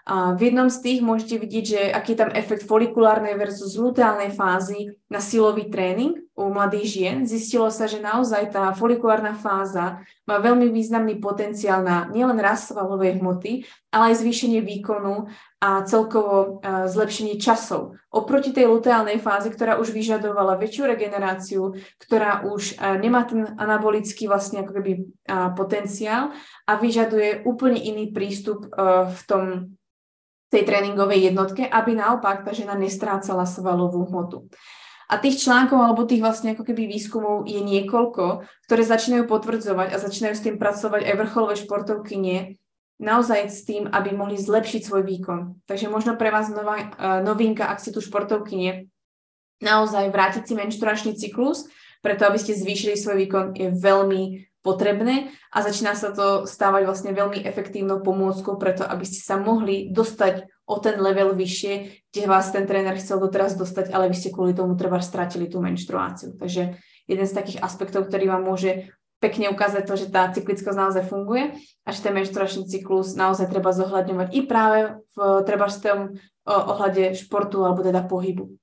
A 0.06 0.38
v 0.38 0.54
jednom 0.54 0.69
z 0.69 0.78
tých 0.86 0.99
môžete 1.01 1.41
vidieť, 1.41 1.65
že 1.65 1.82
aký 1.89 2.13
je 2.13 2.21
tam 2.21 2.32
efekt 2.34 2.69
folikulárnej 2.69 3.34
versus 3.38 3.73
luteálnej 3.73 4.38
fázy 4.38 4.93
na 5.10 5.17
silový 5.17 5.69
tréning 5.69 6.24
u 6.35 6.51
mladých 6.51 6.87
žien. 6.99 7.17
Zistilo 7.23 7.71
sa, 7.71 7.87
že 7.87 8.03
naozaj 8.03 8.51
tá 8.51 8.75
folikulárna 8.75 9.31
fáza 9.39 10.03
má 10.27 10.35
veľmi 10.43 10.67
významný 10.67 11.15
potenciál 11.23 11.79
na 11.79 12.11
nielen 12.11 12.35
rast 12.43 12.75
svalovej 12.75 13.23
hmoty, 13.23 13.63
ale 13.87 14.11
aj 14.11 14.19
zvýšenie 14.19 14.59
výkonu 14.59 15.31
a 15.63 15.87
celkovo 15.87 16.59
uh, 16.59 16.91
zlepšenie 16.91 17.39
časov. 17.39 17.95
Oproti 18.11 18.51
tej 18.51 18.67
luteálnej 18.67 19.23
fáze, 19.23 19.47
ktorá 19.47 19.79
už 19.79 19.95
vyžadovala 19.95 20.59
väčšiu 20.59 20.83
regeneráciu, 20.91 21.71
ktorá 22.03 22.43
už 22.43 22.75
uh, 22.75 22.99
nemá 22.99 23.23
ten 23.23 23.47
anabolický 23.55 24.27
vlastne 24.27 24.67
ako 24.67 24.75
keby 24.75 24.91
uh, 24.99 25.55
potenciál 25.55 26.35
a 26.67 26.75
vyžaduje 26.75 27.47
úplne 27.47 27.79
iný 27.79 28.11
prístup 28.11 28.67
v 29.05 29.21
tom 29.29 29.75
tej 30.51 30.63
tréningovej 30.63 31.31
jednotke, 31.31 31.63
aby 31.67 31.95
naopak 31.97 32.43
tá 32.43 32.51
žena 32.51 32.77
nestrácala 32.77 33.43
svalovú 33.43 34.07
hmotu. 34.07 34.47
A 35.05 35.21
tých 35.21 35.45
článkov 35.45 35.77
alebo 35.77 36.07
tých 36.09 36.21
vlastne 36.21 36.57
ako 36.57 36.65
keby 36.65 36.89
výskumov 36.89 37.45
je 37.45 37.61
niekoľko, 37.61 38.45
ktoré 38.65 38.81
začínajú 38.81 39.29
potvrdzovať 39.29 39.93
a 39.93 40.01
začínajú 40.01 40.33
s 40.33 40.45
tým 40.45 40.57
pracovať 40.57 41.01
aj 41.05 41.15
vrcholové 41.21 41.55
športovkynie, 41.61 42.57
naozaj 42.97 43.51
s 43.51 43.67
tým, 43.67 43.91
aby 43.91 44.15
mohli 44.15 44.39
zlepšiť 44.39 44.81
svoj 44.81 45.03
výkon. 45.03 45.39
Takže 45.69 45.91
možno 45.91 46.15
pre 46.17 46.31
vás 46.31 46.49
nová, 46.49 46.79
uh, 46.79 46.89
novinka, 47.21 47.67
ak 47.67 47.83
ste 47.83 47.93
tu 47.93 47.99
športovkynie, 47.99 48.87
naozaj 49.59 50.09
vrátiť 50.11 50.43
si 50.47 50.53
menšturačný 50.55 51.11
cyklus, 51.19 51.67
preto 51.99 52.25
aby 52.25 52.39
ste 52.39 52.57
zvýšili 52.57 52.95
svoj 52.97 53.17
výkon, 53.25 53.45
je 53.55 53.69
veľmi 53.73 54.47
potrebné 54.65 55.29
a 55.53 55.61
začína 55.61 55.93
sa 55.93 56.09
to 56.09 56.49
stávať 56.49 56.89
vlastne 56.89 57.13
veľmi 57.13 57.45
efektívnou 57.45 58.01
pomôckou 58.01 58.57
preto, 58.57 58.81
aby 58.81 59.05
ste 59.05 59.21
sa 59.21 59.37
mohli 59.37 59.93
dostať 59.93 60.49
o 60.65 60.75
ten 60.82 60.97
level 60.97 61.38
vyššie, 61.38 61.73
kde 62.10 62.23
vás 62.25 62.49
ten 62.49 62.65
tréner 62.65 62.97
chcel 62.97 63.21
doteraz 63.21 63.54
dostať, 63.54 63.93
ale 63.93 64.10
vy 64.10 64.15
ste 64.17 64.34
kvôli 64.34 64.58
tomu 64.58 64.73
treba 64.73 64.97
stratili 64.97 65.45
tú 65.45 65.62
menštruáciu. 65.62 66.34
Takže 66.41 66.78
jeden 67.06 67.28
z 67.30 67.38
takých 67.38 67.62
aspektov, 67.62 68.10
ktorý 68.10 68.34
vám 68.34 68.43
môže 68.49 68.89
pekne 69.21 69.54
ukázať 69.54 69.84
to, 69.86 69.93
že 69.95 70.08
tá 70.12 70.30
cyklickosť 70.34 70.78
naozaj 70.78 71.04
funguje 71.06 71.56
a 71.86 71.89
že 71.93 72.04
ten 72.04 72.13
menštruačný 72.13 72.65
cyklus 72.67 73.13
naozaj 73.13 73.47
treba 73.47 73.71
zohľadňovať 73.71 74.28
i 74.34 74.41
práve 74.43 75.01
v 75.13 75.17
treba 75.45 75.65
v 75.69 75.80
tom 75.82 75.99
ohľade 76.45 77.17
športu 77.17 77.65
alebo 77.65 77.82
teda 77.82 78.06
pohybu. 78.06 78.54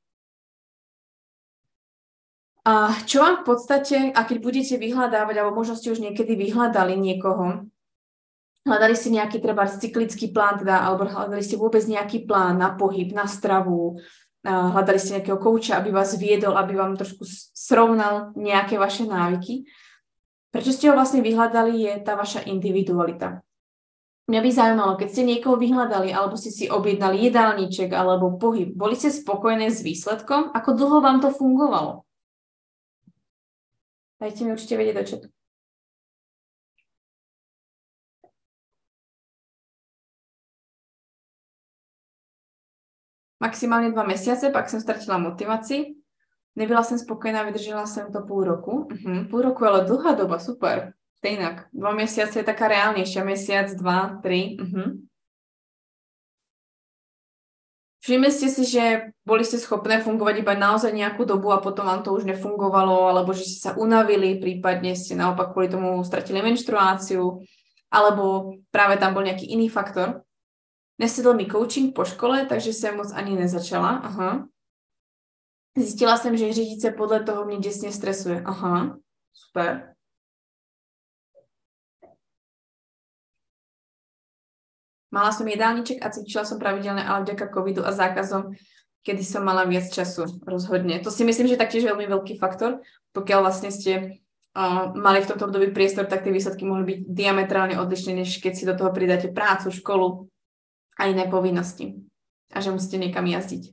A 2.62 2.94
čo 3.10 3.26
vám 3.26 3.42
v 3.42 3.46
podstate, 3.46 4.14
a 4.14 4.22
keď 4.22 4.38
budete 4.38 4.74
vyhľadávať, 4.78 5.34
alebo 5.34 5.58
možno 5.58 5.74
ste 5.74 5.90
už 5.90 5.98
niekedy 5.98 6.38
vyhľadali 6.38 6.94
niekoho, 6.94 7.66
hľadali 8.64 8.94
ste 8.94 9.14
nejaký 9.14 9.38
treba 9.42 9.66
cyklický 9.66 10.30
plán, 10.30 10.62
teda, 10.62 10.86
alebo 10.86 11.08
hľadali 11.08 11.42
ste 11.42 11.60
vôbec 11.60 11.82
nejaký 11.82 12.24
plán 12.26 12.58
na 12.58 12.74
pohyb, 12.74 13.10
na 13.14 13.26
stravu, 13.26 13.98
hľadali 14.42 14.98
ste 14.98 15.18
nejakého 15.18 15.38
kouča, 15.38 15.78
aby 15.78 15.94
vás 15.94 16.14
viedol, 16.18 16.58
aby 16.58 16.74
vám 16.74 16.98
trošku 16.98 17.22
srovnal 17.54 18.34
nejaké 18.34 18.78
vaše 18.78 19.06
návyky, 19.06 19.66
Prečo 20.52 20.68
ste 20.68 20.92
ho 20.92 20.94
vlastne 20.94 21.24
vyhľadali, 21.24 21.80
je 21.80 21.92
tá 22.04 22.12
vaša 22.12 22.44
individualita. 22.44 23.40
Mňa 24.28 24.40
by 24.44 24.50
zaujímalo, 24.52 24.92
keď 25.00 25.08
ste 25.08 25.22
niekoho 25.24 25.56
vyhľadali, 25.56 26.12
alebo 26.12 26.36
ste 26.36 26.52
si 26.52 26.68
objednali 26.68 27.24
jedálniček 27.26 27.90
alebo 27.90 28.36
pohyb, 28.36 28.76
boli 28.76 28.92
ste 28.92 29.08
spokojné 29.08 29.72
s 29.72 29.80
výsledkom? 29.80 30.52
Ako 30.52 30.76
dlho 30.76 31.00
vám 31.00 31.24
to 31.24 31.32
fungovalo? 31.32 32.04
Dajte 34.20 34.44
mi 34.44 34.52
určite 34.52 34.76
vedieť 34.76 34.94
do 34.94 35.04
četu. 35.08 35.26
Maximálne 43.42 43.90
dva 43.90 44.06
mesiace, 44.06 44.54
pak 44.54 44.70
som 44.70 44.78
stratila 44.78 45.18
motivácii. 45.18 45.98
Nebyla 46.54 46.82
jsem 46.82 46.98
spokojená, 46.98 47.42
vydržela 47.42 47.86
jsem 47.86 48.12
to 48.12 48.22
půl 48.22 48.44
roku. 48.44 48.86
Uh-huh. 48.86 49.42
Roku, 49.42 49.64
ale 49.66 49.84
dlhá 49.84 50.14
doba, 50.14 50.38
super. 50.38 50.94
Stejnak. 51.18 51.66
Dva 51.74 51.90
mesiace 51.90 52.38
je 52.38 52.46
taká 52.46 52.68
reálnejšia. 52.68 53.26
Mesiac, 53.26 53.74
dva, 53.74 54.22
tri. 54.22 54.54
Uh-huh. 54.62 54.94
Všimli 58.02 58.30
ste 58.34 58.50
si, 58.50 58.66
že 58.66 59.14
boli 59.22 59.46
ste 59.46 59.62
schopné 59.62 60.02
fungovať 60.02 60.42
iba 60.42 60.58
naozaj 60.58 60.90
nejakú 60.90 61.22
dobu 61.22 61.54
a 61.54 61.62
potom 61.62 61.86
vám 61.86 62.02
to 62.02 62.10
už 62.10 62.26
nefungovalo, 62.26 63.06
alebo 63.06 63.30
že 63.30 63.46
ste 63.46 63.58
sa 63.62 63.70
unavili, 63.78 64.42
prípadne 64.42 64.98
ste 64.98 65.14
naopak 65.14 65.54
kvôli 65.54 65.70
tomu 65.70 66.02
stratili 66.02 66.42
menštruáciu, 66.42 67.46
alebo 67.94 68.58
práve 68.74 68.98
tam 68.98 69.14
bol 69.14 69.22
nejaký 69.22 69.46
iný 69.54 69.70
faktor. 69.70 70.26
Nesedl 71.02 71.34
mi 71.34 71.50
coaching 71.50 71.90
po 71.90 72.06
škole, 72.06 72.46
takže 72.46 72.70
som 72.70 73.02
moc 73.02 73.10
ani 73.10 73.34
nezačala. 73.34 74.06
Aha. 74.06 74.46
Zjistila 75.74 76.16
jsem, 76.16 76.36
že 76.36 76.52
řídit 76.52 76.80
se 76.80 76.90
podle 76.90 77.22
toho 77.22 77.44
mě 77.44 77.58
děsně 77.58 77.92
stresuje. 77.92 78.42
Aha, 78.46 78.98
super. 79.34 79.94
Mala 85.12 85.28
som 85.28 85.44
jedálniček 85.44 86.00
a 86.00 86.08
cvičila 86.08 86.48
som 86.48 86.56
pravidelne, 86.56 87.04
ale 87.04 87.20
vďaka 87.28 87.52
covidu 87.52 87.84
a 87.84 87.92
zákazom, 87.92 88.56
kedy 89.04 89.20
som 89.20 89.44
mala 89.44 89.68
viac 89.68 89.92
času, 89.92 90.24
rozhodne. 90.48 91.04
To 91.04 91.12
si 91.12 91.20
myslím, 91.28 91.52
že 91.52 91.60
taktiež 91.60 91.84
veľmi 91.84 92.08
veľký 92.08 92.40
faktor. 92.40 92.80
Pokiaľ 93.12 93.38
vlastne 93.44 93.68
ste 93.68 94.24
uh, 94.56 94.88
mali 94.96 95.20
v 95.20 95.28
tomto 95.28 95.52
období 95.52 95.68
priestor, 95.68 96.08
tak 96.08 96.24
tie 96.24 96.32
výsledky 96.32 96.64
mohli 96.64 96.84
byť 96.88 96.98
diametrálne 97.12 97.76
odlišné, 97.76 98.24
než 98.24 98.40
keď 98.40 98.52
si 98.56 98.64
do 98.64 98.72
toho 98.72 98.88
pridáte 98.88 99.28
prácu, 99.28 99.68
školu 99.68 100.31
a 100.98 101.08
iné 101.08 101.28
povinnosti. 101.28 101.98
A 102.52 102.60
že 102.60 102.74
musíte 102.74 103.00
niekam 103.00 103.24
jazdiť. 103.24 103.72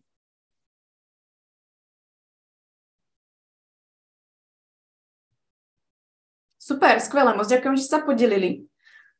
Super, 6.69 7.01
skvelé, 7.01 7.33
moc 7.33 7.49
ďakujem, 7.49 7.75
že 7.81 7.89
sa 7.89 7.99
podelili. 8.05 8.69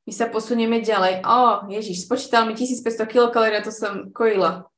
My 0.05 0.13
sa 0.13 0.29
posunieme 0.29 0.85
ďalej. 0.85 1.25
Ó, 1.25 1.33
oh, 1.33 1.55
Ježiš, 1.67 2.05
spočítal 2.05 2.45
mi 2.45 2.53
1500 2.53 3.09
kilokalórií 3.09 3.61
to 3.65 3.73
som 3.73 4.13
kojila. 4.13 4.69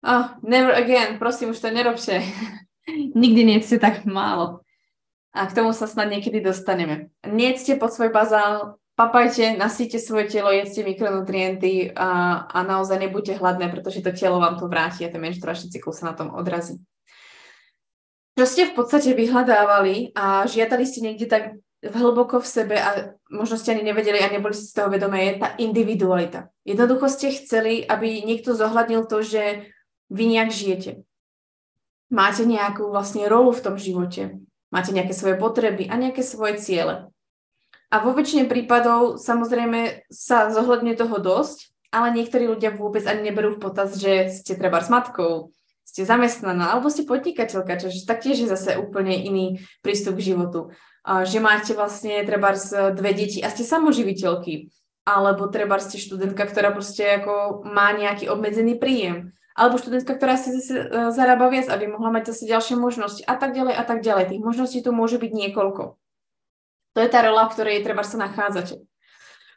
Oh, 0.00 0.34
never 0.40 0.72
again, 0.72 1.18
prosím, 1.18 1.50
už 1.52 1.60
to 1.60 1.68
nerobte. 1.74 2.22
Nikdy 3.18 3.44
nedzte 3.44 3.76
tak 3.82 4.06
málo. 4.06 4.64
A 5.30 5.46
k 5.46 5.54
tomu 5.54 5.70
sa 5.70 5.86
snad 5.86 6.10
niekedy 6.10 6.42
dostaneme. 6.42 7.10
Nedzte 7.22 7.78
pod 7.78 7.94
svoj 7.94 8.10
bazál, 8.10 8.79
papajte, 9.00 9.56
nasíte 9.56 9.96
svoje 9.96 10.28
telo, 10.28 10.52
jedzte 10.52 10.84
mikronutrienty 10.84 11.88
a, 11.96 12.44
a 12.44 12.58
naozaj 12.60 13.00
nebuďte 13.00 13.40
hladné, 13.40 13.72
pretože 13.72 14.04
to 14.04 14.12
telo 14.12 14.36
vám 14.36 14.60
to 14.60 14.68
vráti 14.68 15.08
a 15.08 15.12
ten 15.12 15.24
menštruačný 15.24 15.72
cyklus 15.72 16.04
sa 16.04 16.12
na 16.12 16.14
tom 16.14 16.36
odrazí. 16.36 16.76
Čo 18.36 18.44
ste 18.44 18.68
v 18.68 18.76
podstate 18.76 19.16
vyhľadávali 19.16 20.12
a 20.12 20.44
žiadali 20.44 20.84
ste 20.84 21.00
niekde 21.00 21.32
tak 21.32 21.56
hlboko 21.80 22.44
v 22.44 22.46
sebe 22.46 22.76
a 22.76 23.16
možno 23.32 23.56
ste 23.56 23.72
ani 23.72 23.88
nevedeli 23.88 24.20
a 24.20 24.28
neboli 24.28 24.52
si 24.52 24.68
z 24.68 24.76
toho 24.76 24.92
vedomé, 24.92 25.32
je 25.32 25.40
tá 25.40 25.48
individualita. 25.56 26.52
Jednoducho 26.68 27.08
ste 27.08 27.32
chceli, 27.32 27.80
aby 27.80 28.20
niekto 28.20 28.52
zohľadnil 28.52 29.08
to, 29.08 29.24
že 29.24 29.72
vy 30.12 30.24
nejak 30.28 30.52
žijete. 30.52 30.92
Máte 32.12 32.44
nejakú 32.44 32.92
vlastne 32.92 33.24
rolu 33.32 33.56
v 33.56 33.64
tom 33.64 33.76
živote. 33.80 34.44
Máte 34.68 34.92
nejaké 34.92 35.16
svoje 35.16 35.40
potreby 35.40 35.88
a 35.88 35.96
nejaké 35.96 36.20
svoje 36.20 36.60
ciele. 36.60 37.08
A 37.90 37.98
vo 37.98 38.14
väčšine 38.14 38.46
prípadov 38.46 39.18
samozrejme 39.18 40.06
sa 40.06 40.46
zohľadne 40.54 40.94
toho 40.94 41.18
dosť, 41.18 41.74
ale 41.90 42.14
niektorí 42.14 42.46
ľudia 42.46 42.70
vôbec 42.70 43.02
ani 43.02 43.30
neberú 43.30 43.58
v 43.58 43.62
potaz, 43.66 43.98
že 43.98 44.30
ste 44.30 44.54
treba 44.54 44.78
s 44.78 44.86
matkou, 44.86 45.50
ste 45.82 46.06
zamestnaná, 46.06 46.70
alebo 46.70 46.86
ste 46.86 47.02
podnikateľka, 47.02 47.82
čo 47.82 47.90
taktiež 48.06 48.46
je 48.46 48.48
zase 48.48 48.78
úplne 48.78 49.18
iný 49.18 49.58
prístup 49.82 50.22
k 50.22 50.30
životu. 50.30 50.70
Že 51.02 51.42
máte 51.42 51.74
vlastne 51.74 52.22
treba 52.22 52.54
dve 52.94 53.10
deti 53.10 53.42
a 53.42 53.50
ste 53.50 53.66
samoživiteľky, 53.66 54.70
alebo 55.02 55.50
treba 55.50 55.82
ste 55.82 55.98
študentka, 55.98 56.46
ktorá 56.46 56.70
proste 56.70 57.02
ako 57.18 57.66
má 57.66 57.90
nejaký 57.90 58.30
obmedzený 58.30 58.78
príjem, 58.78 59.34
alebo 59.58 59.82
študentka, 59.82 60.14
ktorá 60.14 60.38
si 60.38 60.54
zase 60.56 60.72
e, 60.78 60.84
zarába 61.10 61.50
viac, 61.50 61.66
aby 61.68 61.90
mohla 61.90 62.14
mať 62.14 62.32
zase 62.32 62.46
ďalšie 62.46 62.78
možnosti 62.78 63.20
a 63.26 63.34
tak 63.34 63.52
ďalej 63.52 63.74
a 63.76 63.84
tak 63.84 64.00
ďalej. 64.00 64.30
Tých 64.30 64.40
možností 64.46 64.78
tu 64.80 64.94
môže 64.94 65.18
byť 65.18 65.32
niekoľko. 65.34 66.00
To 66.94 66.98
je 66.98 67.08
tá 67.10 67.22
rola, 67.22 67.46
v 67.46 67.54
ktorej 67.54 67.86
treba 67.86 68.02
sa 68.02 68.18
nachádzate. 68.18 68.82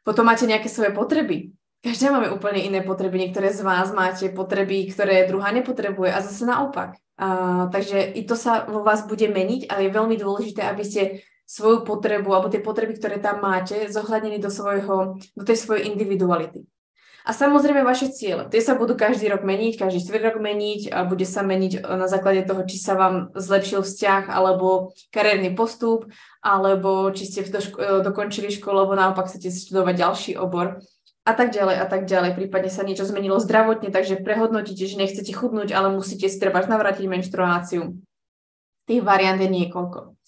Potom 0.04 0.28
máte 0.28 0.46
nejaké 0.46 0.68
svoje 0.68 0.92
potreby. 0.92 1.56
Každá 1.84 2.16
máme 2.16 2.32
úplne 2.32 2.64
iné 2.64 2.80
potreby. 2.80 3.20
Niektoré 3.20 3.52
z 3.52 3.64
vás 3.64 3.92
máte 3.92 4.32
potreby, 4.32 4.88
ktoré 4.88 5.28
druhá 5.28 5.52
nepotrebuje 5.52 6.16
a 6.16 6.24
zase 6.24 6.48
naopak. 6.48 6.96
A, 7.20 7.68
takže 7.72 8.16
i 8.16 8.24
to 8.24 8.40
sa 8.40 8.64
vo 8.64 8.84
vás 8.88 9.04
bude 9.04 9.28
meniť, 9.28 9.68
ale 9.68 9.88
je 9.88 9.96
veľmi 9.96 10.16
dôležité, 10.16 10.64
aby 10.64 10.84
ste 10.84 11.02
svoju 11.44 11.84
potrebu 11.84 12.32
alebo 12.32 12.48
tie 12.48 12.64
potreby, 12.64 12.96
ktoré 12.96 13.20
tam 13.20 13.44
máte, 13.44 13.92
zohľadnili 13.92 14.40
do, 14.40 14.48
svojho, 14.48 15.20
do 15.36 15.44
tej 15.44 15.58
svojej 15.60 15.92
individuality. 15.92 16.64
A 17.24 17.32
samozrejme 17.32 17.88
vaše 17.88 18.12
ciele. 18.12 18.52
Tie 18.52 18.60
sa 18.60 18.76
budú 18.76 19.00
každý 19.00 19.32
rok 19.32 19.48
meniť, 19.48 19.80
každý 19.80 20.04
štvrť 20.04 20.24
rok 20.28 20.38
meniť 20.44 20.92
a 20.92 21.08
bude 21.08 21.24
sa 21.24 21.40
meniť 21.40 21.80
na 21.80 22.12
základe 22.12 22.44
toho, 22.44 22.68
či 22.68 22.76
sa 22.76 23.00
vám 23.00 23.32
zlepšil 23.32 23.80
vzťah 23.80 24.28
alebo 24.28 24.92
kariérny 25.08 25.56
postup, 25.56 26.12
alebo 26.44 27.08
či 27.16 27.24
ste 27.24 27.48
ško- 27.48 27.80
e, 27.80 27.88
dokončili 28.04 28.52
školu, 28.52 28.84
alebo 28.84 29.00
naopak 29.00 29.32
chcete 29.32 29.56
študovať 29.56 29.96
ďalší 29.96 30.32
obor 30.36 30.84
a 31.24 31.32
tak 31.32 31.56
ďalej 31.56 31.76
a 31.80 31.86
tak 31.88 32.04
ďalej. 32.12 32.36
Prípadne 32.36 32.68
sa 32.68 32.84
niečo 32.84 33.08
zmenilo 33.08 33.40
zdravotne, 33.40 33.88
takže 33.88 34.20
prehodnotíte, 34.20 34.84
že 34.84 35.00
nechcete 35.00 35.32
chudnúť, 35.32 35.72
ale 35.72 35.96
musíte 35.96 36.28
si 36.28 36.36
treba 36.36 36.60
navrátiť 36.60 37.08
menštruáciu. 37.08 37.96
Tých 38.84 39.00
variant 39.00 39.40
je 39.40 39.48
niekoľko. 39.48 40.20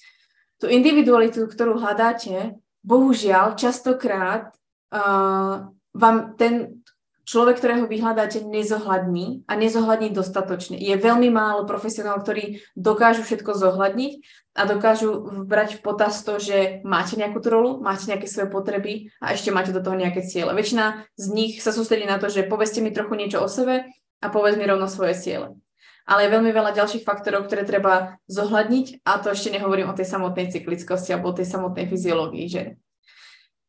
Tú 0.64 0.72
individualitu, 0.72 1.44
ktorú 1.52 1.76
hľadáte, 1.76 2.56
bohužiaľ 2.88 3.60
častokrát 3.60 4.56
uh, 4.96 5.68
vám 5.92 6.16
ten 6.40 6.85
človek, 7.26 7.58
ktorého 7.58 7.86
vyhľadáte, 7.90 8.46
nezohľadní 8.46 9.44
a 9.50 9.54
nezohľadní 9.58 10.14
dostatočne. 10.14 10.78
Je 10.78 10.94
veľmi 10.94 11.34
málo 11.34 11.66
profesionálov, 11.66 12.22
ktorí 12.22 12.62
dokážu 12.78 13.26
všetko 13.26 13.58
zohľadniť 13.58 14.14
a 14.56 14.62
dokážu 14.70 15.44
brať 15.44 15.78
v 15.78 15.84
potaz 15.84 16.22
to, 16.24 16.38
že 16.38 16.86
máte 16.86 17.18
nejakú 17.18 17.42
rolu, 17.44 17.82
máte 17.82 18.08
nejaké 18.08 18.30
svoje 18.30 18.48
potreby 18.48 19.12
a 19.20 19.34
ešte 19.34 19.50
máte 19.50 19.76
do 19.76 19.82
toho 19.82 19.98
nejaké 19.98 20.24
ciele. 20.24 20.54
Väčšina 20.54 21.04
z 21.18 21.26
nich 21.34 21.60
sa 21.60 21.76
sústredí 21.76 22.08
na 22.08 22.22
to, 22.22 22.32
že 22.32 22.48
povedzte 22.48 22.80
mi 22.80 22.94
trochu 22.94 23.18
niečo 23.18 23.42
o 23.42 23.50
sebe 23.50 23.90
a 24.22 24.26
povedz 24.30 24.56
mi 24.56 24.70
rovno 24.70 24.86
svoje 24.88 25.18
ciele. 25.18 25.58
Ale 26.06 26.30
je 26.30 26.34
veľmi 26.38 26.54
veľa 26.54 26.78
ďalších 26.78 27.02
faktorov, 27.02 27.50
ktoré 27.50 27.66
treba 27.66 28.22
zohľadniť 28.30 29.02
a 29.10 29.18
to 29.18 29.34
ešte 29.34 29.50
nehovorím 29.50 29.90
o 29.90 29.98
tej 29.98 30.06
samotnej 30.06 30.54
cyklickosti 30.54 31.18
alebo 31.18 31.34
o 31.34 31.38
tej 31.38 31.50
samotnej 31.50 31.90
fyziológii 31.90 32.46
ženy. 32.46 32.72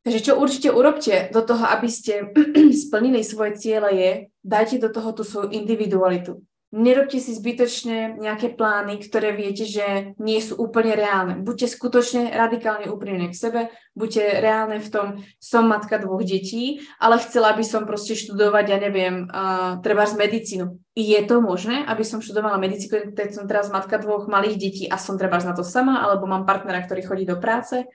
Takže 0.07 0.23
čo 0.23 0.39
určite 0.39 0.71
urobte 0.71 1.35
do 1.35 1.43
toho, 1.43 1.67
aby 1.67 1.91
ste 1.91 2.31
splnili 2.87 3.27
svoje 3.27 3.59
ciele 3.59 3.91
je, 3.91 4.11
dajte 4.47 4.79
do 4.79 4.95
toho 4.95 5.11
tú 5.11 5.27
svoju 5.27 5.51
individualitu. 5.51 6.47
Nerobte 6.71 7.19
si 7.19 7.35
zbytočne 7.35 8.15
nejaké 8.15 8.55
plány, 8.55 9.03
ktoré 9.03 9.35
viete, 9.35 9.67
že 9.67 10.15
nie 10.23 10.39
sú 10.39 10.63
úplne 10.63 10.95
reálne. 10.95 11.35
Buďte 11.43 11.75
skutočne 11.75 12.31
radikálne 12.31 12.87
úprimní 12.87 13.35
k 13.35 13.39
sebe, 13.39 13.61
buďte 13.99 14.23
reálne 14.39 14.79
v 14.79 14.89
tom, 14.95 15.07
som 15.43 15.67
matka 15.67 15.99
dvoch 15.99 16.23
detí, 16.23 16.87
ale 17.03 17.19
chcela 17.23 17.55
by 17.59 17.65
som 17.67 17.83
proste 17.83 18.15
študovať, 18.15 18.65
ja 18.67 18.79
neviem, 18.79 19.27
uh, 19.27 19.83
treba 19.83 20.07
z 20.07 20.23
medicínu. 20.23 20.79
Je 20.95 21.19
to 21.27 21.43
možné, 21.43 21.83
aby 21.83 22.07
som 22.07 22.23
študovala 22.23 22.63
medicínu, 22.63 23.11
keď 23.11 23.29
som 23.35 23.51
teraz 23.51 23.75
matka 23.75 23.99
dvoch 23.99 24.31
malých 24.31 24.59
detí 24.59 24.85
a 24.87 25.03
som 25.03 25.19
treba 25.19 25.43
na 25.43 25.55
to 25.55 25.67
sama, 25.67 26.03
alebo 26.03 26.31
mám 26.31 26.47
partnera, 26.47 26.83
ktorý 26.87 27.03
chodí 27.03 27.25
do 27.27 27.43
práce 27.43 27.87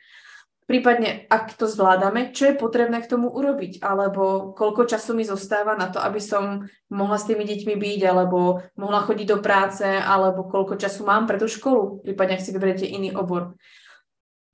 Prípadne, 0.71 1.27
ak 1.27 1.59
to 1.59 1.67
zvládame, 1.67 2.31
čo 2.31 2.47
je 2.47 2.55
potrebné 2.55 3.03
k 3.03 3.11
tomu 3.11 3.27
urobiť, 3.27 3.83
alebo 3.83 4.55
koľko 4.55 4.87
času 4.87 5.11
mi 5.11 5.27
zostáva 5.27 5.75
na 5.75 5.91
to, 5.91 5.99
aby 5.99 6.23
som 6.23 6.63
mohla 6.87 7.19
s 7.19 7.27
tými 7.27 7.43
deťmi 7.43 7.75
byť, 7.75 8.01
alebo 8.07 8.63
mohla 8.79 9.03
chodiť 9.03 9.27
do 9.35 9.43
práce, 9.43 9.83
alebo 9.83 10.47
koľko 10.47 10.79
času 10.79 11.03
mám 11.03 11.27
pre 11.27 11.35
tú 11.35 11.51
školu, 11.51 12.07
prípadne 12.07 12.39
ak 12.39 12.45
si 12.47 12.55
vyberiete 12.55 12.87
iný 12.87 13.11
obor. 13.11 13.59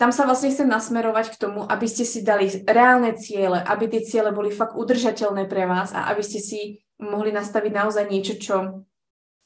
Tam 0.01 0.09
sa 0.09 0.25
vlastne 0.25 0.49
chcem 0.49 0.65
nasmerovať 0.65 1.37
k 1.37 1.39
tomu, 1.45 1.61
aby 1.69 1.85
ste 1.85 2.01
si 2.01 2.25
dali 2.25 2.49
reálne 2.65 3.13
ciele, 3.13 3.61
aby 3.61 3.85
tie 3.85 4.01
ciele 4.01 4.33
boli 4.33 4.49
fakt 4.49 4.73
udržateľné 4.73 5.45
pre 5.45 5.69
vás 5.69 5.93
a 5.93 6.09
aby 6.09 6.25
ste 6.25 6.41
si 6.41 6.81
mohli 6.97 7.29
nastaviť 7.29 7.69
naozaj 7.77 8.05
niečo, 8.09 8.41
čo 8.41 8.55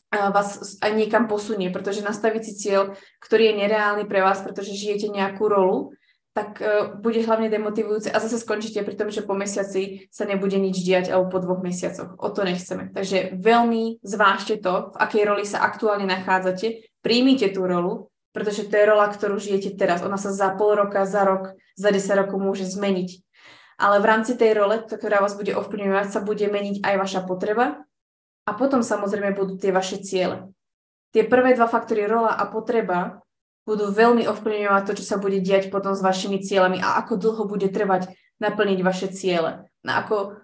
vás 0.08 0.80
aj 0.80 0.92
niekam 0.96 1.28
posunie, 1.28 1.68
pretože 1.68 2.00
nastaviť 2.00 2.42
si 2.48 2.54
cieľ, 2.56 2.96
ktorý 3.20 3.52
je 3.52 3.60
nereálny 3.60 4.08
pre 4.08 4.24
vás, 4.24 4.40
pretože 4.40 4.72
žijete 4.72 5.12
nejakú 5.12 5.52
rolu, 5.52 6.00
tak 6.32 6.64
uh, 6.64 6.96
bude 6.96 7.20
hlavne 7.20 7.52
demotivujúce 7.52 8.08
a 8.08 8.18
zase 8.24 8.40
skončíte 8.40 8.88
pri 8.88 8.96
tom, 8.96 9.12
že 9.12 9.28
po 9.28 9.36
mesiaci 9.36 10.08
sa 10.08 10.24
nebude 10.24 10.56
nič 10.56 10.80
diať 10.80 11.12
alebo 11.12 11.28
po 11.28 11.44
dvoch 11.44 11.60
mesiacoch. 11.60 12.16
O 12.16 12.32
to 12.32 12.48
nechceme. 12.48 12.88
Takže 12.96 13.36
veľmi 13.36 14.00
zvážte 14.00 14.56
to, 14.64 14.96
v 14.96 14.98
akej 15.00 15.24
roli 15.28 15.44
sa 15.44 15.60
aktuálne 15.68 16.08
nachádzate, 16.08 16.88
príjmite 17.04 17.52
tú 17.52 17.68
rolu, 17.68 18.08
pretože 18.32 18.72
to 18.72 18.80
je 18.80 18.88
rola, 18.88 19.12
ktorú 19.12 19.36
žijete 19.36 19.76
teraz. 19.76 20.00
Ona 20.08 20.16
sa 20.16 20.32
za 20.32 20.56
pol 20.56 20.80
roka, 20.80 21.04
za 21.04 21.28
rok, 21.28 21.52
za 21.76 21.92
10 21.92 22.00
rokov 22.26 22.40
môže 22.40 22.64
zmeniť. 22.64 23.28
Ale 23.82 24.00
v 24.00 24.08
rámci 24.08 24.40
tej 24.40 24.56
role, 24.56 24.80
ktorá 24.88 25.20
vás 25.20 25.36
bude 25.36 25.52
ovplyvňovať, 25.52 26.16
sa 26.16 26.24
bude 26.24 26.48
meniť 26.48 26.86
aj 26.86 26.96
vaša 26.96 27.22
potreba 27.28 27.84
a 28.48 28.52
potom 28.56 28.80
samozrejme 28.86 29.36
budú 29.36 29.60
tie 29.60 29.76
vaše 29.76 30.00
ciele. 30.00 30.54
Tie 31.12 31.28
prvé 31.28 31.60
dva 31.60 31.68
faktory, 31.68 32.08
rola 32.08 32.32
a 32.40 32.48
potreba, 32.48 33.20
budú 33.66 33.94
veľmi 33.94 34.26
ovplyvňovať 34.26 34.84
to, 34.90 34.94
čo 34.98 35.06
sa 35.06 35.18
bude 35.22 35.38
diať 35.40 35.70
potom 35.70 35.94
s 35.94 36.02
vašimi 36.02 36.42
cieľami 36.42 36.82
a 36.82 36.98
ako 37.02 37.14
dlho 37.18 37.44
bude 37.46 37.70
trvať 37.70 38.10
naplniť 38.42 38.80
vaše 38.82 39.08
ciele. 39.14 39.70
Na 39.86 40.02
ako, 40.02 40.42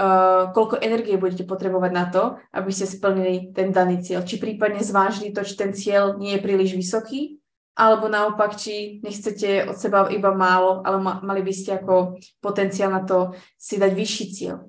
uh, 0.00 0.52
koľko 0.52 0.76
energie 0.84 1.16
budete 1.16 1.48
potrebovať 1.48 1.92
na 1.92 2.04
to, 2.12 2.36
aby 2.52 2.68
ste 2.68 2.84
splnili 2.84 3.56
ten 3.56 3.72
daný 3.72 4.04
cieľ. 4.04 4.20
Či 4.22 4.36
prípadne 4.36 4.84
zvážili 4.84 5.32
to, 5.32 5.40
či 5.40 5.54
ten 5.56 5.72
cieľ 5.72 6.20
nie 6.20 6.36
je 6.36 6.44
príliš 6.44 6.76
vysoký, 6.76 7.40
alebo 7.78 8.10
naopak, 8.10 8.58
či 8.58 8.98
nechcete 9.00 9.70
od 9.70 9.78
seba 9.78 10.10
iba 10.10 10.34
málo, 10.34 10.82
ale 10.82 10.98
ma, 10.98 11.22
mali 11.22 11.46
by 11.46 11.52
ste 11.54 11.78
ako 11.78 12.18
potenciál 12.42 12.90
na 12.90 13.06
to 13.06 13.32
si 13.54 13.78
dať 13.78 13.92
vyšší 13.94 14.26
cieľ. 14.34 14.66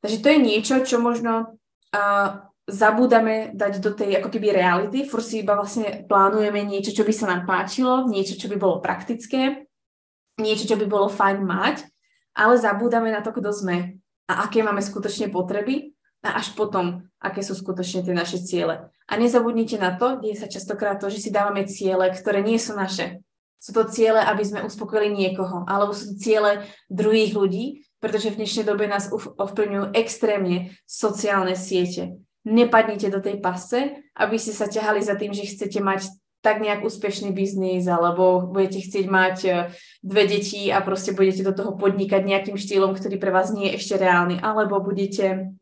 Takže 0.00 0.18
to 0.24 0.28
je 0.32 0.38
niečo, 0.40 0.74
čo 0.82 0.96
možno 0.98 1.60
uh, 1.94 2.28
zabúdame 2.66 3.54
dať 3.54 3.78
do 3.78 3.94
tej 3.94 4.18
ako 4.18 4.28
keby 4.28 4.50
reality, 4.50 5.06
fur 5.06 5.22
si 5.22 5.46
iba 5.46 5.54
vlastne 5.54 6.02
plánujeme 6.10 6.66
niečo, 6.66 6.90
čo 6.90 7.06
by 7.06 7.14
sa 7.14 7.30
nám 7.30 7.46
páčilo, 7.46 8.10
niečo, 8.10 8.34
čo 8.34 8.50
by 8.50 8.58
bolo 8.58 8.82
praktické, 8.82 9.70
niečo, 10.42 10.66
čo 10.66 10.74
by 10.74 10.86
bolo 10.90 11.06
fajn 11.06 11.46
mať, 11.46 11.86
ale 12.34 12.58
zabúdame 12.58 13.14
na 13.14 13.22
to, 13.22 13.30
kto 13.30 13.54
sme 13.54 14.02
a 14.26 14.50
aké 14.50 14.66
máme 14.66 14.82
skutočne 14.82 15.30
potreby 15.30 15.94
a 16.26 16.42
až 16.42 16.58
potom, 16.58 17.06
aké 17.22 17.38
sú 17.46 17.54
skutočne 17.54 18.02
tie 18.02 18.10
naše 18.10 18.42
ciele. 18.42 18.90
A 19.06 19.14
nezabudnite 19.14 19.78
na 19.78 19.94
to, 19.94 20.18
deje 20.18 20.42
sa 20.42 20.50
častokrát 20.50 20.98
to, 20.98 21.06
že 21.06 21.22
si 21.22 21.30
dávame 21.30 21.70
ciele, 21.70 22.10
ktoré 22.10 22.42
nie 22.42 22.58
sú 22.58 22.74
naše. 22.74 23.22
Sú 23.62 23.70
to 23.70 23.86
ciele, 23.86 24.18
aby 24.18 24.42
sme 24.42 24.66
uspokojili 24.66 25.14
niekoho, 25.14 25.62
alebo 25.70 25.94
sú 25.94 26.12
to 26.12 26.14
ciele 26.18 26.66
druhých 26.90 27.30
ľudí, 27.30 27.86
pretože 28.02 28.34
v 28.34 28.42
dnešnej 28.42 28.66
dobe 28.66 28.90
nás 28.90 29.06
ovplyvňujú 29.14 29.94
extrémne 29.94 30.74
sociálne 30.82 31.54
siete 31.54 32.25
nepadnite 32.46 33.10
do 33.10 33.18
tej 33.18 33.42
pasce, 33.42 34.06
aby 34.14 34.38
ste 34.38 34.54
sa 34.54 34.70
ťahali 34.70 35.02
za 35.02 35.18
tým, 35.18 35.34
že 35.34 35.50
chcete 35.50 35.82
mať 35.82 36.06
tak 36.46 36.62
nejak 36.62 36.86
úspešný 36.86 37.34
biznis, 37.34 37.90
alebo 37.90 38.46
budete 38.46 38.86
chcieť 38.86 39.06
mať 39.10 39.36
e, 39.44 39.50
dve 39.98 40.24
deti 40.30 40.70
a 40.70 40.78
proste 40.78 41.10
budete 41.10 41.42
do 41.42 41.50
toho 41.50 41.74
podnikať 41.74 42.22
nejakým 42.22 42.54
štýlom, 42.54 42.94
ktorý 42.94 43.18
pre 43.18 43.34
vás 43.34 43.50
nie 43.50 43.74
je 43.74 43.82
ešte 43.82 43.98
reálny, 43.98 44.38
alebo 44.38 44.78
budete 44.78 45.58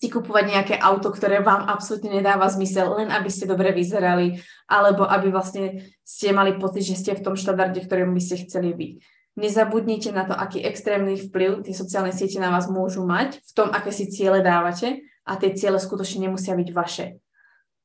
si 0.00 0.08
kupovať 0.08 0.44
nejaké 0.48 0.74
auto, 0.80 1.12
ktoré 1.12 1.44
vám 1.44 1.68
absolútne 1.68 2.08
nedáva 2.08 2.48
zmysel, 2.48 3.04
len 3.04 3.12
aby 3.12 3.28
ste 3.28 3.44
dobre 3.44 3.76
vyzerali, 3.76 4.40
alebo 4.64 5.04
aby 5.04 5.28
vlastne 5.28 5.92
ste 6.00 6.32
mali 6.32 6.56
pocit, 6.56 6.88
že 6.88 6.96
ste 6.96 7.12
v 7.12 7.22
tom 7.22 7.36
štandarde, 7.36 7.84
ktorým 7.84 8.16
by 8.16 8.22
ste 8.24 8.48
chceli 8.48 8.72
byť. 8.72 8.92
Nezabudnite 9.36 10.10
na 10.10 10.24
to, 10.24 10.32
aký 10.32 10.64
extrémny 10.64 11.20
vplyv 11.20 11.68
tie 11.68 11.76
sociálne 11.76 12.16
siete 12.16 12.40
na 12.40 12.48
vás 12.48 12.66
môžu 12.66 13.04
mať 13.04 13.44
v 13.44 13.52
tom, 13.52 13.68
aké 13.68 13.92
si 13.92 14.08
ciele 14.08 14.40
dávate 14.40 15.04
a 15.26 15.38
tie 15.38 15.54
ciele 15.54 15.78
skutočne 15.78 16.28
nemusia 16.28 16.54
byť 16.54 16.68
vaše. 16.74 17.22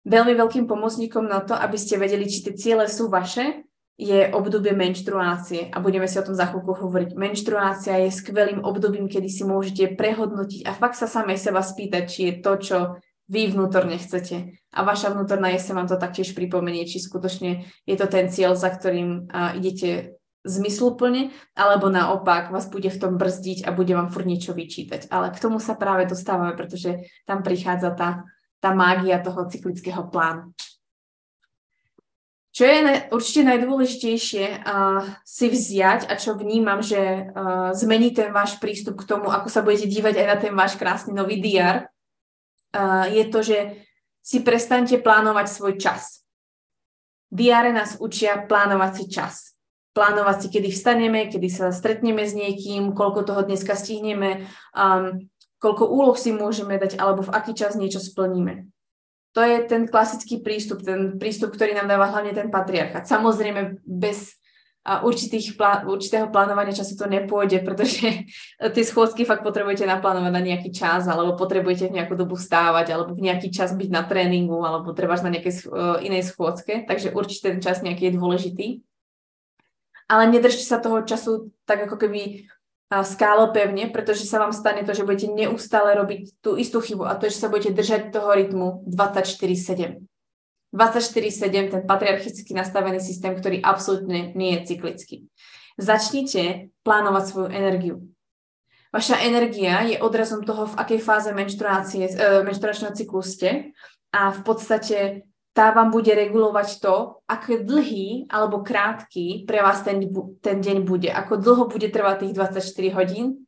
Veľmi 0.08 0.40
veľkým 0.40 0.66
pomocníkom 0.72 1.28
na 1.28 1.44
to, 1.44 1.52
aby 1.52 1.76
ste 1.76 2.00
vedeli, 2.00 2.26
či 2.26 2.48
tie 2.48 2.54
ciele 2.56 2.88
sú 2.88 3.12
vaše, 3.12 3.68
je 3.98 4.30
obdobie 4.30 4.78
menštruácie 4.78 5.74
a 5.74 5.82
budeme 5.82 6.06
si 6.06 6.22
o 6.22 6.26
tom 6.26 6.38
za 6.38 6.46
chvíľku 6.48 6.78
hovoriť. 6.78 7.18
Menštruácia 7.18 8.06
je 8.06 8.14
skvelým 8.14 8.62
obdobím, 8.62 9.10
kedy 9.10 9.26
si 9.26 9.42
môžete 9.42 9.98
prehodnotiť 9.98 10.70
a 10.70 10.72
fakt 10.78 11.02
sa 11.02 11.10
samej 11.10 11.42
seba 11.42 11.66
spýtať, 11.66 12.04
či 12.06 12.20
je 12.30 12.34
to, 12.46 12.54
čo 12.62 12.78
vy 13.28 13.52
vnútorne 13.52 13.98
chcete. 13.98 14.62
A 14.72 14.80
vaša 14.86 15.12
vnútorná 15.12 15.50
jese 15.52 15.74
vám 15.74 15.90
to 15.90 15.98
taktiež 15.98 16.38
pripomenie, 16.38 16.86
či 16.86 17.02
skutočne 17.02 17.66
je 17.90 17.96
to 17.98 18.06
ten 18.06 18.30
cieľ, 18.30 18.54
za 18.54 18.70
ktorým 18.70 19.28
uh, 19.28 19.58
idete 19.58 20.17
zmysluplne, 20.48 21.36
alebo 21.54 21.92
naopak 21.92 22.50
vás 22.50 22.72
bude 22.72 22.88
v 22.88 22.98
tom 22.98 23.20
brzdiť 23.20 23.68
a 23.68 23.76
bude 23.76 23.92
vám 23.92 24.08
furt 24.10 24.26
niečo 24.26 24.56
vyčítať. 24.56 25.12
Ale 25.12 25.36
k 25.36 25.42
tomu 25.44 25.60
sa 25.60 25.76
práve 25.76 26.08
dostávame, 26.08 26.56
pretože 26.56 27.04
tam 27.28 27.44
prichádza 27.44 27.92
tá 27.94 28.26
tá 28.60 28.74
mágia 28.74 29.22
toho 29.22 29.46
cyklického 29.46 30.10
plánu. 30.10 30.54
Čo 32.58 32.66
je 32.66 32.80
ne, 32.82 32.96
určite 33.14 33.46
najdôležitejšie 33.46 34.66
uh, 34.66 35.06
si 35.22 35.46
vziať 35.46 36.10
a 36.10 36.18
čo 36.18 36.34
vnímam, 36.34 36.82
že 36.82 36.98
uh, 36.98 37.70
zmení 37.78 38.18
ten 38.18 38.34
váš 38.34 38.58
prístup 38.58 38.98
k 38.98 39.06
tomu, 39.06 39.30
ako 39.30 39.46
sa 39.46 39.62
budete 39.62 39.86
dívať 39.86 40.18
aj 40.18 40.26
na 40.26 40.38
ten 40.42 40.54
váš 40.58 40.74
krásny 40.74 41.14
nový 41.14 41.38
diar, 41.38 41.86
uh, 42.74 43.06
je 43.14 43.24
to, 43.30 43.46
že 43.46 43.58
si 44.26 44.42
prestaňte 44.42 44.98
plánovať 45.06 45.46
svoj 45.54 45.78
čas. 45.78 46.26
Diare 47.30 47.70
nás 47.70 48.02
učia 48.02 48.42
plánovať 48.50 48.92
si 48.98 49.06
čas. 49.06 49.54
Plánovať 49.98 50.38
si, 50.46 50.48
kedy 50.54 50.70
vstaneme, 50.70 51.26
kedy 51.26 51.50
sa 51.50 51.74
stretneme 51.74 52.22
s 52.22 52.38
niekým, 52.38 52.94
koľko 52.94 53.26
toho 53.26 53.42
dneska 53.42 53.74
stihneme, 53.74 54.46
um, 54.78 55.26
koľko 55.58 55.90
úloh 55.90 56.14
si 56.14 56.30
môžeme 56.30 56.78
dať, 56.78 57.02
alebo 57.02 57.26
v 57.26 57.34
aký 57.34 57.58
čas 57.58 57.74
niečo 57.74 57.98
splníme. 57.98 58.70
To 59.34 59.42
je 59.42 59.66
ten 59.66 59.90
klasický 59.90 60.46
prístup, 60.46 60.86
ten 60.86 61.18
prístup, 61.18 61.50
ktorý 61.50 61.74
nám 61.74 61.90
dáva 61.90 62.14
hlavne 62.14 62.34
ten 62.38 62.54
patriarchát. 62.54 63.10
Samozrejme, 63.10 63.82
bez 63.86 64.38
určitých 64.88 65.60
plá- 65.60 65.84
určitého 65.84 66.32
plánovania 66.32 66.72
času 66.72 66.96
to 66.96 67.12
nepôjde, 67.12 67.60
pretože 67.60 68.24
tie 68.76 68.84
schôdzky 68.88 69.28
fakt 69.28 69.44
potrebujete 69.44 69.84
naplánovať 69.84 70.32
na 70.32 70.42
nejaký 70.42 70.72
čas, 70.72 71.04
alebo 71.12 71.36
potrebujete 71.36 71.92
v 71.92 72.00
nejakú 72.00 72.16
dobu 72.16 72.40
stávať, 72.40 72.96
alebo 72.96 73.12
v 73.12 73.28
nejaký 73.28 73.52
čas 73.52 73.76
byť 73.76 73.90
na 73.92 74.08
tréningu, 74.08 74.64
alebo 74.64 74.96
treba 74.96 75.20
na 75.20 75.34
nejakej 75.36 75.54
uh, 75.68 76.00
inej 76.00 76.32
schôdzke, 76.32 76.88
takže 76.88 77.12
určite 77.12 77.52
ten 77.52 77.60
čas 77.60 77.84
nejaký 77.84 78.08
je 78.08 78.16
dôležitý. 78.16 78.68
Ale 80.08 80.32
nedržte 80.32 80.64
sa 80.64 80.80
toho 80.80 81.04
času 81.04 81.52
tak 81.68 81.84
ako 81.88 82.00
keby 82.00 82.48
skálo 82.88 83.52
pevne, 83.52 83.92
pretože 83.92 84.24
sa 84.24 84.40
vám 84.40 84.56
stane 84.56 84.88
to, 84.88 84.96
že 84.96 85.04
budete 85.04 85.28
neustále 85.28 85.92
robiť 86.00 86.40
tú 86.40 86.56
istú 86.56 86.80
chybu 86.80 87.04
a 87.04 87.20
to, 87.20 87.28
že 87.28 87.44
sa 87.44 87.52
budete 87.52 87.76
držať 87.76 88.16
toho 88.16 88.32
rytmu 88.32 88.88
24-7. 88.88 90.08
24-7, 90.72 91.72
ten 91.72 91.82
patriarchicky 91.84 92.52
nastavený 92.56 93.04
systém, 93.04 93.36
ktorý 93.36 93.60
absolútne 93.60 94.32
nie 94.36 94.56
je 94.60 94.72
cyklický. 94.72 95.28
Začnite 95.76 96.72
plánovať 96.88 97.24
svoju 97.28 97.50
energiu. 97.52 97.96
Vaša 98.92 99.20
energia 99.28 99.84
je 99.84 100.00
odrazom 100.00 100.48
toho, 100.48 100.72
v 100.72 100.80
akej 100.80 101.00
fáze 101.04 101.30
menštruácie, 101.36 102.08
uh, 102.08 102.42
menštruačného 102.48 102.96
cyklu 102.96 103.20
ste 103.20 103.50
a 104.16 104.32
v 104.32 104.40
podstate 104.48 105.28
tá 105.58 105.74
vám 105.74 105.90
bude 105.90 106.14
regulovať 106.14 106.78
to, 106.78 107.26
ako 107.26 107.66
dlhý 107.66 108.30
alebo 108.30 108.62
krátky 108.62 109.50
pre 109.50 109.66
vás 109.66 109.82
ten, 109.82 110.06
ten 110.38 110.62
deň 110.62 110.86
bude, 110.86 111.10
ako 111.10 111.42
dlho 111.42 111.66
bude 111.66 111.90
trvať 111.90 112.30
tých 112.30 112.34
24 112.62 112.94
hodín, 112.94 113.42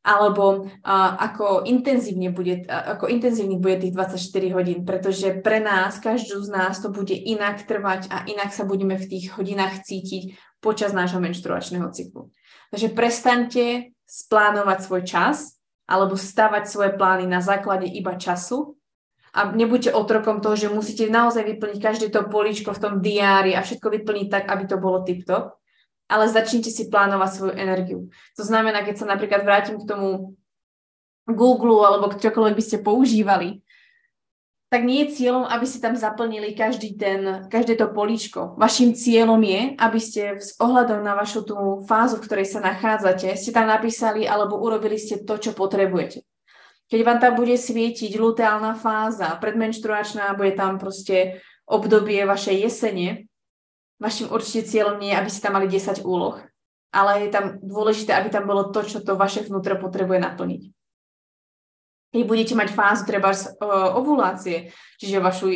alebo 0.00 0.64
uh, 0.64 1.12
ako, 1.20 1.68
intenzívne 1.68 2.32
bude, 2.32 2.64
uh, 2.64 2.96
ako 2.96 3.04
intenzívny 3.12 3.60
bude 3.60 3.84
tých 3.84 3.92
24 3.92 4.56
hodín, 4.56 4.78
pretože 4.88 5.44
pre 5.44 5.60
nás, 5.60 6.00
každú 6.00 6.40
z 6.40 6.48
nás 6.48 6.80
to 6.80 6.88
bude 6.88 7.12
inak 7.12 7.68
trvať 7.68 8.08
a 8.08 8.24
inak 8.24 8.48
sa 8.56 8.64
budeme 8.64 8.96
v 8.96 9.12
tých 9.12 9.36
hodinách 9.36 9.84
cítiť 9.84 10.32
počas 10.64 10.96
nášho 10.96 11.20
menštruačného 11.20 11.92
cyklu. 11.92 12.32
Takže 12.72 12.96
prestaňte 12.96 13.92
splánovať 14.08 14.78
svoj 14.88 15.02
čas 15.04 15.60
alebo 15.84 16.16
stavať 16.16 16.64
svoje 16.64 16.96
plány 16.96 17.28
na 17.28 17.44
základe 17.44 17.84
iba 17.84 18.16
času 18.16 18.80
a 19.32 19.48
nebuďte 19.48 19.96
otrokom 19.96 20.44
toho, 20.44 20.56
že 20.56 20.68
musíte 20.68 21.08
naozaj 21.08 21.56
vyplniť 21.56 21.78
každé 21.80 22.06
to 22.12 22.28
políčko 22.28 22.76
v 22.76 22.82
tom 22.84 22.94
diári 23.00 23.56
a 23.56 23.64
všetko 23.64 23.88
vyplniť 23.88 24.28
tak, 24.28 24.44
aby 24.52 24.64
to 24.68 24.76
bolo 24.76 25.00
tip-top, 25.00 25.56
ale 26.04 26.28
začnite 26.28 26.68
si 26.68 26.92
plánovať 26.92 27.30
svoju 27.32 27.54
energiu. 27.56 28.12
To 28.36 28.44
znamená, 28.44 28.84
keď 28.84 29.00
sa 29.00 29.06
napríklad 29.08 29.40
vrátim 29.48 29.80
k 29.80 29.88
tomu 29.88 30.36
Google 31.24 31.80
alebo 31.88 32.12
čokoľvek 32.12 32.54
by 32.54 32.64
ste 32.64 32.84
používali, 32.84 33.64
tak 34.72 34.88
nie 34.88 35.04
je 35.04 35.20
cieľom, 35.20 35.44
aby 35.44 35.68
ste 35.68 35.84
tam 35.84 35.92
zaplnili 35.92 36.56
každý 36.56 36.96
ten, 36.96 37.44
každé 37.52 37.76
to 37.76 37.92
políčko. 37.92 38.56
Vašim 38.56 38.96
cieľom 38.96 39.36
je, 39.44 39.76
aby 39.76 40.00
ste 40.00 40.40
s 40.40 40.56
ohľadom 40.56 41.04
na 41.04 41.12
vašu 41.12 41.44
tú 41.44 41.84
fázu, 41.84 42.16
v 42.16 42.24
ktorej 42.24 42.48
sa 42.48 42.64
nachádzate, 42.64 43.36
ste 43.36 43.52
tam 43.52 43.68
napísali 43.68 44.24
alebo 44.24 44.56
urobili 44.56 44.96
ste 44.96 45.20
to, 45.28 45.36
čo 45.36 45.52
potrebujete. 45.52 46.24
Keď 46.92 47.00
vám 47.08 47.24
tam 47.24 47.40
bude 47.40 47.56
svietiť 47.56 48.20
luteálna 48.20 48.76
fáza, 48.76 49.32
predmenštruačná, 49.40 50.36
bude 50.36 50.52
tam 50.52 50.76
proste 50.76 51.40
obdobie 51.64 52.20
vašej 52.28 52.68
jesene, 52.68 53.32
vašim 53.96 54.28
určite 54.28 54.68
cieľom 54.68 55.00
nie 55.00 55.16
je, 55.16 55.18
aby 55.24 55.30
ste 55.32 55.40
tam 55.40 55.56
mali 55.56 55.72
10 55.72 56.04
úloh, 56.04 56.36
ale 56.92 57.24
je 57.24 57.28
tam 57.32 57.56
dôležité, 57.64 58.12
aby 58.12 58.28
tam 58.28 58.44
bolo 58.44 58.68
to, 58.68 58.84
čo 58.84 59.00
to 59.00 59.16
vaše 59.16 59.40
vnútro 59.40 59.80
potrebuje 59.80 60.20
naplniť. 60.20 60.62
Keď 62.12 62.22
budete 62.28 62.52
mať 62.60 62.76
fázu 62.76 63.08
treba 63.08 63.32
ovulácie, 63.96 64.68
čiže, 65.00 65.16
vašu, 65.16 65.48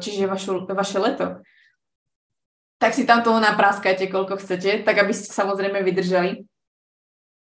čiže 0.00 0.24
vašu, 0.24 0.64
vaše 0.64 0.96
leto, 0.96 1.44
tak 2.80 2.96
si 2.96 3.04
tam 3.04 3.20
toho 3.20 3.36
napráskajte, 3.36 4.08
koľko 4.08 4.40
chcete, 4.40 4.80
tak 4.80 4.96
aby 4.96 5.12
ste 5.12 5.28
samozrejme 5.28 5.84
vydržali. 5.84 6.48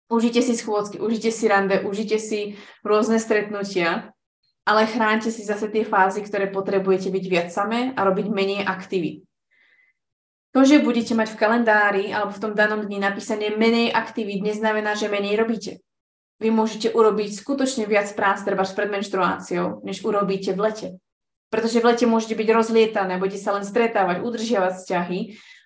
Užite 0.10 0.42
si 0.42 0.58
schôdzky, 0.58 0.98
užite 0.98 1.30
si 1.30 1.46
rande, 1.46 1.86
užite 1.86 2.18
si 2.18 2.58
rôzne 2.82 3.22
stretnutia, 3.22 4.10
ale 4.66 4.90
chránte 4.90 5.30
si 5.30 5.46
zase 5.46 5.70
tie 5.70 5.86
fázy, 5.86 6.26
ktoré 6.26 6.50
potrebujete 6.50 7.14
byť 7.14 7.26
viac 7.30 7.48
samé 7.54 7.94
a 7.94 8.02
robiť 8.10 8.26
menej 8.34 8.66
aktivít. 8.66 9.30
To, 10.50 10.66
že 10.66 10.82
budete 10.82 11.14
mať 11.14 11.38
v 11.38 11.40
kalendári 11.40 12.06
alebo 12.10 12.34
v 12.34 12.42
tom 12.42 12.54
danom 12.58 12.82
dni 12.82 12.98
napísané 12.98 13.54
menej 13.54 13.94
aktivít, 13.94 14.42
neznamená, 14.42 14.98
že 14.98 15.06
menej 15.06 15.38
robíte. 15.38 15.86
Vy 16.42 16.50
môžete 16.50 16.90
urobiť 16.90 17.30
skutočne 17.38 17.86
viac 17.86 18.10
prác 18.18 18.42
treba 18.42 18.66
s 18.66 18.74
predmenštruáciou, 18.74 19.86
než 19.86 20.02
urobíte 20.02 20.58
v 20.58 20.60
lete. 20.66 20.88
Pretože 21.54 21.82
v 21.82 21.94
lete 21.94 22.06
môžete 22.10 22.34
byť 22.34 22.50
rozlietané, 22.50 23.22
budete 23.22 23.42
sa 23.42 23.54
len 23.54 23.66
stretávať, 23.66 24.26
udržiavať 24.26 24.74
vzťahy 24.74 25.20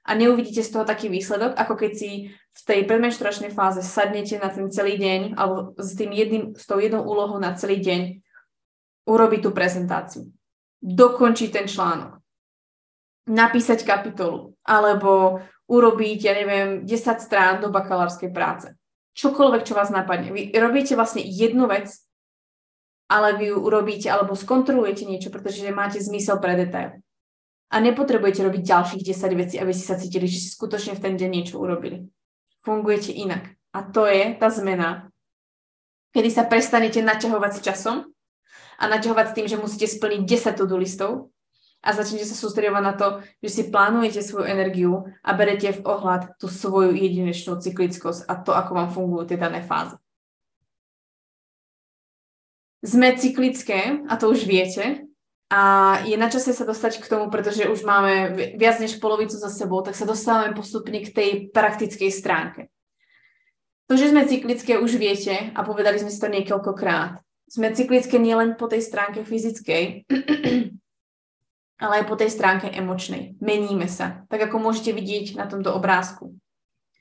a 0.03 0.11
neuvidíte 0.19 0.59
z 0.63 0.71
toho 0.71 0.83
taký 0.83 1.07
výsledok, 1.07 1.55
ako 1.55 1.79
keď 1.79 1.91
si 1.95 2.11
v 2.29 2.61
tej 2.67 2.79
predmenštruačnej 2.83 3.55
fáze 3.55 3.79
sadnete 3.81 4.35
na 4.35 4.51
ten 4.51 4.67
celý 4.67 4.99
deň 4.99 5.39
alebo 5.39 5.71
s, 5.79 5.95
tým 5.95 6.11
jedným, 6.11 6.43
s 6.59 6.67
tou 6.67 6.77
jednou 6.77 7.07
úlohou 7.07 7.39
na 7.39 7.55
celý 7.55 7.79
deň 7.79 8.19
urobiť 9.07 9.39
tú 9.47 9.51
prezentáciu. 9.55 10.27
Dokončiť 10.83 11.49
ten 11.55 11.65
článok. 11.71 12.19
Napísať 13.31 13.87
kapitolu. 13.87 14.59
Alebo 14.67 15.39
urobiť, 15.71 16.19
ja 16.27 16.35
neviem, 16.35 16.83
10 16.83 17.23
strán 17.23 17.63
do 17.63 17.71
bakalárskej 17.71 18.35
práce. 18.35 18.75
Čokoľvek, 19.15 19.63
čo 19.63 19.77
vás 19.77 19.87
napadne. 19.87 20.35
Vy 20.35 20.51
robíte 20.59 20.99
vlastne 20.99 21.23
jednu 21.23 21.71
vec, 21.71 21.87
ale 23.07 23.39
vy 23.39 23.55
ju 23.55 23.57
urobíte 23.63 24.11
alebo 24.11 24.35
skontrolujete 24.35 25.07
niečo, 25.07 25.31
pretože 25.31 25.63
máte 25.71 26.03
zmysel 26.03 26.43
pre 26.43 26.59
detail 26.59 27.02
a 27.73 27.81
nepotrebujete 27.81 28.45
robiť 28.45 28.61
ďalších 28.61 29.01
10 29.01 29.41
vecí, 29.41 29.55
aby 29.57 29.73
ste 29.73 29.85
sa 29.89 29.97
cítili, 29.97 30.29
že 30.29 30.37
si 30.37 30.53
skutočne 30.53 30.93
v 30.93 31.01
ten 31.01 31.13
deň 31.17 31.29
niečo 31.33 31.57
urobili. 31.57 32.05
Fungujete 32.61 33.09
inak. 33.09 33.57
A 33.73 33.81
to 33.81 34.05
je 34.05 34.37
tá 34.37 34.53
zmena, 34.53 35.09
kedy 36.13 36.29
sa 36.29 36.45
prestanete 36.45 37.01
naťahovať 37.01 37.51
s 37.57 37.63
časom 37.65 38.13
a 38.77 38.83
naťahovať 38.85 39.25
s 39.25 39.35
tým, 39.35 39.47
že 39.49 39.57
musíte 39.57 39.89
splniť 39.89 40.21
10 40.21 40.53
to 40.53 40.77
listov 40.77 41.11
a 41.81 41.89
začnete 41.97 42.29
sa 42.29 42.37
sústredovať 42.37 42.83
na 42.85 42.93
to, 42.93 43.07
že 43.41 43.49
si 43.49 43.63
plánujete 43.73 44.21
svoju 44.21 44.45
energiu 44.45 45.09
a 45.25 45.33
berete 45.33 45.73
v 45.73 45.81
ohľad 45.81 46.37
tú 46.37 46.45
svoju 46.47 46.93
jedinečnú 46.93 47.57
cyklickosť 47.57 48.29
a 48.29 48.37
to, 48.37 48.53
ako 48.53 48.71
vám 48.77 48.89
fungujú 48.93 49.33
tie 49.33 49.41
dané 49.41 49.65
fázy. 49.65 49.97
Sme 52.85 53.17
cyklické, 53.17 54.05
a 54.05 54.13
to 54.19 54.29
už 54.29 54.45
viete, 54.45 55.07
a 55.53 55.59
je 56.01 56.17
na 56.17 56.33
čase 56.33 56.49
sa 56.49 56.65
dostať 56.65 56.97
k 56.97 57.05
tomu, 57.05 57.29
pretože 57.29 57.69
už 57.69 57.85
máme 57.85 58.33
viac 58.57 58.81
než 58.81 58.97
polovicu 58.97 59.37
za 59.37 59.53
sebou, 59.53 59.85
tak 59.85 59.93
sa 59.93 60.09
dostávame 60.09 60.57
postupne 60.57 60.97
k 60.97 61.13
tej 61.13 61.29
praktickej 61.53 62.09
stránke. 62.09 62.73
To, 63.85 63.93
že 63.93 64.09
sme 64.09 64.25
cyklické, 64.25 64.81
už 64.81 64.97
viete 64.97 65.53
a 65.53 65.61
povedali 65.61 66.01
sme 66.01 66.09
si 66.09 66.17
to 66.17 66.25
niekoľkokrát. 66.25 67.21
Sme 67.45 67.69
cyklické 67.69 68.17
nielen 68.17 68.57
po 68.57 68.65
tej 68.65 68.81
stránke 68.81 69.21
fyzickej, 69.21 70.09
ale 71.85 71.93
aj 72.01 72.05
po 72.09 72.17
tej 72.17 72.33
stránke 72.33 72.73
emočnej. 72.73 73.37
Meníme 73.37 73.85
sa, 73.85 74.25
tak 74.33 74.49
ako 74.49 74.57
môžete 74.57 74.89
vidieť 74.89 75.37
na 75.37 75.45
tomto 75.45 75.69
obrázku. 75.69 76.33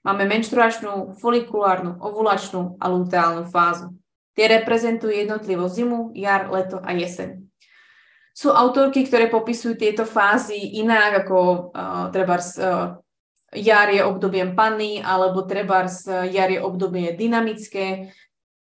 Máme 0.05 0.29
menštruačnú, 0.29 1.17
folikulárnu, 1.25 1.97
ovulačnú 2.05 2.77
a 2.77 2.85
luteálnu 2.93 3.49
fázu. 3.49 3.97
Tie 4.37 4.45
reprezentujú 4.45 5.09
jednotlivo 5.09 5.73
zimu, 5.73 6.13
jar, 6.13 6.53
leto 6.53 6.77
a 6.85 6.93
jeseň. 6.93 7.52
Sú 8.33 8.49
autorky, 8.49 9.05
ktoré 9.05 9.29
popisujú 9.29 9.77
tieto 9.77 10.09
fázy 10.09 10.81
inak, 10.81 11.29
ako 11.29 11.37
uh, 11.69 12.09
treba 12.09 12.41
uh, 12.41 12.97
jar 13.53 13.89
je 13.93 14.01
obdobiem 14.01 14.57
panny, 14.57 15.05
alebo 15.05 15.45
treba 15.45 15.85
uh, 15.85 16.25
jar 16.25 16.49
je 16.49 16.57
obdobie 16.57 17.13
dynamické. 17.13 18.09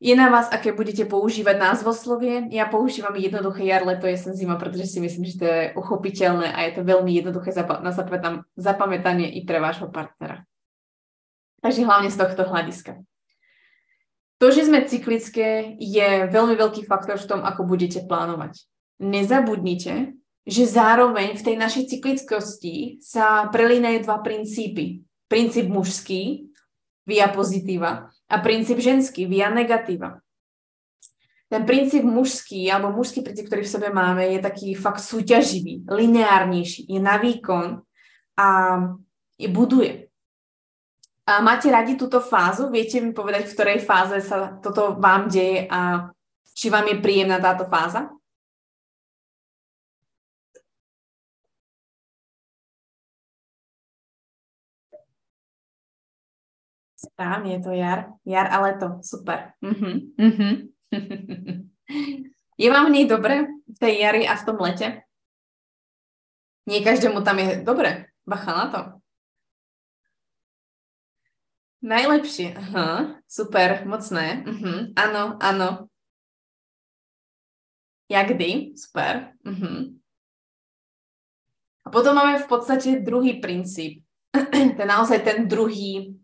Je 0.04 0.12
na 0.12 0.28
vás, 0.28 0.52
aké 0.52 0.76
budete 0.76 1.08
používať 1.08 1.56
názvoslovie. 1.56 2.52
Ja 2.52 2.68
používam 2.68 3.16
jednoduché 3.16 3.64
jar, 3.64 3.88
leto, 3.88 4.04
jesen, 4.04 4.36
zima, 4.36 4.60
pretože 4.60 4.84
si 4.84 5.00
myslím, 5.00 5.24
že 5.24 5.40
to 5.40 5.46
je 5.48 5.72
uchopiteľné 5.80 6.52
a 6.52 6.68
je 6.68 6.72
to 6.76 6.82
veľmi 6.84 7.08
jednoduché 7.08 7.56
zap- 7.56 7.80
na 7.80 7.96
zapamätanie 8.52 9.32
i 9.32 9.48
pre 9.48 9.64
vášho 9.64 9.88
partnera. 9.88 10.44
Takže 11.64 11.88
hlavne 11.88 12.12
z 12.12 12.20
tohto 12.20 12.44
hľadiska. 12.44 13.00
To, 14.44 14.52
že 14.52 14.68
sme 14.68 14.84
cyklické, 14.84 15.72
je 15.80 16.28
veľmi 16.28 16.52
veľký 16.52 16.84
faktor 16.84 17.16
v 17.16 17.24
tom, 17.24 17.40
ako 17.40 17.64
budete 17.64 18.04
plánovať. 18.04 18.60
Nezabudnite, 19.01 20.14
že 20.45 20.64
zároveň 20.68 21.40
v 21.40 21.45
tej 21.45 21.57
našej 21.57 21.84
cyklickosti 21.88 23.01
sa 23.01 23.49
prelínajú 23.49 24.05
dva 24.05 24.20
princípy. 24.20 25.01
Princíp 25.24 25.72
mužský, 25.72 26.53
via 27.09 27.28
pozitíva, 27.32 28.12
a 28.28 28.36
princíp 28.40 28.80
ženský, 28.80 29.28
via 29.28 29.53
negatíva. 29.53 30.20
Ten 31.49 31.68
princíp 31.68 32.05
mužský, 32.05 32.68
alebo 32.72 32.97
mužský 32.97 33.20
princíp, 33.20 33.47
ktorý 33.49 33.62
v 33.64 33.74
sebe 33.76 33.88
máme, 33.92 34.24
je 34.36 34.40
taký 34.40 34.72
fakt 34.74 35.05
súťaživý, 35.05 35.84
lineárnejší, 35.86 36.88
je 36.88 37.01
na 37.01 37.20
výkon 37.20 37.84
a 38.36 38.49
je 39.36 39.49
buduje. 39.49 40.09
A 41.24 41.40
máte 41.40 41.72
radi 41.72 41.97
túto 41.97 42.20
fázu? 42.20 42.68
Viete 42.68 43.01
mi 43.01 43.16
povedať, 43.16 43.49
v 43.49 43.55
ktorej 43.57 43.78
fáze 43.80 44.20
sa 44.20 44.61
toto 44.61 45.01
vám 45.01 45.32
deje 45.32 45.64
a 45.72 46.12
či 46.53 46.68
vám 46.68 46.84
je 46.84 47.01
príjemná 47.01 47.40
táto 47.40 47.64
fáza? 47.64 48.12
Správne, 57.14 57.54
je 57.54 57.60
to 57.62 57.70
jar. 57.70 58.10
Jar 58.26 58.50
a 58.50 58.58
leto. 58.58 58.98
Super. 59.06 59.54
Uh-huh. 59.62 60.02
Je 62.58 62.68
vám 62.70 62.90
v 62.90 62.94
nej 62.94 63.06
dobre? 63.06 63.46
V 63.70 63.78
tej 63.78 64.02
jari 64.02 64.26
a 64.26 64.34
v 64.34 64.42
tom 64.42 64.58
lete? 64.58 65.06
Nie 66.66 66.82
každému 66.82 67.22
tam 67.22 67.38
je 67.38 67.62
dobre. 67.62 68.10
Bacha 68.26 68.50
na 68.50 68.66
to. 68.66 68.80
Najlepšie. 71.86 72.50
Aha, 72.58 73.22
super, 73.30 73.86
mocné. 73.86 74.42
Uh-huh. 74.42 74.90
Áno, 74.98 75.38
áno. 75.38 75.86
kdy? 78.10 78.74
Super. 78.74 79.38
Uh-huh. 79.46 79.94
A 81.84 81.88
potom 81.94 82.18
máme 82.18 82.42
v 82.42 82.48
podstate 82.50 82.98
druhý 83.06 83.38
princíp. 83.38 84.02
ten 84.78 84.88
naozaj 84.88 85.22
ten 85.22 85.46
druhý 85.46 86.18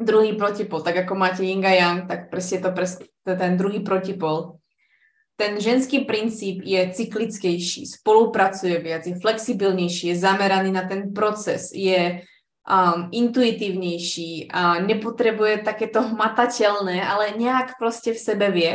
druhý 0.00 0.32
protipol, 0.34 0.80
tak 0.80 1.04
ako 1.04 1.12
máte 1.14 1.44
yin 1.44 1.60
a 1.62 1.72
yang, 1.76 2.08
tak 2.08 2.32
presne 2.32 2.64
to, 2.64 2.70
pres, 2.72 2.98
to 2.98 3.32
ten 3.36 3.60
druhý 3.60 3.84
protipol. 3.84 4.56
Ten 5.36 5.56
ženský 5.56 6.04
princíp 6.04 6.60
je 6.64 6.80
cyklickejší, 6.92 7.86
spolupracuje 7.86 8.76
viac, 8.80 9.08
je 9.08 9.16
flexibilnejší, 9.16 10.12
je 10.12 10.16
zameraný 10.20 10.72
na 10.72 10.84
ten 10.84 11.12
proces, 11.16 11.72
je 11.72 12.20
um, 12.68 13.08
intuitívnejší 13.12 14.52
a 14.52 14.80
nepotrebuje 14.80 15.64
takéto 15.64 16.04
hmatateľné, 16.12 17.04
ale 17.04 17.36
nejak 17.36 17.76
proste 17.76 18.12
v 18.16 18.20
sebe 18.20 18.48
vie 18.52 18.74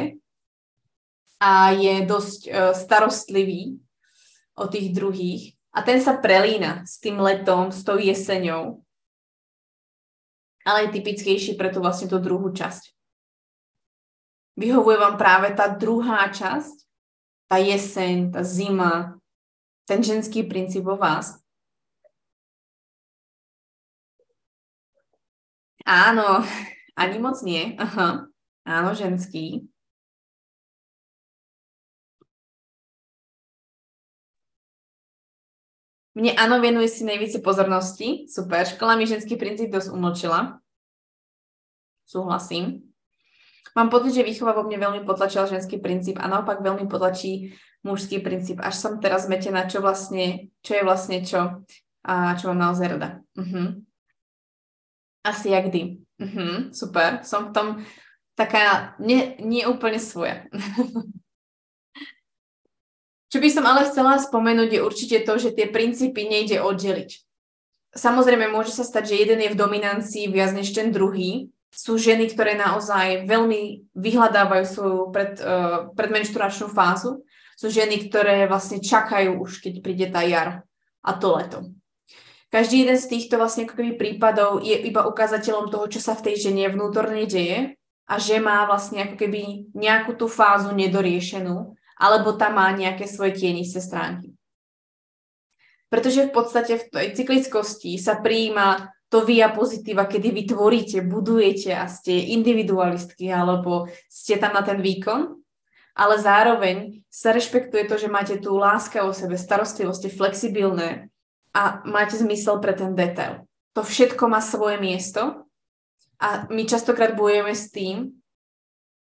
a 1.42 1.74
je 1.74 2.06
dosť 2.06 2.42
uh, 2.50 2.54
starostlivý 2.74 3.82
o 4.56 4.66
tých 4.66 4.94
druhých. 4.96 5.44
A 5.76 5.84
ten 5.84 6.00
sa 6.00 6.16
prelína 6.16 6.88
s 6.88 7.04
tým 7.04 7.20
letom, 7.20 7.68
s 7.68 7.84
tou 7.84 8.00
jeseňou 8.00 8.85
ale 10.66 10.90
je 10.90 10.98
typickejší 10.98 11.54
pre 11.54 11.70
tú 11.70 11.80
vlastne 11.80 12.10
tú 12.10 12.18
druhú 12.18 12.50
časť. 12.50 12.92
Vyhovuje 14.58 14.98
vám 14.98 15.16
práve 15.22 15.54
tá 15.54 15.70
druhá 15.70 16.26
časť, 16.32 16.76
tá 17.46 17.62
jeseň, 17.62 18.34
tá 18.34 18.42
zima, 18.42 19.22
ten 19.86 20.02
ženský 20.02 20.50
princíp 20.50 20.90
vo 20.90 20.98
vás. 20.98 21.38
Áno, 25.86 26.42
ani 27.02 27.18
moc 27.22 27.38
nie. 27.46 27.78
Aha. 27.78 28.26
Áno, 28.66 28.90
ženský. 28.98 29.70
Mne 36.16 36.32
áno, 36.40 36.64
venuje 36.64 36.88
si 36.88 37.04
najvíce 37.04 37.44
pozornosti. 37.44 38.32
Super. 38.32 38.64
Škola 38.64 38.96
mi 38.96 39.04
ženský 39.04 39.36
princíp 39.36 39.68
dosť 39.68 39.92
umlčila. 39.92 40.64
Súhlasím. 42.08 42.96
Mám 43.76 43.92
pocit, 43.92 44.16
že 44.16 44.24
výchova 44.24 44.56
vo 44.56 44.64
mne 44.64 44.80
veľmi 44.80 45.02
potlačila 45.04 45.52
ženský 45.52 45.84
princíp 45.84 46.16
a 46.24 46.32
naopak 46.32 46.64
veľmi 46.64 46.88
potlačí 46.88 47.60
mužský 47.84 48.24
princíp. 48.24 48.64
Až 48.64 48.80
som 48.80 49.04
teraz 49.04 49.28
zmetená, 49.28 49.68
čo 49.68 49.84
vlastne, 49.84 50.56
čo 50.64 50.80
je 50.80 50.84
vlastne 50.88 51.20
čo 51.28 51.68
a 52.06 52.38
čo 52.40 52.54
mám 52.54 52.72
naozaj 52.72 52.96
rada. 52.96 53.20
Uh-huh. 53.36 53.82
Asi 55.26 55.52
jak 55.52 55.68
kdy. 55.68 56.00
Uh-huh. 56.22 56.72
Super. 56.72 57.26
Som 57.28 57.50
v 57.50 57.52
tom 57.52 57.68
taká 58.38 58.96
nie, 59.02 59.36
nie 59.44 59.68
úplne 59.68 60.00
svoja. 60.00 60.48
Čo 63.36 63.44
by 63.44 63.52
som 63.52 63.68
ale 63.68 63.84
chcela 63.84 64.16
spomenúť 64.16 64.80
je 64.80 64.80
určite 64.80 65.18
to, 65.28 65.36
že 65.36 65.52
tie 65.52 65.68
princípy 65.68 66.24
nejde 66.24 66.64
oddeliť. 66.64 67.20
Samozrejme, 67.92 68.48
môže 68.48 68.72
sa 68.72 68.88
stať, 68.88 69.12
že 69.12 69.28
jeden 69.28 69.44
je 69.44 69.52
v 69.52 69.60
dominancii 69.60 70.32
viac 70.32 70.56
než 70.56 70.72
ten 70.72 70.96
druhý. 70.96 71.52
Sú 71.68 72.00
ženy, 72.00 72.32
ktoré 72.32 72.56
naozaj 72.56 73.28
veľmi 73.28 73.92
vyhľadávajú 73.92 74.64
svoju 74.64 75.02
pred, 75.12 75.36
uh, 75.44 75.92
predmenšturačnú 76.00 76.72
fázu. 76.72 77.28
Sú 77.60 77.68
ženy, 77.68 78.08
ktoré 78.08 78.48
vlastne 78.48 78.80
čakajú 78.80 79.36
už, 79.44 79.60
keď 79.60 79.74
príde 79.84 80.08
tá 80.08 80.24
jar 80.24 80.64
a 81.04 81.12
to 81.20 81.36
leto. 81.36 81.60
Každý 82.56 82.88
jeden 82.88 82.96
z 82.96 83.20
týchto 83.20 83.36
vlastne 83.36 83.68
prípadov 84.00 84.64
je 84.64 84.80
iba 84.80 85.04
ukázateľom 85.12 85.76
toho, 85.76 85.92
čo 85.92 86.00
sa 86.00 86.16
v 86.16 86.32
tej 86.32 86.36
žene 86.40 86.72
vnútorne 86.72 87.28
deje 87.28 87.76
a 88.08 88.16
že 88.16 88.40
má 88.40 88.64
vlastne 88.64 89.04
ako 89.04 89.20
keby 89.20 89.76
nejakú 89.76 90.16
tú 90.16 90.32
fázu 90.32 90.72
nedoriešenú 90.72 91.76
alebo 91.96 92.36
tam 92.36 92.60
má 92.60 92.72
nejaké 92.76 93.08
svoje 93.08 93.40
tienisté 93.40 93.80
stránky. 93.80 94.36
Pretože 95.88 96.28
v 96.28 96.32
podstate 96.34 96.74
v 96.82 96.86
tej 96.92 97.08
cyklickosti 97.16 97.96
sa 97.96 98.20
prijíma 98.20 98.92
to 99.08 99.24
via 99.24 99.54
pozitíva, 99.54 100.10
kedy 100.10 100.28
vy 100.34 100.44
tvoríte, 100.50 101.00
budujete 101.06 101.72
a 101.72 101.88
ste 101.88 102.36
individualistky 102.36 103.32
alebo 103.32 103.88
ste 104.10 104.36
tam 104.36 104.58
na 104.58 104.66
ten 104.66 104.82
výkon, 104.82 105.40
ale 105.96 106.16
zároveň 106.20 107.06
sa 107.08 107.32
rešpektuje 107.32 107.88
to, 107.88 107.96
že 107.96 108.12
máte 108.12 108.36
tú 108.42 108.60
láska 108.60 109.08
o 109.08 109.16
sebe, 109.16 109.40
starostlivosť, 109.40 110.00
ste 110.04 110.10
flexibilné 110.12 111.08
a 111.56 111.80
máte 111.88 112.20
zmysel 112.20 112.60
pre 112.60 112.76
ten 112.76 112.92
detail. 112.92 113.48
To 113.78 113.86
všetko 113.86 114.28
má 114.28 114.44
svoje 114.44 114.82
miesto 114.82 115.48
a 116.20 116.50
my 116.52 116.68
častokrát 116.68 117.16
bojujeme 117.16 117.56
s 117.56 117.72
tým, 117.72 118.12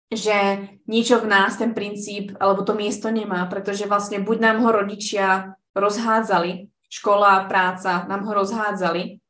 že 0.08 0.68
niečo 0.88 1.20
v 1.20 1.28
nás 1.28 1.60
ten 1.60 1.76
princíp 1.76 2.32
alebo 2.40 2.64
to 2.64 2.72
miesto 2.72 3.12
nemá, 3.12 3.44
pretože 3.46 3.84
vlastne 3.84 4.24
buď 4.24 4.36
nám 4.40 4.58
ho 4.64 4.70
rodičia 4.72 5.56
rozhádzali, 5.76 6.72
škola, 6.88 7.44
práca 7.44 8.08
nám 8.08 8.24
ho 8.24 8.32
rozhádzali, 8.32 9.20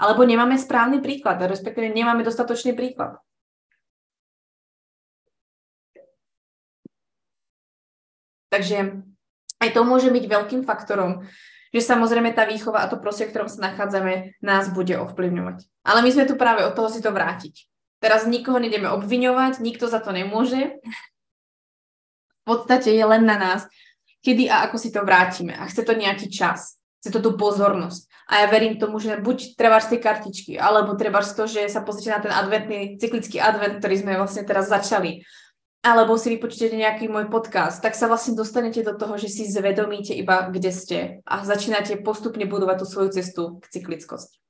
alebo 0.00 0.24
nemáme 0.24 0.56
správny 0.56 1.04
príklad, 1.04 1.40
respektíve 1.44 1.92
nemáme 1.92 2.24
dostatočný 2.24 2.72
príklad. 2.72 3.20
Takže 8.48 9.04
aj 9.60 9.70
to 9.72 9.80
môže 9.84 10.08
byť 10.08 10.24
veľkým 10.24 10.62
faktorom, 10.64 11.28
že 11.76 11.82
samozrejme 11.84 12.32
tá 12.32 12.48
výchova 12.48 12.84
a 12.84 12.88
to 12.88 12.96
prostredie, 12.96 13.28
v 13.28 13.32
ktorom 13.36 13.50
sa 13.52 13.68
nachádzame, 13.68 14.40
nás 14.40 14.72
bude 14.72 14.96
ovplyvňovať. 14.96 15.68
Ale 15.84 16.00
my 16.00 16.08
sme 16.08 16.24
tu 16.24 16.40
práve 16.40 16.64
od 16.64 16.72
toho 16.72 16.88
si 16.88 17.04
to 17.04 17.12
vrátiť. 17.12 17.68
Teraz 17.98 18.28
nikoho 18.28 18.60
nejdeme 18.60 18.92
obviňovať, 18.92 19.64
nikto 19.64 19.88
za 19.88 20.04
to 20.04 20.12
nemôže. 20.12 20.76
V 22.42 22.44
podstate 22.44 22.92
je 22.92 23.04
len 23.04 23.24
na 23.24 23.40
nás, 23.40 23.66
kedy 24.22 24.46
a 24.52 24.68
ako 24.68 24.76
si 24.78 24.92
to 24.92 25.02
vrátime. 25.02 25.56
A 25.56 25.66
chce 25.66 25.82
to 25.82 25.96
nejaký 25.96 26.30
čas, 26.30 26.78
chce 27.02 27.10
to 27.10 27.18
tú 27.24 27.34
pozornosť. 27.34 28.06
A 28.26 28.42
ja 28.42 28.46
verím 28.50 28.76
tomu, 28.76 28.98
že 28.98 29.22
buď 29.22 29.54
treba 29.54 29.78
z 29.78 29.96
tej 29.96 30.00
kartičky, 30.02 30.52
alebo 30.58 30.98
treba 30.98 31.22
z 31.22 31.30
to, 31.34 31.44
že 31.46 31.70
sa 31.70 31.86
pozrite 31.86 32.10
na 32.10 32.20
ten 32.20 32.34
adventný, 32.34 32.98
cyklický 32.98 33.38
advent, 33.38 33.78
ktorý 33.78 33.94
sme 34.02 34.18
vlastne 34.18 34.42
teraz 34.42 34.66
začali, 34.66 35.22
alebo 35.86 36.18
si 36.18 36.34
vypočujete 36.34 36.74
nejaký 36.74 37.06
môj 37.06 37.30
podcast, 37.30 37.78
tak 37.78 37.94
sa 37.94 38.10
vlastne 38.10 38.34
dostanete 38.34 38.82
do 38.82 38.98
toho, 38.98 39.14
že 39.14 39.30
si 39.30 39.46
zvedomíte 39.46 40.10
iba, 40.18 40.50
kde 40.50 40.74
ste 40.74 40.98
a 41.22 41.46
začínate 41.46 42.02
postupne 42.02 42.42
budovať 42.50 42.82
tú 42.82 42.86
svoju 42.90 43.14
cestu 43.14 43.62
k 43.62 43.70
cyklickosti. 43.70 44.42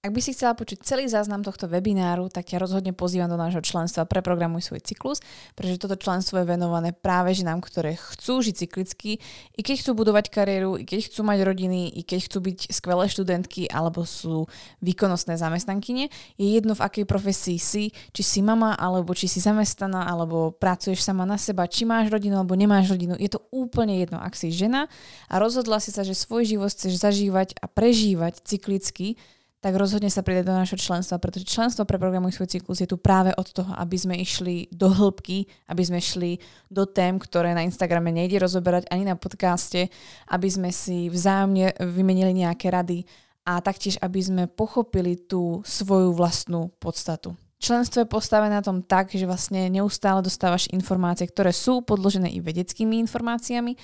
Ak 0.00 0.16
by 0.16 0.20
si 0.24 0.32
chcela 0.32 0.56
počuť 0.56 0.80
celý 0.80 1.12
záznam 1.12 1.44
tohto 1.44 1.68
webináru, 1.68 2.32
tak 2.32 2.48
ťa 2.48 2.56
rozhodne 2.56 2.96
pozývam 2.96 3.28
do 3.28 3.36
nášho 3.36 3.60
členstva 3.60 4.08
Preprogramuj 4.08 4.72
svoj 4.72 4.80
cyklus, 4.80 5.20
pretože 5.52 5.76
toto 5.76 5.92
členstvo 5.92 6.40
je 6.40 6.48
venované 6.48 6.96
práve 6.96 7.36
ženám, 7.36 7.60
ktoré 7.60 8.00
chcú 8.00 8.40
žiť 8.40 8.64
cyklicky, 8.64 9.20
i 9.20 9.60
keď 9.60 9.84
chcú 9.84 10.00
budovať 10.00 10.32
kariéru, 10.32 10.80
i 10.80 10.88
keď 10.88 11.04
chcú 11.04 11.20
mať 11.20 11.44
rodiny, 11.44 11.92
i 11.92 12.00
keď 12.00 12.32
chcú 12.32 12.38
byť 12.48 12.58
skvelé 12.72 13.12
študentky 13.12 13.68
alebo 13.68 14.08
sú 14.08 14.48
výkonnostné 14.80 15.36
zamestnankyne. 15.36 16.08
Je 16.40 16.48
jedno 16.48 16.72
v 16.72 16.80
akej 16.80 17.04
profesii 17.04 17.60
si, 17.60 17.92
či 18.16 18.22
si 18.24 18.40
mama, 18.40 18.80
alebo 18.80 19.12
či 19.12 19.28
si 19.28 19.36
zamestnaná, 19.36 20.08
alebo 20.08 20.48
pracuješ 20.48 21.04
sama 21.04 21.28
na 21.28 21.36
seba, 21.36 21.68
či 21.68 21.84
máš 21.84 22.08
rodinu, 22.08 22.40
alebo 22.40 22.56
nemáš 22.56 22.88
rodinu. 22.88 23.20
Je 23.20 23.28
to 23.28 23.44
úplne 23.52 24.00
jedno, 24.00 24.16
ak 24.16 24.32
si 24.32 24.48
žena 24.48 24.88
a 25.28 25.36
rozhodla 25.36 25.76
si 25.76 25.92
sa, 25.92 26.08
že 26.08 26.16
svoj 26.16 26.48
život 26.48 26.72
chceš 26.72 26.96
zažívať 27.04 27.60
a 27.60 27.68
prežívať 27.68 28.40
cyklicky, 28.48 29.20
tak 29.60 29.76
rozhodne 29.76 30.08
sa 30.08 30.24
pridať 30.24 30.48
do 30.48 30.56
našho 30.56 30.80
členstva, 30.80 31.20
pretože 31.20 31.44
členstvo 31.44 31.84
pre 31.84 32.00
programuj 32.00 32.32
svoj 32.32 32.48
cyklus 32.48 32.80
je 32.80 32.88
tu 32.88 32.96
práve 32.96 33.28
od 33.36 33.44
toho, 33.52 33.68
aby 33.76 33.92
sme 33.92 34.16
išli 34.16 34.72
do 34.72 34.88
hĺbky, 34.88 35.44
aby 35.68 35.82
sme 35.84 36.00
šli 36.00 36.40
do 36.72 36.88
tém, 36.88 37.20
ktoré 37.20 37.52
na 37.52 37.60
Instagrame 37.60 38.08
nejde 38.08 38.40
rozoberať 38.40 38.88
ani 38.88 39.04
na 39.04 39.20
podcaste, 39.20 39.92
aby 40.32 40.48
sme 40.48 40.72
si 40.72 41.12
vzájomne 41.12 41.76
vymenili 41.76 42.40
nejaké 42.40 42.72
rady 42.72 43.04
a 43.44 43.60
taktiež, 43.60 44.00
aby 44.00 44.20
sme 44.24 44.42
pochopili 44.48 45.20
tú 45.20 45.60
svoju 45.60 46.16
vlastnú 46.16 46.72
podstatu. 46.80 47.36
Členstvo 47.60 48.00
je 48.00 48.08
postavené 48.08 48.56
na 48.56 48.64
tom 48.64 48.80
tak, 48.80 49.12
že 49.12 49.28
vlastne 49.28 49.68
neustále 49.68 50.24
dostávaš 50.24 50.72
informácie, 50.72 51.28
ktoré 51.28 51.52
sú 51.52 51.84
podložené 51.84 52.32
i 52.32 52.40
vedeckými 52.40 52.96
informáciami, 53.04 53.76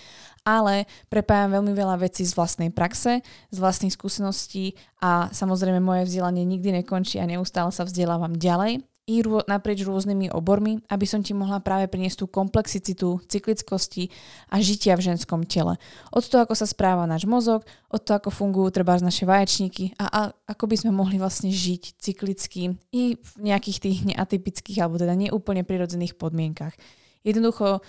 ale 0.48 0.88
prepájam 1.12 1.60
veľmi 1.60 1.76
veľa 1.76 2.00
vecí 2.00 2.24
z 2.24 2.32
vlastnej 2.32 2.72
praxe, 2.72 3.20
z 3.52 3.56
vlastných 3.60 3.92
skúseností 3.92 4.80
a 5.04 5.28
samozrejme 5.28 5.84
moje 5.84 6.08
vzdelanie 6.08 6.48
nikdy 6.48 6.80
nekončí 6.80 7.20
a 7.20 7.28
neustále 7.28 7.68
sa 7.68 7.84
vzdelávam 7.84 8.32
ďalej 8.32 8.80
i 9.06 9.22
rô, 9.22 9.38
naprieč 9.46 9.86
rôznymi 9.86 10.34
obormi, 10.34 10.82
aby 10.90 11.06
som 11.06 11.22
ti 11.22 11.30
mohla 11.30 11.62
práve 11.62 11.86
priniesť 11.86 12.22
tú 12.22 12.26
komplexicitu, 12.26 13.22
cyklickosti 13.30 14.10
a 14.50 14.58
žitia 14.58 14.98
v 14.98 15.14
ženskom 15.14 15.46
tele. 15.46 15.78
Od 16.10 16.26
toho, 16.26 16.42
ako 16.42 16.58
sa 16.58 16.66
správa 16.66 17.06
náš 17.06 17.22
mozog, 17.22 17.62
od 17.86 18.02
toho, 18.02 18.18
ako 18.18 18.34
fungujú 18.34 18.74
treba 18.74 18.98
naše 18.98 19.22
vaječníky 19.22 19.94
a, 20.02 20.04
a 20.10 20.20
ako 20.50 20.66
by 20.66 20.76
sme 20.76 20.90
mohli 20.90 21.22
vlastne 21.22 21.54
žiť 21.54 22.02
cyklicky 22.02 22.74
i 22.90 23.14
v 23.14 23.30
nejakých 23.38 23.78
tých 23.78 23.98
neatypických 24.10 24.82
alebo 24.82 24.98
teda 24.98 25.14
neúplne 25.14 25.62
prirodzených 25.62 26.18
podmienkach. 26.18 26.74
Jednoducho 27.22 27.86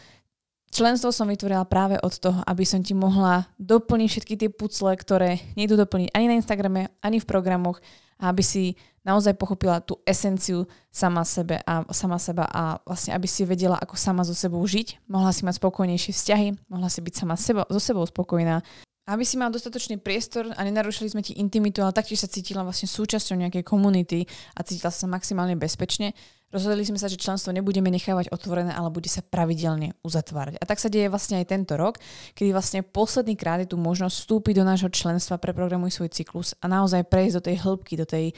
Členstvo 0.67 1.15
som 1.15 1.31
vytvorila 1.31 1.63
práve 1.63 1.95
od 1.95 2.11
toho, 2.19 2.43
aby 2.43 2.67
som 2.67 2.83
ti 2.83 2.91
mohla 2.91 3.47
doplniť 3.55 4.09
všetky 4.11 4.33
tie 4.35 4.49
pucle, 4.51 4.91
ktoré 4.99 5.39
nejdu 5.55 5.79
doplniť 5.79 6.11
ani 6.11 6.25
na 6.27 6.35
Instagrame, 6.35 6.91
ani 6.99 7.23
v 7.23 7.29
programoch, 7.29 7.79
a 8.19 8.33
aby 8.33 8.43
si 8.43 8.75
naozaj 9.07 9.39
pochopila 9.39 9.79
tú 9.79 10.03
esenciu 10.03 10.67
sama 10.91 11.23
sebe 11.23 11.63
a 11.63 11.87
sama 11.95 12.19
seba 12.19 12.43
a 12.51 12.83
vlastne 12.83 13.15
aby 13.15 13.23
si 13.23 13.47
vedela, 13.47 13.79
ako 13.79 13.95
sama 13.95 14.27
so 14.27 14.35
sebou 14.35 14.59
žiť, 14.59 15.07
mohla 15.07 15.31
si 15.31 15.47
mať 15.47 15.63
spokojnejšie 15.63 16.11
vzťahy, 16.11 16.47
mohla 16.67 16.91
si 16.91 16.99
byť 16.99 17.13
sama 17.15 17.39
seba, 17.39 17.63
so 17.71 17.79
sebou 17.79 18.03
spokojná. 18.03 18.59
Aby 19.07 19.23
si 19.23 19.39
mal 19.39 19.47
dostatočný 19.47 20.03
priestor 20.03 20.51
a 20.51 20.59
nenarušili 20.67 21.07
sme 21.07 21.23
ti 21.23 21.39
intimitu, 21.39 21.79
ale 21.79 21.95
taktiež 21.95 22.19
sa 22.19 22.27
cítila 22.27 22.67
vlastne 22.67 22.91
súčasťou 22.91 23.39
nejakej 23.39 23.63
komunity 23.63 24.27
a 24.51 24.67
cítila 24.67 24.91
sa 24.91 25.07
maximálne 25.07 25.55
bezpečne, 25.55 26.11
rozhodli 26.51 26.87
sme 26.87 26.99
sa, 26.99 27.11
že 27.11 27.19
členstvo 27.19 27.51
nebudeme 27.51 27.91
nechávať 27.91 28.31
otvorené, 28.31 28.71
ale 28.71 28.87
bude 28.87 29.11
sa 29.11 29.19
pravidelne 29.19 29.95
uzatvárať. 30.03 30.59
A 30.59 30.63
tak 30.63 30.79
sa 30.79 30.87
deje 30.87 31.11
vlastne 31.11 31.43
aj 31.43 31.51
tento 31.51 31.75
rok, 31.75 31.99
kedy 32.35 32.55
vlastne 32.55 32.83
posledný 32.83 33.35
krát 33.35 33.59
je 33.63 33.71
tu 33.71 33.77
možnosť 33.79 34.15
vstúpiť 34.15 34.63
do 34.63 34.67
nášho 34.67 34.91
členstva 34.91 35.35
pre 35.39 35.51
programuj 35.51 35.91
svoj 35.91 36.11
cyklus 36.11 36.55
a 36.63 36.71
naozaj 36.71 37.07
prejsť 37.07 37.35
do 37.39 37.45
tej 37.51 37.55
hĺbky, 37.59 37.93
do 37.99 38.07
tej 38.07 38.31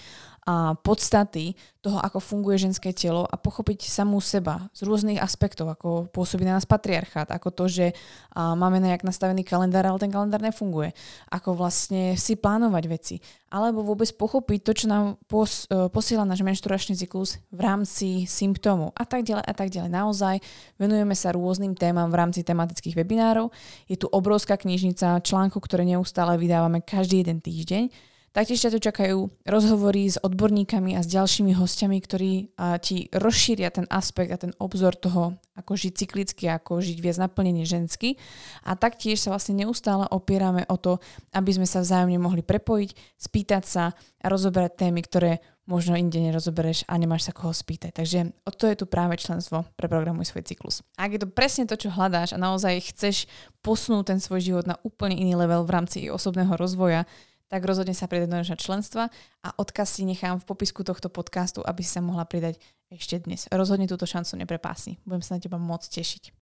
podstaty 0.82 1.54
toho, 1.80 1.96
ako 2.04 2.20
funguje 2.20 2.60
ženské 2.60 2.92
telo 2.92 3.24
a 3.24 3.40
pochopiť 3.40 3.88
samú 3.88 4.20
seba 4.20 4.68
z 4.76 4.84
rôznych 4.84 5.16
aspektov, 5.16 5.72
ako 5.72 6.12
pôsobí 6.12 6.44
na 6.44 6.60
nás 6.60 6.68
patriarchát, 6.68 7.32
ako 7.32 7.56
to, 7.56 7.66
že 7.72 7.86
máme 8.36 8.84
nejak 8.84 9.08
nastavený 9.08 9.48
kalendár, 9.48 9.88
ale 9.88 9.96
ten 9.96 10.12
kalendár 10.12 10.44
nefunguje, 10.44 10.92
ako 11.32 11.56
vlastne 11.56 12.20
si 12.20 12.36
plánovať 12.36 12.84
veci, 12.92 13.16
alebo 13.48 13.80
vôbec 13.80 14.12
pochopiť 14.12 14.60
to, 14.60 14.72
čo 14.76 14.86
nám 14.92 15.16
pos, 15.26 15.66
e, 15.72 15.88
posiela 15.90 16.28
náš 16.28 16.44
menšturačný 16.44 17.00
cyklus 17.00 17.40
v 17.50 17.60
rámci 17.64 18.28
symptómov 18.28 18.92
a 18.94 19.08
tak 19.08 19.24
ďalej 19.26 19.46
a 19.48 19.54
tak 19.56 19.72
ďalej. 19.72 19.90
Naozaj 19.90 20.36
venujeme 20.78 21.16
sa 21.16 21.34
rôznym 21.34 21.74
témam 21.80 22.12
v 22.12 22.20
rámci 22.20 22.44
tematických 22.44 22.94
webinárov. 23.00 23.50
Je 23.88 23.98
tu 23.98 24.06
obrovská 24.12 24.60
knižnica 24.60 25.24
článkov, 25.24 25.64
ktoré 25.66 25.88
neustále 25.88 26.36
vydávame 26.36 26.84
každý 26.84 27.24
jeden 27.24 27.40
týždeň 27.40 28.09
Taktiež 28.30 28.62
ťa 28.62 28.74
tu 28.78 28.80
čakajú 28.80 29.18
rozhovory 29.50 30.06
s 30.06 30.22
odborníkami 30.22 30.94
a 30.94 31.02
s 31.02 31.10
ďalšími 31.10 31.58
hostiami, 31.58 31.98
ktorí 31.98 32.54
ti 32.80 33.10
rozšíria 33.10 33.74
ten 33.74 33.90
aspekt 33.90 34.30
a 34.30 34.38
ten 34.38 34.54
obzor 34.62 34.94
toho, 34.94 35.34
ako 35.58 35.74
žiť 35.74 35.94
cyklicky, 35.98 36.46
ako 36.46 36.78
žiť 36.78 36.98
viac 37.02 37.18
naplnenie 37.18 37.66
žensky. 37.66 38.22
A 38.64 38.78
taktiež 38.78 39.18
sa 39.20 39.34
vlastne 39.34 39.58
neustále 39.58 40.06
opierame 40.14 40.62
o 40.70 40.78
to, 40.78 41.02
aby 41.34 41.52
sme 41.58 41.66
sa 41.66 41.82
vzájomne 41.82 42.22
mohli 42.22 42.46
prepojiť, 42.46 43.18
spýtať 43.18 43.64
sa 43.66 43.98
a 43.98 44.26
rozoberať 44.30 44.88
témy, 44.88 45.02
ktoré 45.04 45.42
možno 45.70 45.94
inde 45.94 46.18
nerozobereš 46.18 46.90
a 46.90 46.98
nemáš 46.98 47.30
sa 47.30 47.34
koho 47.34 47.54
spýtať. 47.54 47.94
Takže 47.94 48.34
o 48.42 48.50
to 48.50 48.66
je 48.66 48.74
tu 48.74 48.90
práve 48.90 49.14
členstvo 49.22 49.70
pre 49.78 49.86
programuj 49.86 50.26
svoj 50.26 50.42
cyklus. 50.42 50.82
Ak 50.98 51.14
je 51.14 51.22
to 51.22 51.30
presne 51.30 51.70
to, 51.70 51.78
čo 51.78 51.94
hľadáš 51.94 52.34
a 52.34 52.42
naozaj 52.42 52.90
chceš 52.90 53.30
posunúť 53.62 54.16
ten 54.16 54.20
svoj 54.22 54.42
život 54.42 54.66
na 54.66 54.82
úplne 54.82 55.14
iný 55.14 55.38
level 55.38 55.70
v 55.70 55.74
rámci 55.78 56.10
osobného 56.10 56.58
rozvoja, 56.58 57.06
tak 57.50 57.66
rozhodne 57.66 57.98
sa 57.98 58.06
pridať 58.06 58.30
do 58.30 58.40
našho 58.40 58.58
členstva 58.58 59.10
a 59.42 59.50
odkaz 59.58 59.98
si 59.98 60.06
nechám 60.06 60.38
v 60.40 60.48
popisku 60.48 60.86
tohto 60.86 61.10
podcastu, 61.10 61.66
aby 61.66 61.82
si 61.82 61.92
sa 61.92 62.06
mohla 62.06 62.24
pridať 62.24 62.62
ešte 62.94 63.20
dnes. 63.26 63.50
Rozhodne 63.50 63.90
túto 63.90 64.06
šancu 64.06 64.38
neprepásni. 64.38 65.02
Budem 65.04 65.26
sa 65.26 65.36
na 65.36 65.42
teba 65.42 65.58
môcť 65.58 65.90
tešiť. 65.90 66.39